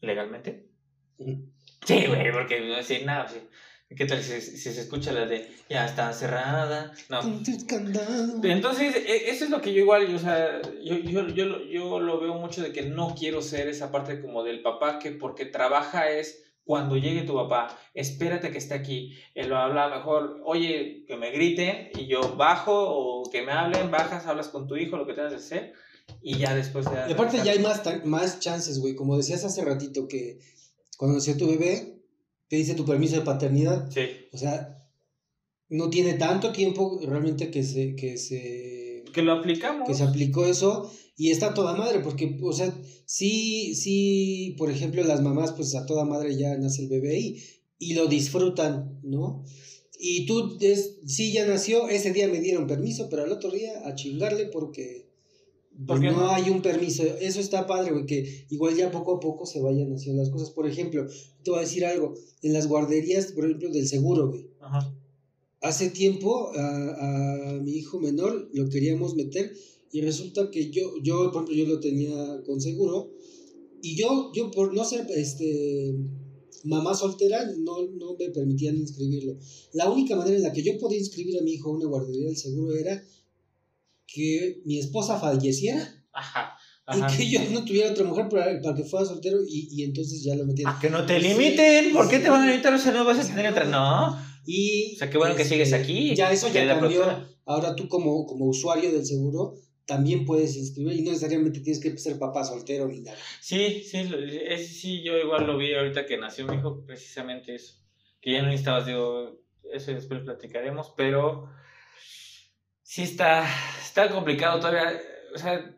legalmente. 0.01 0.67
Sí, 1.17 2.05
güey, 2.07 2.31
porque 2.33 2.59
no 2.59 2.75
decir 2.75 3.05
nada, 3.05 3.29
sí. 3.29 3.39
¿Qué 3.95 4.05
tal 4.05 4.21
si, 4.23 4.41
si 4.41 4.57
se 4.73 4.81
escucha 4.81 5.11
la 5.13 5.25
de 5.25 5.47
ya 5.69 5.85
está 5.85 6.11
cerrada? 6.11 6.91
No. 7.09 7.21
Entonces, 8.43 8.95
e- 8.95 9.29
eso 9.29 9.45
es 9.45 9.51
lo 9.51 9.61
que 9.61 9.73
yo 9.73 9.81
igual, 9.81 10.13
o 10.13 10.19
sea, 10.19 10.59
yo, 10.83 10.95
yo, 10.97 11.27
yo, 11.29 11.45
lo- 11.45 11.63
yo 11.65 11.99
lo 11.99 12.19
veo 12.19 12.33
mucho 12.33 12.61
de 12.63 12.71
que 12.73 12.81
no 12.81 13.15
quiero 13.17 13.41
ser 13.41 13.67
esa 13.67 13.91
parte 13.91 14.21
como 14.21 14.43
del 14.43 14.61
papá 14.63 14.97
que 14.99 15.11
porque 15.11 15.45
trabaja 15.45 16.09
es 16.09 16.41
cuando 16.63 16.97
llegue 16.97 17.21
tu 17.21 17.35
papá, 17.35 17.77
espérate 17.93 18.49
que 18.51 18.57
esté 18.57 18.73
aquí. 18.73 19.15
Él 19.35 19.49
lo 19.49 19.57
habla 19.57 19.87
mejor, 19.87 20.41
oye, 20.43 21.05
que 21.07 21.15
me 21.15 21.29
griten 21.31 21.91
y 21.95 22.07
yo 22.07 22.35
bajo 22.35 22.73
o 22.73 23.29
que 23.29 23.43
me 23.43 23.51
hablen, 23.51 23.91
bajas, 23.91 24.25
hablas 24.25 24.47
con 24.47 24.67
tu 24.67 24.75
hijo, 24.77 24.97
lo 24.97 25.05
que 25.05 25.13
tengas 25.13 25.31
que 25.31 25.37
hacer 25.37 25.73
y 26.23 26.39
ya 26.39 26.55
después 26.55 26.85
de... 26.85 26.91
Y 27.07 27.13
aparte 27.13 27.37
ya 27.43 27.51
hay 27.51 27.59
más, 27.59 27.83
más 28.03 28.39
chances, 28.39 28.79
güey. 28.79 28.95
Como 28.95 29.15
decías 29.15 29.43
hace 29.45 29.63
ratito 29.63 30.07
que 30.07 30.39
cuando 30.97 31.17
nació 31.17 31.37
tu 31.37 31.47
bebé, 31.47 31.94
te 32.47 32.55
dice 32.57 32.75
tu 32.75 32.85
permiso 32.85 33.15
de 33.15 33.21
paternidad. 33.21 33.89
Sí, 33.91 34.01
O 34.31 34.37
sea, 34.37 34.77
no 35.69 35.89
tiene 35.89 36.13
tanto 36.13 36.51
tiempo 36.51 36.99
realmente 37.05 37.49
que 37.49 37.63
se, 37.63 37.95
que 37.95 38.17
se, 38.17 39.03
que 39.13 39.21
lo 39.21 39.33
aplicamos. 39.33 39.87
que 39.87 39.95
se 39.95 40.03
aplicó 40.03 40.45
eso. 40.45 40.91
Y 41.17 41.31
está 41.31 41.47
a 41.47 41.53
toda 41.53 41.75
madre, 41.75 41.99
porque, 41.99 42.37
o 42.41 42.51
sea, 42.51 42.77
sí, 43.05 43.73
sí, 43.73 44.53
por 44.57 44.69
ejemplo, 44.69 45.01
las 45.03 45.21
mamás, 45.21 45.53
pues 45.53 45.73
a 45.75 45.85
toda 45.85 46.03
madre 46.03 46.35
ya 46.35 46.57
nace 46.57 46.81
el 46.83 46.89
bebé 46.89 47.17
y, 47.17 47.41
y 47.79 47.93
lo 47.93 48.07
disfrutan, 48.07 48.99
¿no? 49.01 49.45
Y 49.97 50.25
tú, 50.25 50.57
es, 50.59 50.97
sí, 51.05 51.31
ya 51.31 51.45
nació, 51.47 51.87
ese 51.87 52.11
día 52.11 52.27
me 52.27 52.41
dieron 52.41 52.67
permiso, 52.67 53.07
pero 53.09 53.23
al 53.23 53.31
otro 53.31 53.49
día 53.49 53.87
a 53.87 53.95
chingarle 53.95 54.47
porque 54.47 55.04
¿Por 55.85 55.99
qué 55.99 56.07
no, 56.07 56.21
no? 56.21 56.29
hay 56.29 56.49
un 56.49 56.61
permiso. 56.61 57.03
Eso 57.03 57.39
está 57.39 57.67
padre, 57.67 57.91
güey, 57.91 58.05
que 58.05 58.45
igual 58.49 58.75
ya 58.75 58.91
poco 58.91 59.15
a 59.15 59.19
poco 59.19 59.45
se 59.45 59.61
vayan 59.61 59.91
haciendo 59.93 60.21
las 60.21 60.31
cosas. 60.31 60.51
Por 60.51 60.67
ejemplo, 60.67 61.05
te 61.43 61.51
voy 61.51 61.59
a 61.59 61.63
decir 61.63 61.85
algo, 61.85 62.13
en 62.41 62.53
las 62.53 62.67
guarderías, 62.67 63.31
por 63.33 63.45
ejemplo, 63.45 63.69
del 63.69 63.87
seguro, 63.87 64.29
güey. 64.29 64.49
Ajá. 64.59 64.95
Hace 65.61 65.89
tiempo 65.89 66.51
a, 66.55 67.55
a 67.55 67.59
mi 67.61 67.73
hijo 67.73 67.99
menor 67.99 68.49
lo 68.53 68.69
queríamos 68.69 69.15
meter 69.15 69.51
y 69.91 70.01
resulta 70.01 70.51
que 70.51 70.69
yo, 70.71 70.93
yo, 71.01 71.31
por 71.31 71.43
ejemplo, 71.43 71.55
yo 71.55 71.65
lo 71.67 71.79
tenía 71.79 72.41
con 72.45 72.61
seguro 72.61 73.11
y 73.81 73.95
yo, 73.95 74.31
yo 74.33 74.51
por 74.51 74.73
no 74.73 74.83
ser 74.83 75.07
este, 75.15 75.95
mamá 76.63 76.93
soltera 76.93 77.45
no, 77.59 77.87
no 77.87 78.15
me 78.17 78.29
permitían 78.29 78.75
inscribirlo. 78.75 79.37
La 79.73 79.89
única 79.91 80.15
manera 80.15 80.37
en 80.37 80.43
la 80.43 80.51
que 80.51 80.63
yo 80.63 80.77
podía 80.79 80.97
inscribir 80.97 81.39
a 81.39 81.43
mi 81.43 81.53
hijo 81.53 81.69
a 81.69 81.75
una 81.75 81.85
guardería 81.85 82.25
del 82.25 82.35
seguro 82.35 82.75
era 82.75 83.01
que 84.07 84.61
mi 84.65 84.79
esposa 84.79 85.19
falleciera 85.19 86.05
Ajá. 86.11 86.57
Ajá. 86.85 87.07
y 87.13 87.17
que 87.17 87.29
yo 87.29 87.39
no 87.51 87.65
tuviera 87.65 87.91
otra 87.91 88.03
mujer 88.03 88.29
para, 88.29 88.61
para 88.61 88.75
que 88.75 88.83
fuera 88.83 89.05
soltero 89.05 89.39
y, 89.47 89.69
y 89.71 89.83
entonces 89.83 90.23
ya 90.23 90.35
lo. 90.35 90.45
A 90.65 90.79
que 90.79 90.89
no 90.89 91.05
te 91.05 91.19
limiten, 91.19 91.93
¿por 91.93 92.07
qué 92.09 92.19
te 92.19 92.29
van 92.29 92.43
a 92.43 92.51
limitar? 92.51 92.73
O 92.73 92.77
sea, 92.77 92.91
no 92.91 93.03
vas 93.05 93.19
a 93.19 93.27
tener 93.27 93.51
otra, 93.51 93.65
no. 93.65 94.17
Y, 94.45 94.93
O 94.95 94.99
sea, 94.99 95.09
qué 95.09 95.17
bueno 95.17 95.35
que 95.35 95.45
sigues 95.45 95.73
aquí, 95.73 96.15
Ya 96.15 96.31
eso 96.31 96.47
ya 96.49 96.67
cambió. 96.67 97.03
Ahora 97.45 97.75
tú 97.75 97.87
como, 97.87 98.25
como 98.25 98.45
usuario 98.45 98.91
del 98.91 99.05
seguro 99.05 99.55
también 99.85 100.25
puedes 100.25 100.55
inscribir 100.55 100.93
y 100.93 101.01
no 101.03 101.11
necesariamente 101.11 101.59
tienes 101.59 101.81
que 101.81 101.95
ser 101.97 102.17
papá 102.17 102.43
soltero 102.43 102.87
ni 102.87 103.01
nada. 103.01 103.17
Sí, 103.39 103.83
sí, 103.83 104.09
ese 104.47 104.67
sí, 104.67 105.03
yo 105.03 105.17
igual 105.17 105.45
lo 105.45 105.57
vi 105.57 105.73
ahorita 105.73 106.05
que 106.05 106.17
nació 106.17 106.47
mi 106.47 106.55
hijo, 106.57 106.83
precisamente 106.85 107.55
eso. 107.55 107.75
Que 108.19 108.33
ya 108.33 108.41
no 108.41 108.47
necesitabas, 108.47 108.87
digo, 108.87 109.39
eso 109.71 109.91
después 109.91 110.21
platicaremos, 110.23 110.93
pero 110.97 111.49
sí 112.85 113.01
está, 113.01 113.45
está 113.81 114.09
complicado 114.09 114.59
todavía. 114.59 115.01
O 115.33 115.37
sea, 115.37 115.75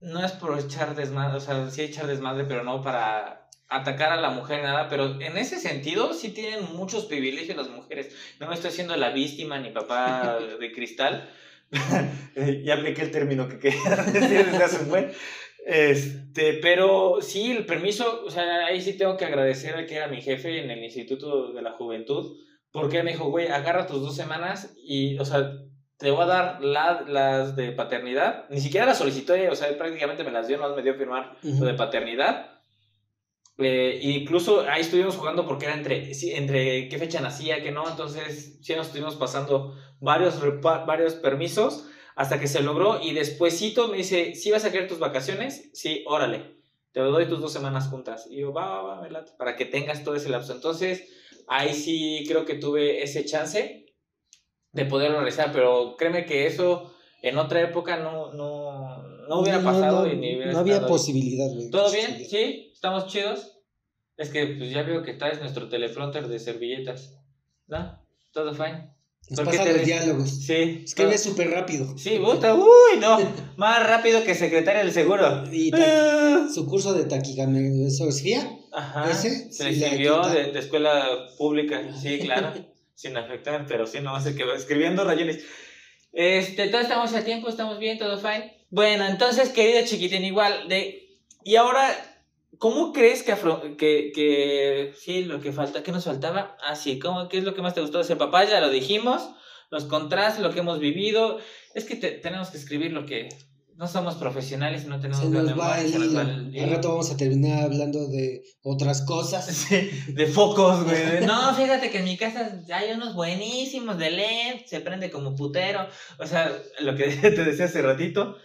no 0.00 0.24
es 0.24 0.32
por 0.32 0.58
echar 0.58 0.94
desmadre, 0.94 1.36
o 1.36 1.40
sea, 1.40 1.68
sí 1.70 1.82
echar 1.82 2.06
desmadre, 2.06 2.44
pero 2.44 2.62
no 2.62 2.80
para 2.80 3.48
atacar 3.68 4.12
a 4.12 4.20
la 4.20 4.30
mujer, 4.30 4.62
nada, 4.62 4.88
pero 4.88 5.20
en 5.20 5.36
ese 5.36 5.58
sentido 5.58 6.14
sí 6.14 6.30
tienen 6.30 6.64
muchos 6.74 7.06
privilegios 7.06 7.56
las 7.56 7.68
mujeres. 7.68 8.14
No 8.38 8.46
me 8.46 8.54
estoy 8.54 8.70
haciendo 8.70 8.96
la 8.96 9.10
víctima 9.10 9.58
ni 9.58 9.70
papá 9.70 10.38
de 10.60 10.72
cristal. 10.72 11.28
ya 12.62 12.74
apliqué 12.74 13.02
el 13.02 13.10
término 13.10 13.48
que 13.48 13.58
quería 13.58 13.96
decir 14.12 14.46
desde 14.46 14.64
hace 14.64 14.82
un 14.84 14.90
buen. 14.90 15.12
Este, 15.66 16.54
pero 16.54 17.18
sí, 17.20 17.50
el 17.50 17.66
permiso, 17.66 18.22
o 18.24 18.30
sea, 18.30 18.66
ahí 18.66 18.80
sí 18.80 18.96
tengo 18.96 19.16
que 19.16 19.24
agradecer 19.24 19.74
al 19.74 19.86
que 19.86 19.96
era 19.96 20.08
mi 20.08 20.20
jefe 20.20 20.62
en 20.62 20.70
el 20.70 20.84
Instituto 20.84 21.52
de 21.52 21.62
la 21.62 21.72
Juventud, 21.72 22.36
porque 22.70 22.98
él 22.98 23.04
me 23.04 23.12
dijo, 23.12 23.30
güey, 23.30 23.48
agarra 23.48 23.86
tus 23.86 24.02
dos 24.02 24.14
semanas 24.14 24.74
y, 24.76 25.18
o 25.18 25.24
sea, 25.24 25.50
te 26.04 26.10
voy 26.10 26.22
a 26.24 26.26
dar 26.26 26.62
la- 26.62 27.02
las 27.08 27.56
de 27.56 27.72
paternidad. 27.72 28.44
Ni 28.50 28.60
siquiera 28.60 28.84
las 28.84 28.98
solicité, 28.98 29.48
o 29.48 29.56
sea, 29.56 29.74
prácticamente 29.78 30.22
me 30.22 30.30
las 30.30 30.46
dio, 30.46 30.58
no 30.58 30.76
me 30.76 30.82
dio 30.82 30.92
a 30.92 30.96
firmar 30.96 31.36
lo 31.42 31.64
de 31.64 31.72
paternidad. 31.72 32.50
Eh, 33.56 34.00
incluso 34.02 34.66
ahí 34.68 34.82
estuvimos 34.82 35.16
jugando 35.16 35.46
porque 35.46 35.64
era 35.64 35.74
entre, 35.74 36.10
entre 36.36 36.88
qué 36.90 36.98
fecha 36.98 37.22
nacía, 37.22 37.62
qué 37.62 37.70
no. 37.70 37.88
Entonces, 37.88 38.58
sí 38.62 38.74
nos 38.74 38.88
estuvimos 38.88 39.16
pasando 39.16 39.74
varios, 40.00 40.40
varios 40.60 41.14
permisos 41.14 41.86
hasta 42.16 42.38
que 42.38 42.48
se 42.48 42.62
logró. 42.62 43.00
Y 43.00 43.14
despuésito 43.14 43.88
me 43.88 43.96
dice, 43.96 44.34
¿sí 44.34 44.50
vas 44.50 44.66
a 44.66 44.72
querer 44.72 44.88
tus 44.88 44.98
vacaciones? 44.98 45.70
Sí, 45.72 46.04
órale. 46.06 46.56
Te 46.92 47.00
doy 47.00 47.26
tus 47.26 47.40
dos 47.40 47.52
semanas 47.52 47.88
juntas. 47.88 48.26
Y 48.28 48.40
yo, 48.40 48.52
va, 48.52 48.66
va, 48.66 48.82
va, 48.82 49.00
me 49.00 49.10
late", 49.10 49.32
para 49.38 49.56
que 49.56 49.64
tengas 49.64 50.04
todo 50.04 50.16
ese 50.16 50.28
lapso. 50.28 50.52
Entonces, 50.52 51.08
ahí 51.48 51.72
sí 51.72 52.24
creo 52.28 52.44
que 52.44 52.54
tuve 52.56 53.02
ese 53.02 53.24
chance 53.24 53.83
de 54.74 54.84
poderlo 54.84 55.16
realizar. 55.18 55.50
Pero 55.52 55.96
créeme 55.96 56.26
que 56.26 56.46
eso 56.46 56.92
en 57.22 57.38
otra 57.38 57.62
época 57.62 57.96
no, 57.96 58.32
no, 58.34 59.02
no 59.28 59.40
hubiera 59.40 59.58
No, 59.58 59.64
pasado 59.64 60.06
no, 60.06 60.12
y 60.12 60.16
ni 60.16 60.36
hubiera 60.36 60.52
no 60.52 60.58
había 60.58 60.86
posibilidad, 60.86 61.48
güey. 61.54 61.70
¿Todo 61.70 61.90
bien? 61.90 62.18
¿Sí? 62.28 62.70
¿Estamos 62.74 63.06
chidos? 63.06 63.52
Es 64.18 64.28
que 64.30 64.46
pues 64.46 64.70
ya 64.70 64.82
veo 64.82 65.02
que 65.02 65.14
traes 65.14 65.40
nuestro 65.40 65.68
teleprompter 65.68 66.28
de 66.28 66.38
servilletas. 66.38 67.18
¿No? 67.66 67.98
¿Todo 68.32 68.52
fine? 68.52 68.92
Nos 69.30 69.40
¿Por 69.40 69.50
qué 69.50 69.56
pasa 69.56 69.70
los 69.70 69.78
ves? 69.78 69.86
diálogos. 69.86 70.28
Sí. 70.30 70.82
Escribe 70.84 71.16
súper 71.16 71.50
rápido. 71.50 71.96
Sí, 71.96 72.18
puta, 72.22 72.54
uy, 72.54 72.98
no. 73.00 73.18
Más 73.56 73.86
rápido 73.88 74.22
que 74.22 74.34
secretaria 74.34 74.82
del 74.84 74.92
seguro. 74.92 75.44
Y 75.50 75.70
Ah. 75.74 76.46
su 76.52 76.66
curso 76.66 76.92
de 76.92 77.04
taquigrafía. 77.04 78.58
Ajá. 78.72 79.10
¿Ese? 79.10 79.50
Se 79.50 79.64
Sí, 79.72 79.78
le 79.80 79.86
escribió 79.86 80.20
de, 80.28 80.52
de 80.52 80.58
escuela 80.58 81.06
pública. 81.38 81.80
Sí, 82.00 82.18
claro. 82.18 82.52
sin 82.94 83.16
afectar, 83.16 83.66
pero 83.68 83.86
sí, 83.86 84.00
no 84.00 84.18
sé 84.20 84.34
que 84.36 84.44
va 84.44 84.54
escribiendo 84.54 85.04
rayones. 85.04 85.44
Este, 86.12 86.68
todos 86.68 86.84
estamos 86.84 87.12
a 87.14 87.24
tiempo, 87.24 87.48
estamos 87.48 87.78
bien, 87.78 87.98
todo 87.98 88.18
fine. 88.18 88.64
Bueno, 88.70 89.06
entonces, 89.06 89.50
querida 89.50 89.84
chiquitín, 89.84 90.24
igual, 90.24 90.68
de. 90.68 91.18
Y 91.44 91.56
ahora, 91.56 91.94
¿cómo 92.58 92.92
crees 92.92 93.22
que, 93.22 93.32
afro- 93.32 93.76
que, 93.76 94.12
que 94.14 94.94
sí, 94.98 95.24
lo 95.24 95.40
que 95.40 95.52
falta, 95.52 95.82
qué 95.82 95.92
nos 95.92 96.04
faltaba? 96.04 96.56
Ah, 96.62 96.76
sí, 96.76 96.98
¿cómo, 96.98 97.28
¿qué 97.28 97.38
es 97.38 97.44
lo 97.44 97.54
que 97.54 97.62
más 97.62 97.74
te 97.74 97.80
gustó 97.80 97.98
de 97.98 98.04
ser 98.04 98.16
papá? 98.18 98.44
Ya 98.44 98.60
lo 98.60 98.70
dijimos, 98.70 99.28
los 99.70 99.84
contrastes, 99.84 100.42
lo 100.42 100.52
que 100.52 100.60
hemos 100.60 100.78
vivido. 100.78 101.38
Es 101.74 101.84
que 101.84 101.96
te- 101.96 102.12
tenemos 102.12 102.50
que 102.50 102.58
escribir 102.58 102.92
lo 102.92 103.06
que. 103.06 103.28
No 103.76 103.88
somos 103.88 104.14
profesionales 104.14 104.84
y 104.84 104.88
no 104.88 105.00
tenemos 105.00 105.24
Se 105.24 105.30
nos 105.30 105.42
va 105.42 105.50
memoria, 105.50 105.80
el 105.80 105.90
se 105.90 105.98
nos 105.98 106.08
hilo. 106.08 106.16
va 106.16 106.22
el. 106.22 106.60
Al 106.60 106.70
rato 106.70 106.88
vamos 106.90 107.10
a 107.10 107.16
terminar 107.16 107.64
hablando 107.64 108.08
de 108.08 108.42
otras 108.62 109.02
cosas. 109.02 109.46
Sí, 109.68 109.90
de 110.12 110.26
focos, 110.26 110.84
güey. 110.84 111.20
No, 111.26 111.54
fíjate 111.54 111.90
que 111.90 111.98
en 111.98 112.04
mi 112.04 112.16
casa 112.16 112.62
hay 112.72 112.92
unos 112.92 113.14
buenísimos 113.14 113.98
de 113.98 114.10
LED, 114.10 114.66
se 114.66 114.80
prende 114.80 115.10
como 115.10 115.34
putero. 115.34 115.86
O 116.18 116.26
sea, 116.26 116.52
lo 116.80 116.94
que 116.94 117.04
te 117.16 117.44
decía 117.44 117.64
hace 117.64 117.82
ratito. 117.82 118.36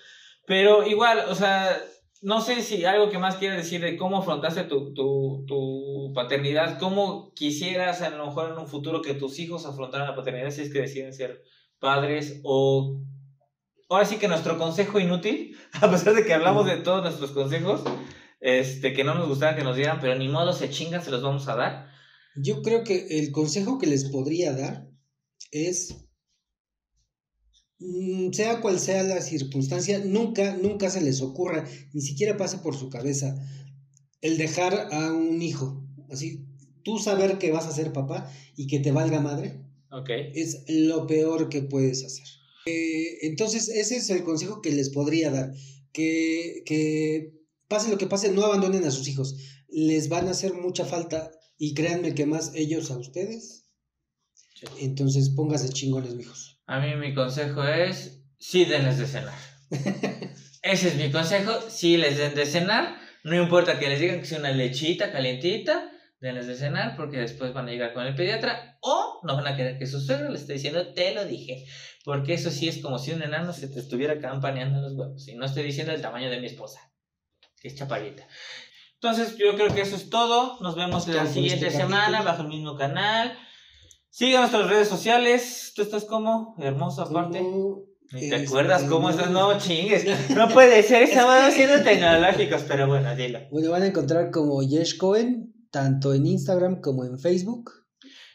Pero 0.47 0.87
igual, 0.87 1.19
o 1.29 1.35
sea, 1.35 1.77
no 2.23 2.41
sé 2.41 2.63
si 2.63 2.83
algo 2.85 3.11
que 3.11 3.19
más 3.19 3.35
quieres 3.35 3.57
decir 3.57 3.81
de 3.81 3.97
cómo 3.97 4.17
afrontaste 4.17 4.63
tu, 4.63 4.93
tu, 4.95 5.45
tu 5.47 6.11
paternidad, 6.15 6.79
cómo 6.79 7.31
quisieras 7.35 8.01
a 8.01 8.09
lo 8.09 8.25
mejor 8.25 8.51
en 8.51 8.57
un 8.57 8.67
futuro 8.67 9.03
que 9.03 9.13
tus 9.13 9.37
hijos 9.37 9.67
afrontaran 9.67 10.07
la 10.07 10.15
paternidad 10.15 10.49
si 10.49 10.61
es 10.61 10.73
que 10.73 10.81
deciden 10.81 11.13
ser 11.13 11.43
padres 11.79 12.41
o... 12.43 12.99
Ahora 13.89 14.05
sí 14.05 14.17
que 14.17 14.27
nuestro 14.27 14.59
consejo 14.59 14.99
inútil, 14.99 15.57
a 15.81 15.89
pesar 15.89 16.13
de 16.13 16.23
que 16.23 16.33
hablamos 16.33 16.67
de 16.67 16.77
todos 16.77 17.01
nuestros 17.01 17.31
consejos, 17.31 17.81
este, 18.39 18.93
que 18.93 19.03
no 19.03 19.15
nos 19.15 19.27
gustaba 19.27 19.55
que 19.55 19.63
nos 19.63 19.75
dieran, 19.75 19.99
pero 19.99 20.15
ni 20.15 20.27
modo 20.27 20.53
se 20.53 20.69
chingan, 20.69 21.03
se 21.03 21.09
los 21.09 21.23
vamos 21.23 21.47
a 21.47 21.55
dar. 21.55 21.87
Yo 22.35 22.61
creo 22.61 22.83
que 22.83 23.19
el 23.19 23.31
consejo 23.31 23.79
que 23.79 23.87
les 23.87 24.05
podría 24.05 24.53
dar 24.53 24.87
es, 25.51 26.07
mm, 27.79 28.31
sea 28.31 28.61
cual 28.61 28.79
sea 28.79 29.01
la 29.01 29.21
circunstancia, 29.21 29.99
nunca, 30.05 30.55
nunca 30.55 30.91
se 30.91 31.01
les 31.01 31.21
ocurra, 31.21 31.65
ni 31.91 32.01
siquiera 32.01 32.37
pase 32.37 32.59
por 32.59 32.77
su 32.77 32.89
cabeza 32.89 33.35
el 34.21 34.37
dejar 34.37 34.89
a 34.91 35.11
un 35.11 35.41
hijo. 35.41 35.83
Así, 36.11 36.45
tú 36.83 36.99
saber 36.99 37.39
que 37.39 37.51
vas 37.51 37.65
a 37.65 37.71
ser 37.71 37.91
papá 37.91 38.31
y 38.55 38.67
que 38.67 38.79
te 38.79 38.91
valga 38.91 39.19
madre, 39.19 39.65
es 40.35 40.65
lo 40.67 41.07
peor 41.07 41.49
que 41.49 41.63
puedes 41.63 42.05
hacer. 42.05 42.38
Eh, 42.69 43.17
entonces, 43.27 43.69
ese 43.69 43.97
es 43.97 44.09
el 44.09 44.23
consejo 44.23 44.61
que 44.61 44.71
les 44.71 44.89
podría 44.89 45.29
dar. 45.31 45.51
Que, 45.91 46.63
que 46.65 47.33
pase 47.67 47.89
lo 47.89 47.97
que 47.97 48.07
pase, 48.07 48.31
no 48.31 48.43
abandonen 48.43 48.85
a 48.85 48.91
sus 48.91 49.07
hijos. 49.07 49.35
Les 49.67 50.09
van 50.09 50.27
a 50.27 50.31
hacer 50.31 50.53
mucha 50.53 50.85
falta 50.85 51.31
y 51.57 51.73
créanme 51.73 52.15
que 52.15 52.25
más 52.25 52.51
ellos 52.55 52.91
a 52.91 52.97
ustedes. 52.97 53.65
Sí. 54.53 54.65
Entonces, 54.81 55.29
póngase 55.29 55.69
chingones, 55.69 56.15
mijos. 56.15 56.59
A 56.65 56.79
mí 56.79 56.95
mi 56.95 57.15
consejo 57.15 57.63
es, 57.63 58.21
sí 58.37 58.65
denles 58.65 58.97
de 58.97 59.07
cenar. 59.07 59.37
Ese 60.61 60.89
es 60.89 60.95
mi 60.95 61.11
consejo, 61.11 61.51
sí 61.69 61.97
les 61.97 62.17
den 62.17 62.35
de 62.35 62.45
cenar. 62.45 62.97
No 63.23 63.41
importa 63.41 63.79
que 63.79 63.89
les 63.89 63.99
digan 63.99 64.19
que 64.19 64.25
sea 64.25 64.39
una 64.39 64.51
lechita 64.51 65.11
calientita, 65.11 65.91
denles 66.19 66.47
de 66.47 66.55
cenar 66.55 66.95
porque 66.95 67.17
después 67.17 67.53
van 67.53 67.67
a 67.67 67.71
llegar 67.71 67.93
con 67.93 68.05
el 68.05 68.15
pediatra 68.15 68.77
o 68.81 69.19
no 69.23 69.35
van 69.35 69.47
a 69.47 69.55
querer 69.55 69.77
que 69.77 69.87
su 69.87 69.99
suegro 69.99 70.29
le 70.29 70.37
esté 70.37 70.53
diciendo, 70.53 70.93
te 70.93 71.13
lo 71.13 71.25
dije. 71.25 71.65
Porque 72.03 72.33
eso 72.33 72.49
sí 72.49 72.67
es 72.67 72.81
como 72.81 72.97
si 72.97 73.11
un 73.11 73.21
enano 73.21 73.53
se 73.53 73.67
te 73.67 73.79
estuviera 73.79 74.19
campaneando 74.19 74.77
en 74.77 74.83
los 74.83 74.93
huevos. 74.93 75.27
Y 75.27 75.35
no 75.35 75.45
estoy 75.45 75.63
diciendo 75.63 75.93
el 75.93 76.01
tamaño 76.01 76.29
de 76.29 76.39
mi 76.39 76.47
esposa, 76.47 76.79
que 77.61 77.67
es 77.67 77.75
chaparrita. 77.75 78.27
Entonces 78.95 79.37
yo 79.37 79.55
creo 79.55 79.73
que 79.73 79.81
eso 79.81 79.95
es 79.95 80.09
todo. 80.09 80.57
Nos 80.61 80.75
vemos 80.75 81.07
la 81.07 81.25
siguiente 81.25 81.67
este 81.67 81.79
semana 81.79 82.21
bajo 82.21 82.41
el 82.41 82.49
mismo 82.49 82.75
canal. 82.75 83.37
Sigan 84.09 84.41
nuestras 84.41 84.67
redes 84.67 84.87
sociales. 84.87 85.71
¿Tú 85.75 85.83
estás 85.83 86.05
como? 86.05 86.55
Hermoso 86.59 87.03
aparte. 87.03 87.41
Te 88.09 88.25
este, 88.25 88.47
acuerdas 88.47 88.83
cómo 88.85 89.09
estás, 89.09 89.29
no. 89.29 89.53
no 89.53 89.59
chingues. 89.59 90.05
No 90.35 90.49
puede 90.49 90.81
ser, 90.83 91.03
estamos 91.03 91.53
siendo 91.53 91.83
tecnológicos, 91.83 92.63
pero 92.67 92.87
bueno, 92.87 93.15
dilo. 93.15 93.39
Bueno, 93.51 93.69
van 93.69 93.83
a 93.83 93.87
encontrar 93.87 94.31
como 94.31 94.63
Yesh 94.63 94.97
Cohen, 94.97 95.53
tanto 95.71 96.13
en 96.13 96.25
Instagram 96.25 96.81
como 96.81 97.03
en 97.05 97.19
Facebook. 97.19 97.71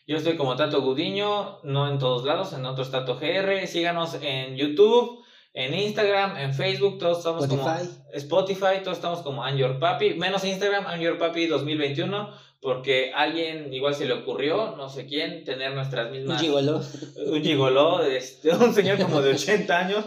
Yo 0.07 0.17
estoy 0.19 0.37
como 0.37 0.55
Tato 0.57 0.83
Gudiño, 0.83 1.63
no 1.63 1.91
en 1.91 1.99
todos 1.99 2.25
lados, 2.25 2.53
en 2.53 2.65
otros 2.67 2.91
Tato 2.91 3.17
GR. 3.19 3.67
Síganos 3.67 4.17
en 4.21 4.55
YouTube, 4.57 5.21
en 5.55 5.73
Instagram, 5.73 6.37
en 6.37 6.53
Facebook, 6.53 6.99
todos 6.99 7.19
estamos 7.19 7.45
Spotify. 7.45 7.89
como 7.89 8.11
Spotify, 8.13 8.83
todos 8.83 8.99
estamos 8.99 9.21
como 9.23 9.43
I'm 9.47 9.57
Your 9.57 9.79
Papi, 9.79 10.15
menos 10.15 10.45
Instagram, 10.45 10.85
I'm 10.85 11.01
Your 11.01 11.17
Papi 11.19 11.47
2021, 11.47 12.29
porque 12.61 13.13
alguien 13.15 13.73
igual 13.73 13.95
se 13.95 14.05
le 14.05 14.13
ocurrió, 14.13 14.77
no 14.77 14.89
sé 14.91 15.07
quién, 15.07 15.43
tener 15.45 15.75
nuestras 15.75 16.07
Un 16.07 16.13
mismas. 16.19 16.41
gigolo. 16.43 16.83
Un 17.27 17.43
gigoló, 17.43 18.03
este, 18.05 18.55
un 18.55 18.75
señor 18.75 18.99
como 19.01 19.23
de 19.23 19.31
80 19.33 19.79
años. 19.79 20.05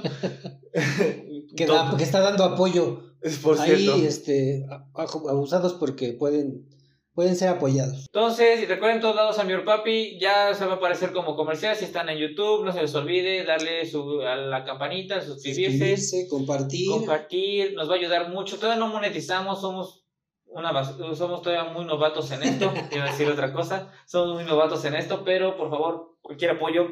Que, 1.55 1.65
da- 1.65 1.95
que 1.97 2.03
está 2.03 2.19
dando 2.19 2.43
apoyo 2.43 3.01
Es 3.21 3.37
por 3.39 3.59
ahí, 3.59 3.77
cierto. 3.77 3.97
este, 4.05 4.65
abusados 4.93 5.73
porque 5.73 6.13
pueden, 6.13 6.67
pueden 7.17 7.35
ser 7.35 7.49
apoyados. 7.49 8.05
Entonces, 8.13 8.69
recuerden 8.69 9.01
todos 9.01 9.15
lados 9.15 9.39
a 9.39 9.43
mi 9.43 9.57
papi, 9.65 10.19
ya 10.21 10.53
se 10.53 10.63
va 10.67 10.73
a 10.73 10.75
aparecer 10.75 11.11
como 11.13 11.35
comercial 11.35 11.75
si 11.75 11.85
están 11.85 12.09
en 12.09 12.19
YouTube, 12.19 12.63
no 12.63 12.71
se 12.71 12.79
les 12.79 12.93
olvide 12.93 13.43
darle 13.43 13.89
su, 13.89 14.21
a 14.21 14.35
la 14.35 14.63
campanita, 14.63 15.19
suscribirse, 15.19 15.71
Suscribirse, 15.71 16.27
compartir. 16.29 16.91
compartir, 16.91 17.73
nos 17.73 17.89
va 17.89 17.95
a 17.95 17.97
ayudar 17.97 18.29
mucho. 18.29 18.57
Todavía 18.57 18.77
no 18.77 18.93
monetizamos, 18.93 19.61
somos 19.61 20.05
una 20.45 20.71
somos 21.15 21.41
todavía 21.41 21.73
muy 21.73 21.85
novatos 21.85 22.29
en 22.29 22.43
esto, 22.43 22.71
a 23.01 23.05
decir 23.05 23.27
otra 23.27 23.51
cosa, 23.51 23.91
somos 24.05 24.35
muy 24.35 24.43
novatos 24.43 24.85
en 24.85 24.93
esto, 24.93 25.23
pero 25.25 25.57
por 25.57 25.71
favor, 25.71 26.19
cualquier 26.21 26.51
apoyo, 26.51 26.85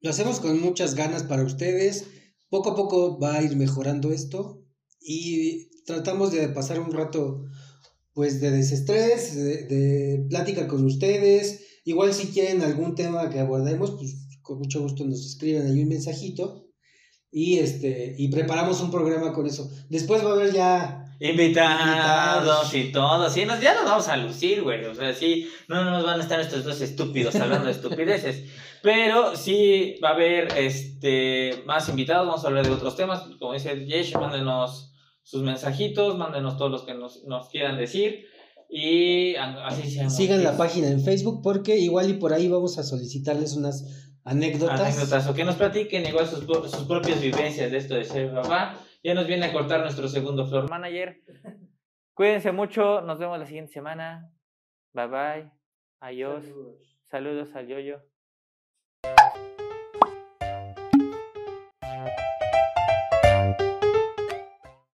Lo 0.00 0.10
hacemos 0.10 0.38
con 0.38 0.60
muchas 0.60 0.94
ganas 0.94 1.24
para 1.24 1.42
ustedes. 1.42 2.08
Poco 2.48 2.70
a 2.70 2.76
poco 2.76 3.18
va 3.18 3.34
a 3.34 3.42
ir 3.42 3.56
mejorando 3.56 4.12
esto 4.12 4.62
y 5.00 5.82
tratamos 5.84 6.30
de 6.30 6.48
pasar 6.48 6.78
un 6.78 6.92
rato 6.92 7.42
pues 8.12 8.40
de 8.40 8.50
desestrés, 8.50 9.34
de, 9.36 9.66
de 9.66 10.26
plática 10.28 10.66
con 10.68 10.84
ustedes. 10.84 11.64
Igual 11.84 12.12
si 12.12 12.28
quieren 12.28 12.62
algún 12.62 12.94
tema 12.94 13.30
que 13.30 13.40
abordemos, 13.40 13.92
pues 13.92 14.28
con 14.42 14.58
mucho 14.58 14.80
gusto 14.80 15.04
nos 15.04 15.24
escriben 15.24 15.66
ahí 15.66 15.82
un 15.82 15.88
mensajito. 15.88 16.66
Y 17.30 17.58
este 17.58 18.14
y 18.18 18.28
preparamos 18.28 18.80
un 18.80 18.90
programa 18.90 19.32
con 19.32 19.46
eso. 19.46 19.70
Después 19.90 20.24
va 20.24 20.30
a 20.30 20.32
haber 20.32 20.52
ya 20.52 21.08
invitados 21.20 22.72
y 22.74 22.92
todo, 22.92 23.28
sí, 23.28 23.44
nos, 23.44 23.60
ya 23.60 23.74
nos 23.74 23.84
vamos 23.84 24.08
a 24.08 24.16
lucir, 24.16 24.62
güey, 24.62 24.84
o 24.84 24.94
sea, 24.94 25.12
sí, 25.12 25.50
no 25.66 25.84
nos 25.84 26.04
van 26.04 26.20
a 26.20 26.22
estar 26.22 26.38
estos 26.38 26.64
dos 26.64 26.80
estúpidos 26.80 27.34
hablando 27.34 27.66
de 27.66 27.72
estupideces, 27.72 28.44
pero 28.82 29.34
sí 29.34 29.96
va 30.02 30.10
a 30.10 30.12
haber 30.12 30.56
este, 30.56 31.62
más 31.66 31.88
invitados, 31.88 32.26
vamos 32.26 32.44
a 32.44 32.48
hablar 32.48 32.66
de 32.66 32.72
otros 32.72 32.96
temas, 32.96 33.22
como 33.38 33.52
dice 33.52 33.84
Yesh, 33.84 34.14
mándenos 34.14 34.92
sus 35.28 35.42
mensajitos, 35.42 36.16
mándenos 36.16 36.56
todos 36.56 36.70
los 36.70 36.84
que 36.84 36.94
nos, 36.94 37.22
nos 37.24 37.50
quieran 37.50 37.76
decir, 37.76 38.24
y 38.66 39.34
así 39.36 39.90
seamos. 39.90 40.16
sigan 40.16 40.42
la 40.42 40.56
página 40.56 40.88
en 40.88 41.02
Facebook 41.02 41.42
porque 41.42 41.76
igual 41.76 42.08
y 42.08 42.14
por 42.14 42.32
ahí 42.32 42.48
vamos 42.48 42.78
a 42.78 42.82
solicitarles 42.82 43.54
unas 43.54 44.16
anécdotas. 44.24 44.80
anécdotas 44.80 45.28
o 45.28 45.34
que 45.34 45.44
nos 45.44 45.56
platiquen 45.56 46.06
igual 46.06 46.26
sus, 46.26 46.44
sus 46.70 46.86
propias 46.86 47.20
vivencias 47.20 47.70
de 47.70 47.76
esto 47.76 47.94
de 47.94 48.04
ser 48.04 48.32
papá. 48.32 48.78
Ya 49.04 49.12
nos 49.12 49.26
viene 49.26 49.44
a 49.44 49.52
cortar 49.52 49.82
nuestro 49.82 50.08
segundo 50.08 50.46
floor 50.46 50.70
manager. 50.70 51.22
Cuídense 52.14 52.50
mucho, 52.50 53.02
nos 53.02 53.18
vemos 53.18 53.38
la 53.38 53.44
siguiente 53.44 53.72
semana. 53.72 54.32
Bye 54.94 55.08
bye. 55.08 55.52
Adiós. 56.00 56.46
Saludos 57.10 57.54
al 57.54 57.68
yoyo. 57.68 58.00